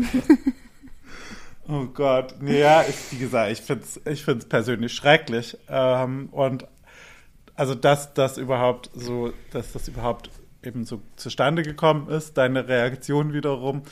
Oh 1.70 1.84
Gott, 1.84 2.34
ja, 2.42 2.82
ich, 2.82 3.12
wie 3.12 3.18
gesagt, 3.18 3.53
ich 3.53 3.61
find's, 3.61 4.01
ich 4.07 4.24
find's 4.24 4.46
persönlich 4.46 4.94
schrecklich. 4.94 5.59
Ähm, 5.68 6.30
und 6.32 6.66
also, 7.55 7.74
dass 7.74 8.14
das 8.14 8.38
überhaupt 8.38 8.90
so, 8.94 9.34
dass 9.51 9.72
das 9.72 9.86
überhaupt 9.86 10.30
eben 10.62 10.86
so 10.86 11.03
zustande 11.16 11.62
gekommen 11.62 12.09
ist, 12.09 12.38
deine 12.38 12.68
Reaktion 12.68 13.34
wiederum. 13.34 13.82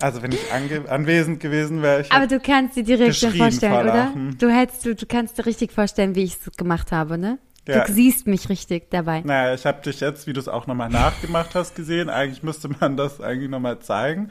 Also, 0.00 0.22
wenn 0.22 0.32
ich 0.32 0.52
anwesend 0.52 1.40
gewesen 1.40 1.82
wäre, 1.82 2.02
ich 2.02 2.12
Aber 2.12 2.26
du 2.26 2.40
kannst 2.40 2.76
dir 2.76 2.84
die 2.84 2.96
Geschrien 2.96 3.36
vorstellen, 3.36 3.72
vor 3.72 3.82
oder? 3.82 4.12
Du 4.38 4.48
hättest, 4.48 4.86
du, 4.86 4.94
du 4.94 5.06
kannst 5.06 5.38
dir 5.38 5.46
richtig 5.46 5.72
vorstellen, 5.72 6.14
wie 6.14 6.24
ich 6.24 6.36
es 6.40 6.56
gemacht 6.56 6.92
habe, 6.92 7.18
ne? 7.18 7.38
Ja. 7.68 7.84
Du 7.84 7.92
siehst 7.92 8.26
mich 8.26 8.48
richtig 8.48 8.90
dabei. 8.90 9.20
Naja, 9.20 9.54
ich 9.54 9.66
habe 9.66 9.82
dich 9.82 10.00
jetzt, 10.00 10.26
wie 10.26 10.32
du 10.32 10.40
es 10.40 10.48
auch 10.48 10.66
nochmal 10.66 10.88
nachgemacht 10.88 11.54
hast, 11.54 11.76
gesehen. 11.76 12.08
Eigentlich 12.08 12.42
müsste 12.42 12.68
man 12.68 12.96
das 12.96 13.20
eigentlich 13.20 13.50
nochmal 13.50 13.78
zeigen. 13.80 14.30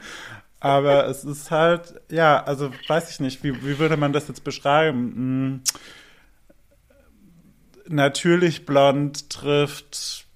Aber 0.58 1.06
es 1.06 1.24
ist 1.24 1.50
halt, 1.50 1.94
ja, 2.10 2.42
also 2.42 2.70
weiß 2.86 3.10
ich 3.10 3.20
nicht, 3.20 3.42
wie, 3.42 3.64
wie 3.64 3.78
würde 3.78 3.96
man 3.96 4.12
das 4.12 4.28
jetzt 4.28 4.44
beschreiben? 4.44 5.12
Hm, 5.14 5.60
natürlich 7.88 8.66
blond 8.66 9.30
trifft 9.30 10.26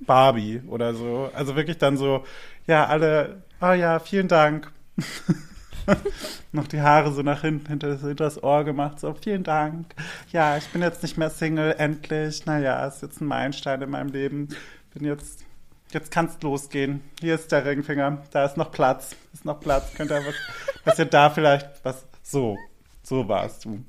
Barbie 0.00 0.60
oder 0.66 0.92
so. 0.92 1.30
Also 1.34 1.56
wirklich 1.56 1.78
dann 1.78 1.96
so, 1.96 2.24
ja, 2.66 2.86
alle, 2.86 3.42
oh 3.60 3.72
ja, 3.72 3.98
vielen 3.98 4.28
Dank. 4.28 4.70
noch 6.52 6.66
die 6.66 6.80
Haare 6.80 7.12
so 7.12 7.22
nach 7.22 7.42
hinten 7.42 7.68
hinter 7.68 7.88
das, 7.88 8.00
hinter 8.00 8.24
das 8.24 8.42
Ohr 8.42 8.64
gemacht, 8.64 9.00
so 9.00 9.14
vielen 9.14 9.44
Dank. 9.44 9.94
Ja, 10.30 10.56
ich 10.56 10.66
bin 10.68 10.82
jetzt 10.82 11.02
nicht 11.02 11.18
mehr 11.18 11.30
Single, 11.30 11.74
endlich. 11.78 12.46
Naja, 12.46 12.86
ist 12.86 13.02
jetzt 13.02 13.20
ein 13.20 13.26
Meilenstein 13.26 13.82
in 13.82 13.90
meinem 13.90 14.08
Leben. 14.08 14.48
Bin 14.94 15.04
jetzt, 15.04 15.44
jetzt 15.90 16.10
kann's 16.10 16.40
losgehen. 16.42 17.02
Hier 17.20 17.34
ist 17.34 17.52
der 17.52 17.64
Ringfinger, 17.64 18.22
da 18.30 18.44
ist 18.44 18.56
noch 18.56 18.70
Platz, 18.70 19.16
ist 19.32 19.44
noch 19.44 19.60
Platz. 19.60 19.92
Könnt 19.94 20.10
ihr 20.10 20.24
was, 20.24 20.34
was 20.84 20.98
ihr 20.98 21.06
da 21.06 21.30
vielleicht, 21.30 21.84
was, 21.84 22.06
so, 22.22 22.56
so 23.02 23.28
warst 23.28 23.64
du. 23.64 23.84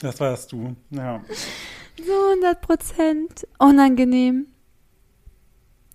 Das 0.00 0.20
warst 0.20 0.52
du, 0.52 0.76
ja. 0.90 1.22
So 1.98 2.12
100 2.30 2.60
Prozent. 2.60 3.46
Unangenehm. 3.58 4.46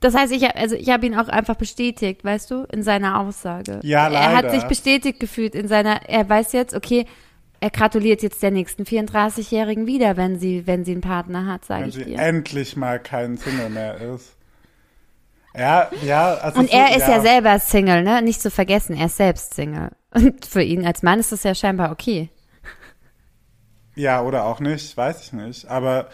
Das 0.01 0.15
heißt, 0.15 0.31
ich, 0.31 0.55
also 0.55 0.75
ich 0.75 0.89
habe 0.89 1.05
ihn 1.05 1.15
auch 1.15 1.27
einfach 1.27 1.55
bestätigt, 1.55 2.23
weißt 2.23 2.51
du, 2.51 2.63
in 2.71 2.83
seiner 2.83 3.19
Aussage. 3.19 3.79
Ja, 3.83 4.09
Er 4.09 4.27
hat 4.35 4.43
leider. 4.45 4.51
sich 4.51 4.63
bestätigt 4.63 5.19
gefühlt 5.19 5.55
in 5.55 5.67
seiner, 5.67 6.07
er 6.07 6.27
weiß 6.29 6.53
jetzt, 6.53 6.73
okay, 6.73 7.05
er 7.59 7.69
gratuliert 7.69 8.21
jetzt 8.23 8.41
der 8.41 8.51
nächsten 8.51 8.83
34-Jährigen 8.83 9.85
wieder, 9.87 10.15
wenn 10.15 10.39
sie, 10.39 10.65
wenn 10.65 10.85
sie 10.85 10.93
einen 10.93 11.01
Partner 11.01 11.45
hat, 11.45 11.65
sage 11.65 11.81
Wenn 11.83 11.89
ich 11.89 11.95
sie 11.95 12.05
dir. 12.05 12.19
endlich 12.19 12.77
mal 12.77 12.99
kein 12.99 13.35
Single 13.35 13.69
mehr 13.69 13.97
ist. 13.97 14.37
Ja, 15.53 15.89
ja, 16.05 16.35
also 16.35 16.59
Und 16.61 16.71
er 16.71 16.95
ist 16.95 17.07
ja. 17.07 17.19
selber 17.19 17.59
Single, 17.59 18.03
ne? 18.03 18.21
Nicht 18.21 18.39
zu 18.41 18.49
vergessen, 18.51 18.95
er 18.95 19.07
ist 19.07 19.17
selbst 19.17 19.55
Single. 19.55 19.89
Und 20.13 20.45
für 20.45 20.61
ihn 20.61 20.85
als 20.85 21.03
Mann 21.03 21.19
ist 21.19 21.31
das 21.33 21.43
ja 21.43 21.53
scheinbar 21.53 21.91
okay. 21.91 22.29
Ja, 23.95 24.21
oder 24.21 24.45
auch 24.45 24.59
nicht, 24.61 24.95
weiß 24.95 25.23
ich 25.23 25.33
nicht. 25.33 25.67
Aber 25.67 26.07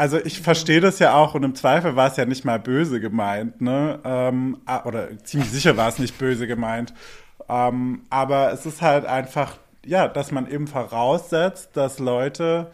also 0.00 0.16
ich 0.18 0.40
verstehe 0.40 0.80
das 0.80 0.98
ja 0.98 1.12
auch 1.12 1.34
und 1.34 1.42
im 1.42 1.54
Zweifel 1.54 1.94
war 1.94 2.10
es 2.10 2.16
ja 2.16 2.24
nicht 2.24 2.46
mal 2.46 2.58
böse 2.58 3.00
gemeint, 3.00 3.60
ne? 3.60 4.00
Ähm, 4.02 4.56
oder 4.86 5.10
ziemlich 5.24 5.50
sicher 5.50 5.76
war 5.76 5.90
es 5.90 5.98
nicht 5.98 6.16
böse 6.16 6.46
gemeint. 6.46 6.94
Ähm, 7.50 8.06
aber 8.08 8.50
es 8.50 8.64
ist 8.64 8.80
halt 8.80 9.04
einfach, 9.04 9.58
ja, 9.84 10.08
dass 10.08 10.30
man 10.30 10.50
eben 10.50 10.68
voraussetzt, 10.68 11.76
dass 11.76 11.98
Leute 11.98 12.70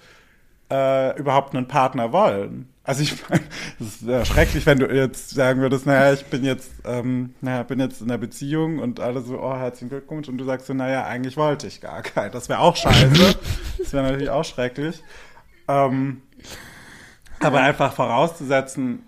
äh, 0.70 1.18
überhaupt 1.18 1.52
einen 1.56 1.66
Partner 1.66 2.12
wollen. 2.12 2.68
Also 2.84 3.02
ich 3.02 3.16
meine, 3.28 3.42
es 3.80 4.02
ist 4.02 4.08
äh, 4.08 4.24
schrecklich, 4.24 4.64
wenn 4.64 4.78
du 4.78 4.86
jetzt 4.86 5.30
sagen 5.30 5.60
würdest, 5.60 5.84
naja, 5.84 6.12
ich 6.12 6.26
bin 6.26 6.44
jetzt, 6.44 6.70
ähm, 6.84 7.34
naja, 7.40 7.64
bin 7.64 7.80
jetzt 7.80 8.02
in 8.02 8.08
einer 8.08 8.18
Beziehung 8.18 8.78
und 8.78 9.00
alle 9.00 9.20
so, 9.22 9.40
oh, 9.40 9.56
herzlichen 9.56 9.88
Glückwunsch. 9.88 10.28
Und 10.28 10.38
du 10.38 10.44
sagst 10.44 10.68
so, 10.68 10.74
naja, 10.74 11.04
eigentlich 11.04 11.36
wollte 11.36 11.66
ich 11.66 11.80
gar 11.80 12.02
keinen. 12.02 12.30
Das 12.30 12.48
wäre 12.48 12.60
auch 12.60 12.76
scheiße. 12.76 13.34
das 13.78 13.92
wäre 13.92 14.04
natürlich 14.04 14.30
auch 14.30 14.44
schrecklich. 14.44 15.02
Ähm, 15.66 16.22
aber 17.40 17.60
einfach 17.60 17.92
vorauszusetzen, 17.92 19.06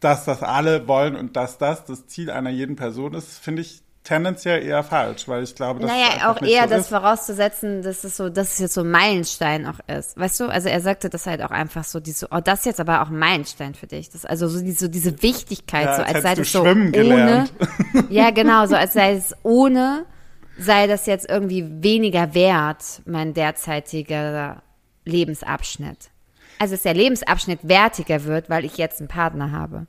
dass 0.00 0.24
das 0.24 0.42
alle 0.42 0.88
wollen 0.88 1.16
und 1.16 1.36
dass 1.36 1.58
das 1.58 1.84
das 1.84 2.06
Ziel 2.06 2.30
einer 2.30 2.50
jeden 2.50 2.76
Person 2.76 3.14
ist, 3.14 3.38
finde 3.38 3.62
ich 3.62 3.82
tendenziell 4.02 4.62
eher 4.64 4.82
falsch, 4.82 5.28
weil 5.28 5.42
ich 5.42 5.54
glaube, 5.54 5.80
dass 5.80 5.90
Naja, 5.90 6.30
auch 6.30 6.40
nicht 6.40 6.54
eher 6.54 6.68
so 6.68 6.68
das 6.68 6.82
ist. 6.84 6.88
vorauszusetzen, 6.88 7.82
dass 7.82 8.02
es 8.02 8.16
so, 8.16 8.30
dass 8.30 8.54
es 8.54 8.58
jetzt 8.58 8.74
so 8.74 8.80
ein 8.80 8.90
Meilenstein 8.90 9.66
auch 9.66 9.78
ist. 9.88 10.18
Weißt 10.18 10.40
du? 10.40 10.46
Also 10.46 10.70
er 10.70 10.80
sagte 10.80 11.10
das 11.10 11.26
halt 11.26 11.42
auch 11.42 11.50
einfach 11.50 11.84
so, 11.84 12.00
diese, 12.00 12.28
oh, 12.30 12.40
das 12.42 12.60
ist 12.60 12.64
jetzt 12.64 12.80
aber 12.80 13.02
auch 13.02 13.10
ein 13.10 13.18
Meilenstein 13.18 13.74
für 13.74 13.86
dich. 13.86 14.08
Das, 14.08 14.24
also 14.24 14.48
so, 14.48 14.60
die, 14.62 14.72
so 14.72 14.88
diese 14.88 15.22
Wichtigkeit, 15.22 15.84
Ja, 15.84 15.96
so 15.96 16.02
als 16.02 16.14
als 16.14 16.22
sei 16.22 16.34
das 16.34 16.50
so 16.50 16.62
ohne. 16.62 16.90
gelernt. 16.92 17.52
Ja, 18.08 18.30
genau, 18.30 18.64
so 18.66 18.74
als 18.74 18.94
sei 18.94 19.12
es 19.12 19.34
ohne, 19.42 20.06
sei 20.58 20.86
das 20.86 21.04
jetzt 21.04 21.28
irgendwie 21.28 21.66
weniger 21.82 22.32
wert, 22.34 23.02
mein 23.04 23.34
derzeitiger 23.34 24.62
Lebensabschnitt. 25.04 26.10
Also 26.60 26.74
dass 26.74 26.82
der 26.82 26.94
Lebensabschnitt 26.94 27.60
wertiger 27.62 28.24
wird, 28.24 28.50
weil 28.50 28.64
ich 28.64 28.76
jetzt 28.76 29.00
einen 29.00 29.08
Partner 29.08 29.50
habe. 29.50 29.86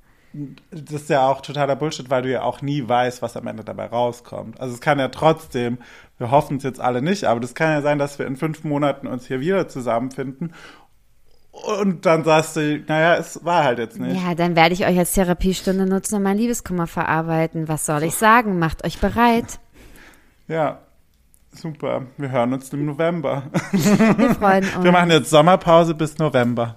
Das 0.71 1.01
ist 1.01 1.09
ja 1.09 1.27
auch 1.27 1.41
totaler 1.41 1.75
Bullshit, 1.75 2.09
weil 2.09 2.21
du 2.21 2.31
ja 2.31 2.43
auch 2.43 2.61
nie 2.61 2.87
weißt, 2.87 3.21
was 3.21 3.35
am 3.35 3.47
Ende 3.47 3.65
dabei 3.65 3.87
rauskommt. 3.87 4.61
Also 4.61 4.73
es 4.73 4.79
kann 4.79 4.97
ja 4.97 5.09
trotzdem, 5.09 5.79
wir 6.17 6.31
hoffen 6.31 6.55
es 6.55 6.63
jetzt 6.63 6.79
alle 6.79 7.01
nicht, 7.01 7.25
aber 7.25 7.41
das 7.41 7.53
kann 7.53 7.71
ja 7.71 7.81
sein, 7.81 7.99
dass 7.99 8.17
wir 8.17 8.25
in 8.25 8.37
fünf 8.37 8.63
Monaten 8.63 9.07
uns 9.07 9.27
hier 9.27 9.41
wieder 9.41 9.67
zusammenfinden 9.67 10.53
und 11.51 12.05
dann 12.05 12.23
sagst 12.23 12.55
du, 12.55 12.79
naja, 12.87 13.17
es 13.17 13.43
war 13.43 13.65
halt 13.65 13.79
jetzt 13.79 13.99
nicht. 13.99 14.15
Ja, 14.15 14.33
dann 14.35 14.55
werde 14.55 14.73
ich 14.73 14.85
euch 14.85 14.97
als 14.97 15.11
Therapiestunde 15.11 15.85
nutzen 15.85 16.15
und 16.15 16.23
mein 16.23 16.37
Liebeskummer 16.37 16.87
verarbeiten. 16.87 17.67
Was 17.67 17.85
soll 17.85 18.03
ich 18.03 18.15
sagen? 18.15 18.57
Macht 18.57 18.85
euch 18.85 18.99
bereit. 18.99 19.59
Ja, 20.47 20.79
super. 21.51 22.07
Wir 22.17 22.31
hören 22.31 22.53
uns 22.53 22.71
im 22.73 22.85
November. 22.85 23.43
Wir 23.71 24.35
freuen 24.35 24.63
uns. 24.63 24.83
Wir 24.83 24.91
machen 24.91 25.11
jetzt 25.11 25.29
Sommerpause 25.29 25.93
bis 25.93 26.17
November. 26.17 26.75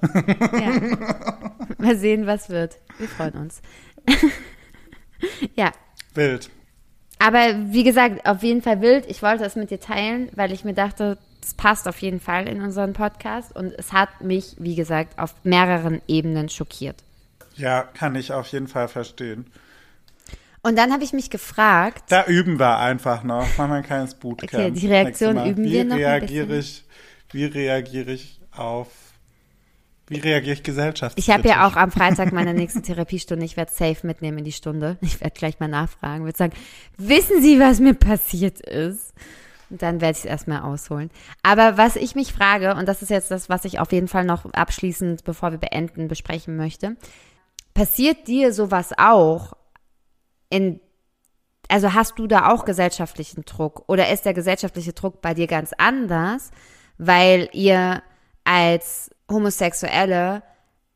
Ja. 0.53 1.75
Mal 1.79 1.97
sehen, 1.97 2.27
was 2.27 2.49
wird. 2.49 2.79
Wir 2.99 3.09
freuen 3.09 3.35
uns. 3.35 3.62
ja. 5.57 5.72
Wild. 6.14 6.51
Aber 7.18 7.55
wie 7.72 7.85
gesagt, 7.85 8.27
auf 8.27 8.43
jeden 8.43 8.62
Fall 8.62 8.81
wild. 8.81 9.07
Ich 9.09 9.22
wollte 9.22 9.45
es 9.45 9.57
mit 9.57 9.70
dir 9.70 9.81
teilen, 9.81 10.29
weil 10.35 10.53
ich 10.53 10.64
mir 10.64 10.75
dachte, 10.75 11.18
es 11.43 11.55
passt 11.55 11.89
auf 11.89 11.99
jeden 11.99 12.20
Fall 12.20 12.49
in 12.49 12.61
unseren 12.61 12.93
Podcast. 12.93 13.55
Und 13.55 13.72
es 13.79 13.93
hat 13.93 14.20
mich, 14.20 14.57
wie 14.59 14.75
gesagt, 14.75 15.18
auf 15.18 15.35
mehreren 15.45 16.03
Ebenen 16.07 16.49
schockiert. 16.49 16.97
Ja, 17.55 17.83
kann 17.83 18.14
ich 18.16 18.33
auf 18.33 18.49
jeden 18.49 18.68
Fall 18.68 18.89
verstehen. 18.89 19.47
Und 20.65 20.79
dann 20.79 20.93
habe 20.93 21.05
ich 21.05 21.12
mich 21.12 21.29
gefragt, 21.29 22.05
Da 22.09 22.25
üben 22.25 22.59
wir 22.59 22.79
einfach 22.79 23.23
noch. 23.23 23.47
Machen 23.59 23.71
wir 23.71 23.77
ein 23.77 23.83
kleines 23.83 24.15
Bootcamp. 24.15 24.53
Okay, 24.53 24.71
die 24.71 24.87
Reaktion 24.87 25.47
üben 25.47 25.62
wie 25.65 25.73
wir 25.73 25.85
noch 25.85 25.97
ein 25.97 26.03
reagiere 26.03 26.57
ich, 26.57 26.85
Wie 27.33 27.45
reagiere 27.45 28.12
ich 28.12 28.41
auf, 28.57 28.89
wie 30.07 30.19
reagiere 30.19 30.55
ich 30.55 30.62
gesellschaftskritisch? 30.62 31.29
ich 31.29 31.35
habe 31.35 31.47
ja 31.47 31.67
auch 31.67 31.77
am 31.77 31.91
Freitag 31.91 32.33
meine 32.33 32.55
nächste 32.55 32.81
Therapiestunde. 32.81 33.45
Ich 33.45 33.59
werde 33.59 33.73
safe 33.73 34.07
mitnehmen 34.07 34.39
in 34.39 34.45
die 34.45 34.53
Stunde. 34.53 34.97
Ich 35.03 35.21
werde 35.21 35.35
gleich 35.39 35.61
mal 35.61 35.69
nachfragen, 35.69 36.25
würde 36.25 36.39
sagen, 36.39 36.55
wissen 36.97 37.43
Sie, 37.43 37.61
was 37.61 37.79
mir 37.79 37.95
passiert 37.95 38.61
ist? 38.61 39.12
Und 39.69 39.83
dann 39.83 40.01
werde 40.01 40.12
ich 40.12 40.25
es 40.25 40.31
erstmal 40.31 40.62
ausholen. 40.62 41.11
Aber 41.43 41.77
was 41.77 41.97
ich 41.97 42.15
mich 42.15 42.33
frage, 42.33 42.75
und 42.75 42.87
das 42.89 43.03
ist 43.03 43.11
jetzt 43.11 43.31
das, 43.31 43.51
was 43.51 43.67
ich 43.67 43.81
auf 43.81 43.93
jeden 43.93 44.09
Fall 44.09 44.25
noch 44.25 44.51
abschließend, 44.53 45.25
bevor 45.25 45.51
wir 45.51 45.59
beenden, 45.59 46.09
besprechen 46.09 46.57
möchte, 46.57 46.97
passiert 47.75 48.29
dir 48.29 48.55
sowas 48.55 48.93
auch 48.97 49.53
in, 50.51 50.80
also 51.68 51.95
hast 51.95 52.18
du 52.18 52.26
da 52.26 52.53
auch 52.53 52.64
gesellschaftlichen 52.64 53.45
Druck 53.45 53.84
oder 53.88 54.11
ist 54.11 54.24
der 54.24 54.34
gesellschaftliche 54.34 54.92
Druck 54.92 55.20
bei 55.20 55.34
dir 55.34 55.47
ganz 55.47 55.72
anders, 55.76 56.51
weil 56.99 57.49
ihr 57.53 58.03
als 58.45 59.11
Homosexuelle 59.30 60.42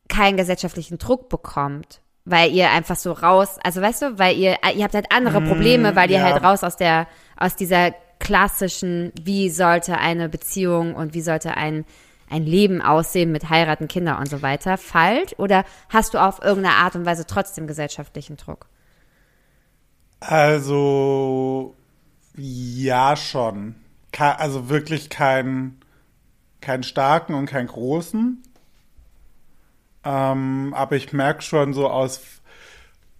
keinen 0.08 0.36
gesellschaftlichen 0.36 0.98
Druck 0.98 1.28
bekommt? 1.28 2.00
Weil 2.24 2.52
ihr 2.52 2.70
einfach 2.70 2.96
so 2.96 3.12
raus, 3.12 3.56
also 3.62 3.80
weißt 3.80 4.02
du, 4.02 4.18
weil 4.18 4.36
ihr, 4.36 4.58
ihr 4.74 4.84
habt 4.84 4.94
halt 4.94 5.10
andere 5.10 5.40
Probleme, 5.40 5.96
weil 5.96 6.10
ihr 6.10 6.18
ja. 6.18 6.24
halt 6.24 6.42
raus 6.42 6.62
aus 6.62 6.76
der, 6.76 7.06
aus 7.38 7.56
dieser 7.56 7.92
klassischen, 8.18 9.12
wie 9.20 9.48
sollte 9.48 9.96
eine 9.96 10.28
Beziehung 10.28 10.94
und 10.94 11.14
wie 11.14 11.22
sollte 11.22 11.56
ein, 11.56 11.86
ein 12.28 12.44
Leben 12.44 12.82
aussehen 12.82 13.32
mit 13.32 13.48
heiraten, 13.48 13.88
Kinder 13.88 14.18
und 14.18 14.28
so 14.28 14.42
weiter, 14.42 14.76
falsch? 14.76 15.34
Oder 15.38 15.64
hast 15.88 16.14
du 16.14 16.18
auf 16.18 16.42
irgendeine 16.42 16.76
Art 16.76 16.96
und 16.96 17.06
Weise 17.06 17.26
trotzdem 17.26 17.66
gesellschaftlichen 17.66 18.36
Druck? 18.36 18.66
Also, 20.20 21.74
ja, 22.36 23.16
schon. 23.16 23.76
Also 24.18 24.68
wirklich 24.68 25.10
keinen 25.10 25.80
keinen 26.60 26.82
starken 26.82 27.34
und 27.34 27.46
keinen 27.46 27.68
großen. 27.68 28.42
Ähm, 30.04 30.74
aber 30.76 30.96
ich 30.96 31.12
merke 31.12 31.42
schon 31.42 31.72
so 31.72 31.88
aus 31.88 32.20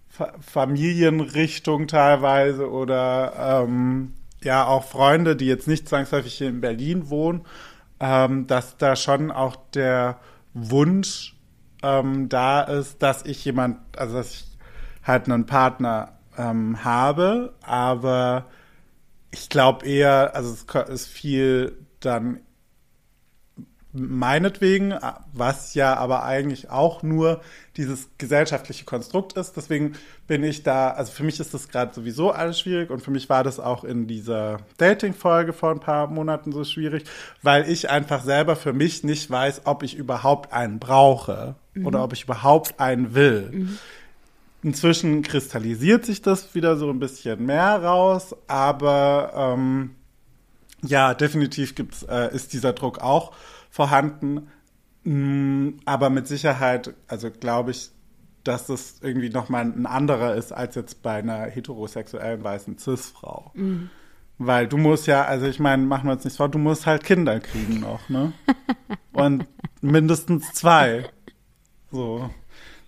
Fa 0.09 0.33
Familienrichtung 0.41 1.87
teilweise 1.87 2.69
oder 2.69 3.63
ähm, 3.63 4.13
ja 4.43 4.65
auch 4.65 4.83
Freunde, 4.83 5.35
die 5.35 5.45
jetzt 5.45 5.67
nicht 5.67 5.87
zwangsläufig 5.87 6.33
hier 6.33 6.49
in 6.49 6.61
Berlin 6.61 7.09
wohnen, 7.09 7.45
ähm, 7.99 8.47
dass 8.47 8.77
da 8.77 8.95
schon 8.95 9.31
auch 9.31 9.55
der 9.73 10.19
Wunsch 10.53 11.35
ähm, 11.83 12.27
da 12.27 12.61
ist, 12.61 13.01
dass 13.01 13.25
ich 13.25 13.45
jemand, 13.45 13.77
also 13.97 14.15
dass 14.17 14.33
ich 14.33 14.45
halt 15.03 15.25
einen 15.29 15.45
Partner 15.45 16.18
ähm, 16.39 16.83
habe, 16.83 17.53
aber 17.61 18.45
ich 19.29 19.49
glaube 19.49 19.85
eher, 19.85 20.35
also 20.35 20.51
es 20.51 20.89
ist 20.89 21.07
viel 21.07 21.77
dann 21.99 22.39
meinetwegen, 23.91 24.93
was 25.33 25.73
ja 25.73 25.95
aber 25.95 26.23
eigentlich 26.23 26.69
auch 26.69 27.01
nur 27.01 27.41
dieses 27.75 28.07
gesellschaftliche 28.19 28.85
Konstrukt 28.85 29.33
ist. 29.33 29.57
Deswegen 29.57 29.93
bin 30.27 30.43
ich 30.43 30.61
da, 30.61 30.91
also 30.91 31.11
für 31.11 31.23
mich 31.23 31.39
ist 31.39 31.55
das 31.55 31.69
gerade 31.69 31.93
sowieso 31.93 32.31
alles 32.31 32.59
schwierig 32.59 32.91
und 32.91 33.01
für 33.01 33.09
mich 33.09 33.29
war 33.29 33.43
das 33.43 33.59
auch 33.59 33.83
in 33.83 34.05
dieser 34.05 34.57
Dating-Folge 34.77 35.53
vor 35.53 35.71
ein 35.71 35.79
paar 35.79 36.07
Monaten 36.07 36.51
so 36.51 36.63
schwierig, 36.63 37.05
weil 37.41 37.67
ich 37.67 37.89
einfach 37.89 38.21
selber 38.23 38.55
für 38.55 38.73
mich 38.73 39.03
nicht 39.03 39.29
weiß, 39.29 39.63
ob 39.65 39.81
ich 39.81 39.95
überhaupt 39.95 40.53
einen 40.53 40.79
brauche 40.79 41.55
oder 41.83 42.03
ob 42.03 42.13
ich 42.13 42.23
überhaupt 42.23 42.79
einen 42.79 43.15
will. 43.15 43.69
Inzwischen 44.61 45.21
kristallisiert 45.21 46.05
sich 46.05 46.21
das 46.21 46.53
wieder 46.53 46.75
so 46.75 46.89
ein 46.89 46.99
bisschen 46.99 47.45
mehr 47.45 47.81
raus, 47.81 48.35
aber 48.47 49.31
ähm, 49.35 49.95
ja, 50.83 51.13
definitiv 51.13 51.75
gibt's, 51.75 52.03
äh, 52.03 52.33
ist 52.33 52.53
dieser 52.53 52.73
Druck 52.73 52.99
auch 52.99 53.33
vorhanden. 53.69 54.47
Mm, 55.03 55.79
Aber 55.85 56.09
mit 56.09 56.27
Sicherheit, 56.27 56.93
also 57.07 57.31
glaube 57.31 57.71
ich, 57.71 57.91
dass 58.43 58.67
das 58.67 58.99
irgendwie 59.01 59.29
nochmal 59.29 59.63
ein 59.63 59.85
anderer 59.85 60.35
ist 60.35 60.51
als 60.51 60.75
jetzt 60.75 61.03
bei 61.03 61.15
einer 61.19 61.43
heterosexuellen 61.45 62.43
weißen 62.43 62.77
Cis-Frau. 62.77 63.51
Weil 64.37 64.67
du 64.67 64.77
musst 64.77 65.07
ja, 65.07 65.23
also 65.25 65.45
ich 65.45 65.59
meine, 65.59 65.83
machen 65.85 66.07
wir 66.07 66.13
uns 66.13 66.23
nichts 66.23 66.37
vor, 66.37 66.49
du 66.49 66.57
musst 66.59 66.85
halt 66.85 67.03
Kinder 67.03 67.39
kriegen 67.39 67.79
noch, 67.81 68.07
ne? 68.09 68.31
Und 69.13 69.45
mindestens 69.81 70.53
zwei. 70.53 71.09
So. 71.91 72.29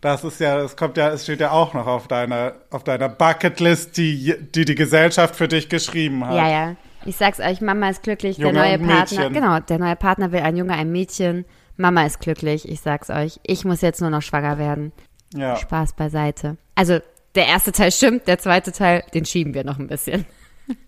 Das 0.01 0.23
ist 0.23 0.39
ja, 0.39 0.59
es 0.59 0.75
kommt 0.75 0.97
ja, 0.97 1.09
es 1.09 1.23
steht 1.23 1.39
ja 1.39 1.51
auch 1.51 1.75
noch 1.75 1.85
auf 1.85 2.07
deiner, 2.07 2.55
auf 2.71 2.83
deiner 2.83 3.07
Bucketlist, 3.07 3.95
die, 3.97 4.35
die 4.53 4.65
die 4.65 4.75
Gesellschaft 4.75 5.35
für 5.35 5.47
dich 5.47 5.69
geschrieben 5.69 6.25
hat. 6.25 6.35
Ja, 6.35 6.49
ja. 6.49 6.75
Ich 7.05 7.17
sag's 7.17 7.39
euch, 7.39 7.61
Mama 7.61 7.89
ist 7.89 8.03
glücklich, 8.03 8.37
Junge 8.37 8.53
der 8.53 8.61
neue 8.63 8.79
Partner, 8.79 9.19
Mädchen. 9.19 9.33
genau, 9.33 9.59
der 9.59 9.79
neue 9.79 9.95
Partner 9.95 10.31
will 10.31 10.41
ein 10.41 10.57
Junge, 10.57 10.73
ein 10.73 10.91
Mädchen. 10.91 11.45
Mama 11.77 12.05
ist 12.05 12.19
glücklich, 12.19 12.67
ich 12.67 12.81
sag's 12.81 13.09
euch. 13.09 13.39
Ich 13.43 13.63
muss 13.63 13.81
jetzt 13.81 14.01
nur 14.01 14.09
noch 14.09 14.21
schwanger 14.21 14.57
werden. 14.57 14.91
ja. 15.33 15.55
Spaß 15.55 15.93
beiseite. 15.93 16.57
Also, 16.75 16.99
der 17.35 17.47
erste 17.47 17.71
Teil 17.71 17.91
stimmt, 17.91 18.27
der 18.27 18.39
zweite 18.39 18.71
Teil, 18.71 19.03
den 19.13 19.25
schieben 19.25 19.53
wir 19.53 19.63
noch 19.63 19.79
ein 19.79 19.87
bisschen. 19.87 20.25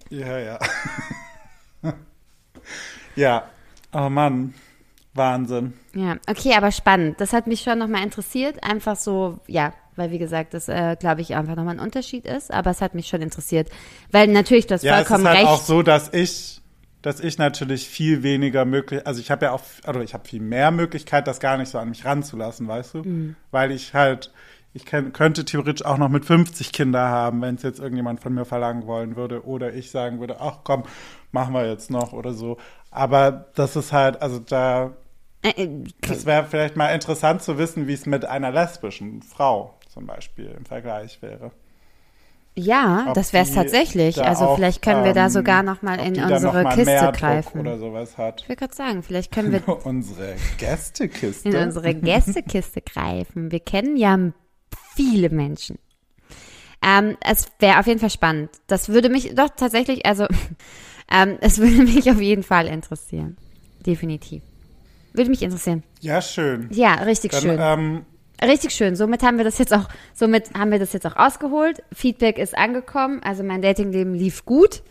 Ja, 0.10 0.38
ja. 0.40 0.60
ja. 3.16 3.44
Oh 3.92 4.10
Mann. 4.10 4.54
Wahnsinn. 5.16 5.74
Ja, 5.94 6.18
okay, 6.28 6.54
aber 6.56 6.72
spannend. 6.72 7.22
Das 7.22 7.34
hat 7.34 7.48
mich 7.48 7.62
schon 7.62 7.78
nochmal 7.80 8.04
interessiert. 8.04 8.64
Einfach 8.64 8.96
so, 8.96 9.40
ja, 9.48 9.74
weil 9.96 10.12
wie 10.12 10.18
gesagt, 10.18 10.54
das 10.54 10.68
äh, 10.70 10.96
glaube 11.00 11.22
ich 11.22 11.36
einfach 11.36 11.56
nochmal 11.56 11.76
ein 11.76 11.80
Unterschied 11.80 12.26
ist, 12.26 12.52
aber 12.52 12.72
es 12.72 12.82
hat 12.82 12.96
mich 12.96 13.08
schon 13.08 13.22
interessiert. 13.22 13.70
Weil 14.12 14.28
natürlich, 14.28 14.66
du 14.68 14.74
hast 14.74 14.84
Ja, 14.84 14.96
es 14.96 15.02
ist 15.02 15.08
vollkommen 15.08 15.28
halt 15.28 15.40
recht. 15.40 15.48
auch 15.50 15.62
so, 15.62 15.84
dass 15.84 16.12
ich, 16.14 16.62
dass 17.04 17.20
ich 17.20 17.38
natürlich 17.38 17.88
viel 17.88 18.24
weniger 18.24 18.66
möglich, 18.66 19.06
also 19.06 19.20
ich 19.20 19.30
habe 19.30 19.46
ja 19.46 19.52
auch, 19.52 19.62
also 19.84 20.00
ich 20.02 20.14
habe 20.16 20.28
viel 20.28 20.42
mehr 20.42 20.72
Möglichkeit, 20.72 21.28
das 21.28 21.40
gar 21.40 21.58
nicht 21.58 21.70
so 21.70 21.78
an 21.78 21.90
mich 21.90 22.06
ranzulassen, 22.06 22.68
weißt 22.68 22.96
du? 22.96 22.98
Mhm. 23.04 23.36
Weil 23.52 23.72
ich 23.72 23.94
halt, 23.94 24.32
ich 24.74 24.86
kann, 24.86 25.14
könnte 25.14 25.46
theoretisch 25.46 25.86
auch 25.86 26.00
noch 26.00 26.10
mit 26.10 26.26
50 26.26 26.72
Kinder 26.72 27.08
haben, 27.10 27.40
wenn 27.44 27.54
es 27.56 27.62
jetzt 27.62 27.80
irgendjemand 27.80 28.20
von 28.20 28.34
mir 28.34 28.46
verlangen 28.46 28.88
wollen 28.88 29.16
würde 29.16 29.46
oder 29.46 29.74
ich 29.76 29.92
sagen 29.92 30.20
würde, 30.20 30.38
ach 30.42 30.60
komm, 30.64 30.84
machen 31.32 31.54
wir 31.54 31.68
jetzt 31.68 31.92
noch 31.92 32.14
oder 32.14 32.34
so. 32.34 32.58
Aber 32.90 33.46
das 33.54 33.76
ist 33.76 33.92
halt, 33.92 34.22
also 34.24 34.40
da, 34.40 34.92
das 36.02 36.26
wäre 36.26 36.46
vielleicht 36.46 36.78
mal 36.78 36.90
interessant 36.94 37.42
zu 37.42 37.58
wissen, 37.58 37.88
wie 37.88 37.94
es 37.94 38.06
mit 38.06 38.26
einer 38.26 38.52
lesbischen 38.52 39.22
Frau 39.22 39.74
zum 39.90 40.06
Beispiel 40.06 40.56
im 40.58 40.66
Vergleich 40.66 41.22
wäre. 41.22 41.52
ja, 42.56 43.08
Ob 43.10 43.14
das 43.14 43.34
wäre 43.34 43.44
es 43.44 43.54
tatsächlich. 43.54 44.24
Also 44.24 44.46
auch, 44.46 44.56
vielleicht 44.56 44.82
können 44.82 45.04
wir 45.04 45.14
da 45.14 45.26
ähm, 45.26 45.32
sogar 45.32 45.62
nochmal 45.62 46.00
ob 46.00 46.06
in 46.06 46.14
noch 46.14 46.32
unsere 46.32 46.64
mal 46.64 46.76
Kiste 46.76 46.86
mehr 46.86 47.12
Druck 47.12 47.16
greifen. 47.16 47.60
Oder 47.60 47.78
sowas 47.78 48.18
hat. 48.18 48.42
Ich 48.42 48.50
will 48.50 48.56
gerade 48.56 48.74
sagen, 48.74 49.04
vielleicht 49.04 49.32
können 49.34 49.52
wir 49.52 49.86
unsere 49.86 50.36
Gästekiste. 50.58 51.50
in 51.50 51.56
unsere 51.56 51.94
Gästekiste 51.94 52.82
greifen. 52.82 53.52
Wir 53.52 53.60
kennen 53.60 53.98
ja 53.98 54.18
viele 54.96 55.30
Menschen. 55.30 55.78
Ähm, 56.82 57.18
es 57.22 57.48
wäre 57.60 57.80
auf 57.80 57.88
jeden 57.88 58.00
Fall 58.00 58.10
spannend. 58.10 58.50
Das 58.68 58.90
würde 58.90 59.10
mich 59.10 59.36
doch 59.36 59.50
tatsächlich, 59.56 60.06
also 60.06 60.26
ähm, 61.12 61.38
es 61.42 61.60
würde 61.60 61.84
mich 61.84 62.10
auf 62.10 62.22
jeden 62.22 62.44
Fall 62.44 62.68
interessieren. 62.68 63.38
Definitiv. 63.86 64.42
Würde 65.14 65.30
mich 65.30 65.42
interessieren. 65.42 65.84
Ja, 66.02 66.22
schön. 66.22 66.68
Ja, 66.72 66.96
richtig 66.96 67.32
Dann, 67.32 67.42
schön. 67.42 67.58
ähm, 67.60 68.06
Richtig 68.44 68.72
schön. 68.72 68.96
Somit 68.98 69.24
haben 69.24 69.38
wir 69.38 69.46
das 69.46 69.58
jetzt 69.58 69.74
auch, 69.74 69.88
somit 70.14 70.54
haben 70.58 70.72
wir 70.72 70.80
das 70.80 70.92
jetzt 70.92 71.06
auch 71.08 71.16
ausgeholt. 71.16 71.82
Feedback 71.94 72.38
ist 72.38 72.58
angekommen. 72.58 73.22
Also 73.24 73.42
mein 73.44 73.62
Datingleben 73.62 74.14
lief 74.16 74.44
gut. 74.44 74.82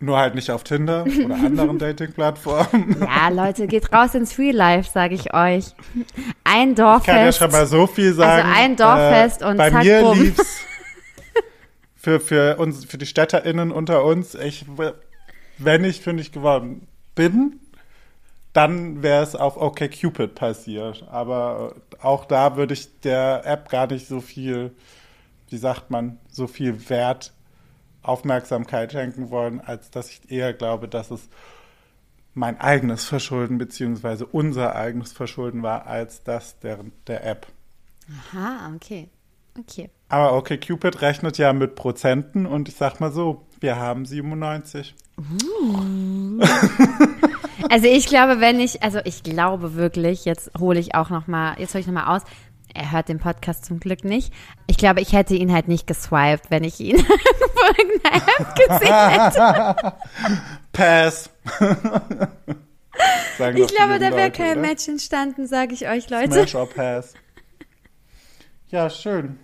nur 0.00 0.16
halt 0.18 0.34
nicht 0.34 0.50
auf 0.50 0.64
Tinder 0.64 1.04
oder 1.04 1.34
anderen 1.34 1.78
Dating-Plattformen. 1.80 2.96
Ja, 3.00 3.28
Leute, 3.28 3.66
geht 3.66 3.92
raus 3.92 4.14
ins 4.14 4.38
Real 4.38 4.54
Life, 4.54 4.90
sage 4.90 5.14
ich 5.16 5.34
euch. 5.34 5.66
Ein 6.44 6.70
Ich 6.70 6.76
kann 6.76 6.86
ja 6.86 6.94
Dorffest. 7.00 7.38
schon 7.38 7.50
mal 7.50 7.66
so 7.66 7.86
viel 7.86 8.14
sagen. 8.14 8.48
Also 8.48 8.60
ein 8.62 8.76
Dorffest 8.76 9.42
und 9.42 9.56
bei 9.58 9.70
zack, 9.70 9.84
mir 9.84 10.00
bumm. 10.00 10.22
lief's 10.22 10.60
für, 11.96 12.20
für 12.20 12.56
uns, 12.56 12.84
für 12.86 12.96
die 12.98 13.06
StädterInnen 13.06 13.70
unter 13.70 14.04
uns, 14.04 14.34
ich, 14.34 14.64
wenn 15.58 15.84
ich 15.84 16.00
fündig 16.00 16.32
geworden 16.32 16.86
bin, 17.14 17.60
dann 18.54 19.02
wäre 19.02 19.22
es 19.22 19.34
auf 19.34 19.58
OkCupid 19.58 20.34
passiert. 20.34 21.04
Aber 21.10 21.74
auch 22.00 22.24
da 22.24 22.56
würde 22.56 22.72
ich 22.72 23.00
der 23.00 23.42
App 23.44 23.68
gar 23.68 23.88
nicht 23.88 24.06
so 24.06 24.22
viel, 24.22 24.74
wie 25.50 25.58
sagt 25.58 25.90
man, 25.90 26.18
so 26.30 26.46
viel 26.46 26.88
Wert, 26.88 27.34
Aufmerksamkeit 28.02 28.92
schenken 28.92 29.30
wollen, 29.30 29.60
als 29.60 29.90
dass 29.90 30.08
ich 30.08 30.30
eher 30.30 30.52
glaube, 30.52 30.88
dass 30.88 31.10
es 31.10 31.28
mein 32.32 32.60
eigenes 32.60 33.04
Verschulden 33.04 33.58
beziehungsweise 33.58 34.26
unser 34.26 34.76
eigenes 34.76 35.12
Verschulden 35.12 35.62
war, 35.62 35.86
als 35.86 36.22
das 36.22 36.58
der, 36.60 36.78
der 37.06 37.26
App. 37.26 37.46
Aha, 38.32 38.72
okay. 38.74 39.08
Okay. 39.58 39.90
Aber 40.08 40.34
okay, 40.34 40.58
Cupid 40.58 41.00
rechnet 41.00 41.38
ja 41.38 41.52
mit 41.52 41.74
Prozenten 41.74 42.46
und 42.46 42.68
ich 42.68 42.76
sag 42.76 43.00
mal 43.00 43.12
so, 43.12 43.46
wir 43.60 43.76
haben 43.76 44.04
97. 44.04 44.94
Also 47.70 47.86
ich 47.86 48.06
glaube, 48.06 48.40
wenn 48.40 48.60
ich, 48.60 48.82
also 48.82 49.00
ich 49.04 49.22
glaube 49.22 49.74
wirklich, 49.74 50.24
jetzt 50.24 50.50
hole 50.58 50.78
ich 50.78 50.94
auch 50.94 51.10
noch 51.10 51.26
mal, 51.26 51.54
jetzt 51.58 51.74
hole 51.74 51.80
ich 51.80 51.86
noch 51.86 51.94
mal 51.94 52.16
aus. 52.16 52.22
Er 52.72 52.90
hört 52.90 53.08
den 53.08 53.20
Podcast 53.20 53.64
zum 53.64 53.78
Glück 53.78 54.04
nicht. 54.04 54.32
Ich 54.66 54.76
glaube, 54.76 55.00
ich 55.00 55.12
hätte 55.12 55.34
ihn 55.34 55.52
halt 55.52 55.68
nicht 55.68 55.86
geswiped, 55.86 56.50
wenn 56.50 56.64
ich 56.64 56.80
ihn 56.80 56.98
auf 56.98 57.78
irgendeiner 57.78 58.26
App 58.38 58.54
gesehen 58.56 59.10
hätte. 59.10 59.94
Pass. 60.72 61.30
Ich 63.38 63.68
glaube, 63.68 63.98
da 63.98 64.16
wäre 64.16 64.30
kein 64.30 64.58
oder? 64.58 64.68
Match 64.68 64.88
entstanden, 64.88 65.46
sage 65.46 65.74
ich 65.74 65.88
euch, 65.88 66.10
Leute. 66.10 66.32
Smash 66.32 66.54
or 66.54 66.68
Pass. 66.68 67.14
Ja, 68.68 68.90
schön. 68.90 69.38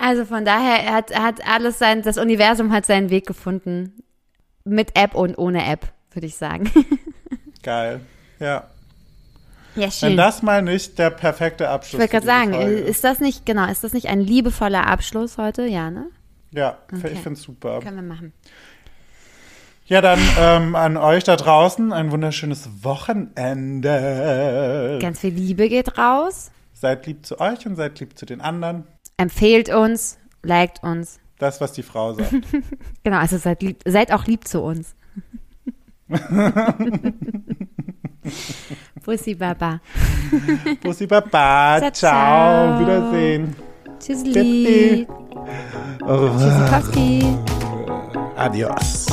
Also 0.00 0.24
von 0.24 0.44
daher 0.44 0.82
er 0.84 0.94
hat, 0.94 1.10
er 1.10 1.22
hat 1.22 1.46
alles 1.46 1.78
sein, 1.78 2.02
das 2.02 2.18
Universum 2.18 2.72
hat 2.72 2.86
seinen 2.86 3.10
Weg 3.10 3.26
gefunden. 3.26 4.02
Mit 4.64 4.96
App 4.96 5.14
und 5.14 5.38
ohne 5.38 5.64
App, 5.66 5.92
würde 6.12 6.26
ich 6.26 6.36
sagen. 6.36 6.70
Geil. 7.62 8.00
Ja. 8.38 8.64
Ja, 9.74 9.84
Wenn 9.84 9.90
schön. 9.92 10.16
das 10.16 10.42
mal 10.42 10.62
nicht 10.62 10.98
der 10.98 11.10
perfekte 11.10 11.68
Abschluss 11.68 11.94
ich 11.94 12.00
wollte 12.00 12.12
gerade 12.12 12.26
sagen, 12.26 12.52
Folge 12.54 12.72
ist 12.80 13.04
das 13.04 13.20
nicht, 13.20 13.46
genau, 13.46 13.70
ist 13.70 13.84
das 13.84 13.92
nicht 13.92 14.08
ein 14.08 14.20
liebevoller 14.20 14.86
Abschluss 14.86 15.38
heute? 15.38 15.66
Ja, 15.66 15.90
ne? 15.90 16.06
Ja, 16.50 16.78
Okay. 16.92 17.10
ich 17.12 17.20
finde 17.20 17.38
es 17.38 17.42
super. 17.42 17.80
Können 17.80 17.96
wir 17.96 18.02
machen. 18.02 18.32
Ja, 19.86 20.00
dann 20.00 20.18
ähm, 20.38 20.74
an 20.74 20.96
euch 20.96 21.24
da 21.24 21.36
draußen 21.36 21.92
ein 21.92 22.10
wunderschönes 22.10 22.68
Wochenende. 22.82 24.98
Ganz 25.00 25.20
viel 25.20 25.32
Liebe 25.34 25.68
geht 25.68 25.96
raus. 25.98 26.50
Seid 26.74 27.06
lieb 27.06 27.24
zu 27.24 27.40
euch 27.40 27.66
und 27.66 27.76
seid 27.76 27.98
lieb 28.00 28.18
zu 28.18 28.26
den 28.26 28.40
anderen. 28.40 28.84
Empfehlt 29.16 29.68
uns, 29.68 30.18
liked 30.42 30.82
uns. 30.82 31.20
Das, 31.38 31.60
was 31.60 31.72
die 31.72 31.82
Frau 31.82 32.14
sagt. 32.14 32.32
Genau, 33.04 33.18
also 33.18 33.38
seid, 33.38 33.62
lieb, 33.62 33.80
seid 33.86 34.12
auch 34.12 34.26
lieb 34.26 34.46
zu 34.46 34.60
uns. 34.60 34.94
Bussi 39.04 39.34
Baba. 39.34 39.80
Bussi 40.82 41.06
Baba. 41.06 41.78
Ciao, 41.80 41.90
Ciao. 41.92 42.80
Wiedersehen. 42.80 43.54
Tschüssli. 43.98 45.06
Tschüssikowski. 46.06 47.22
Adios. 48.36 49.06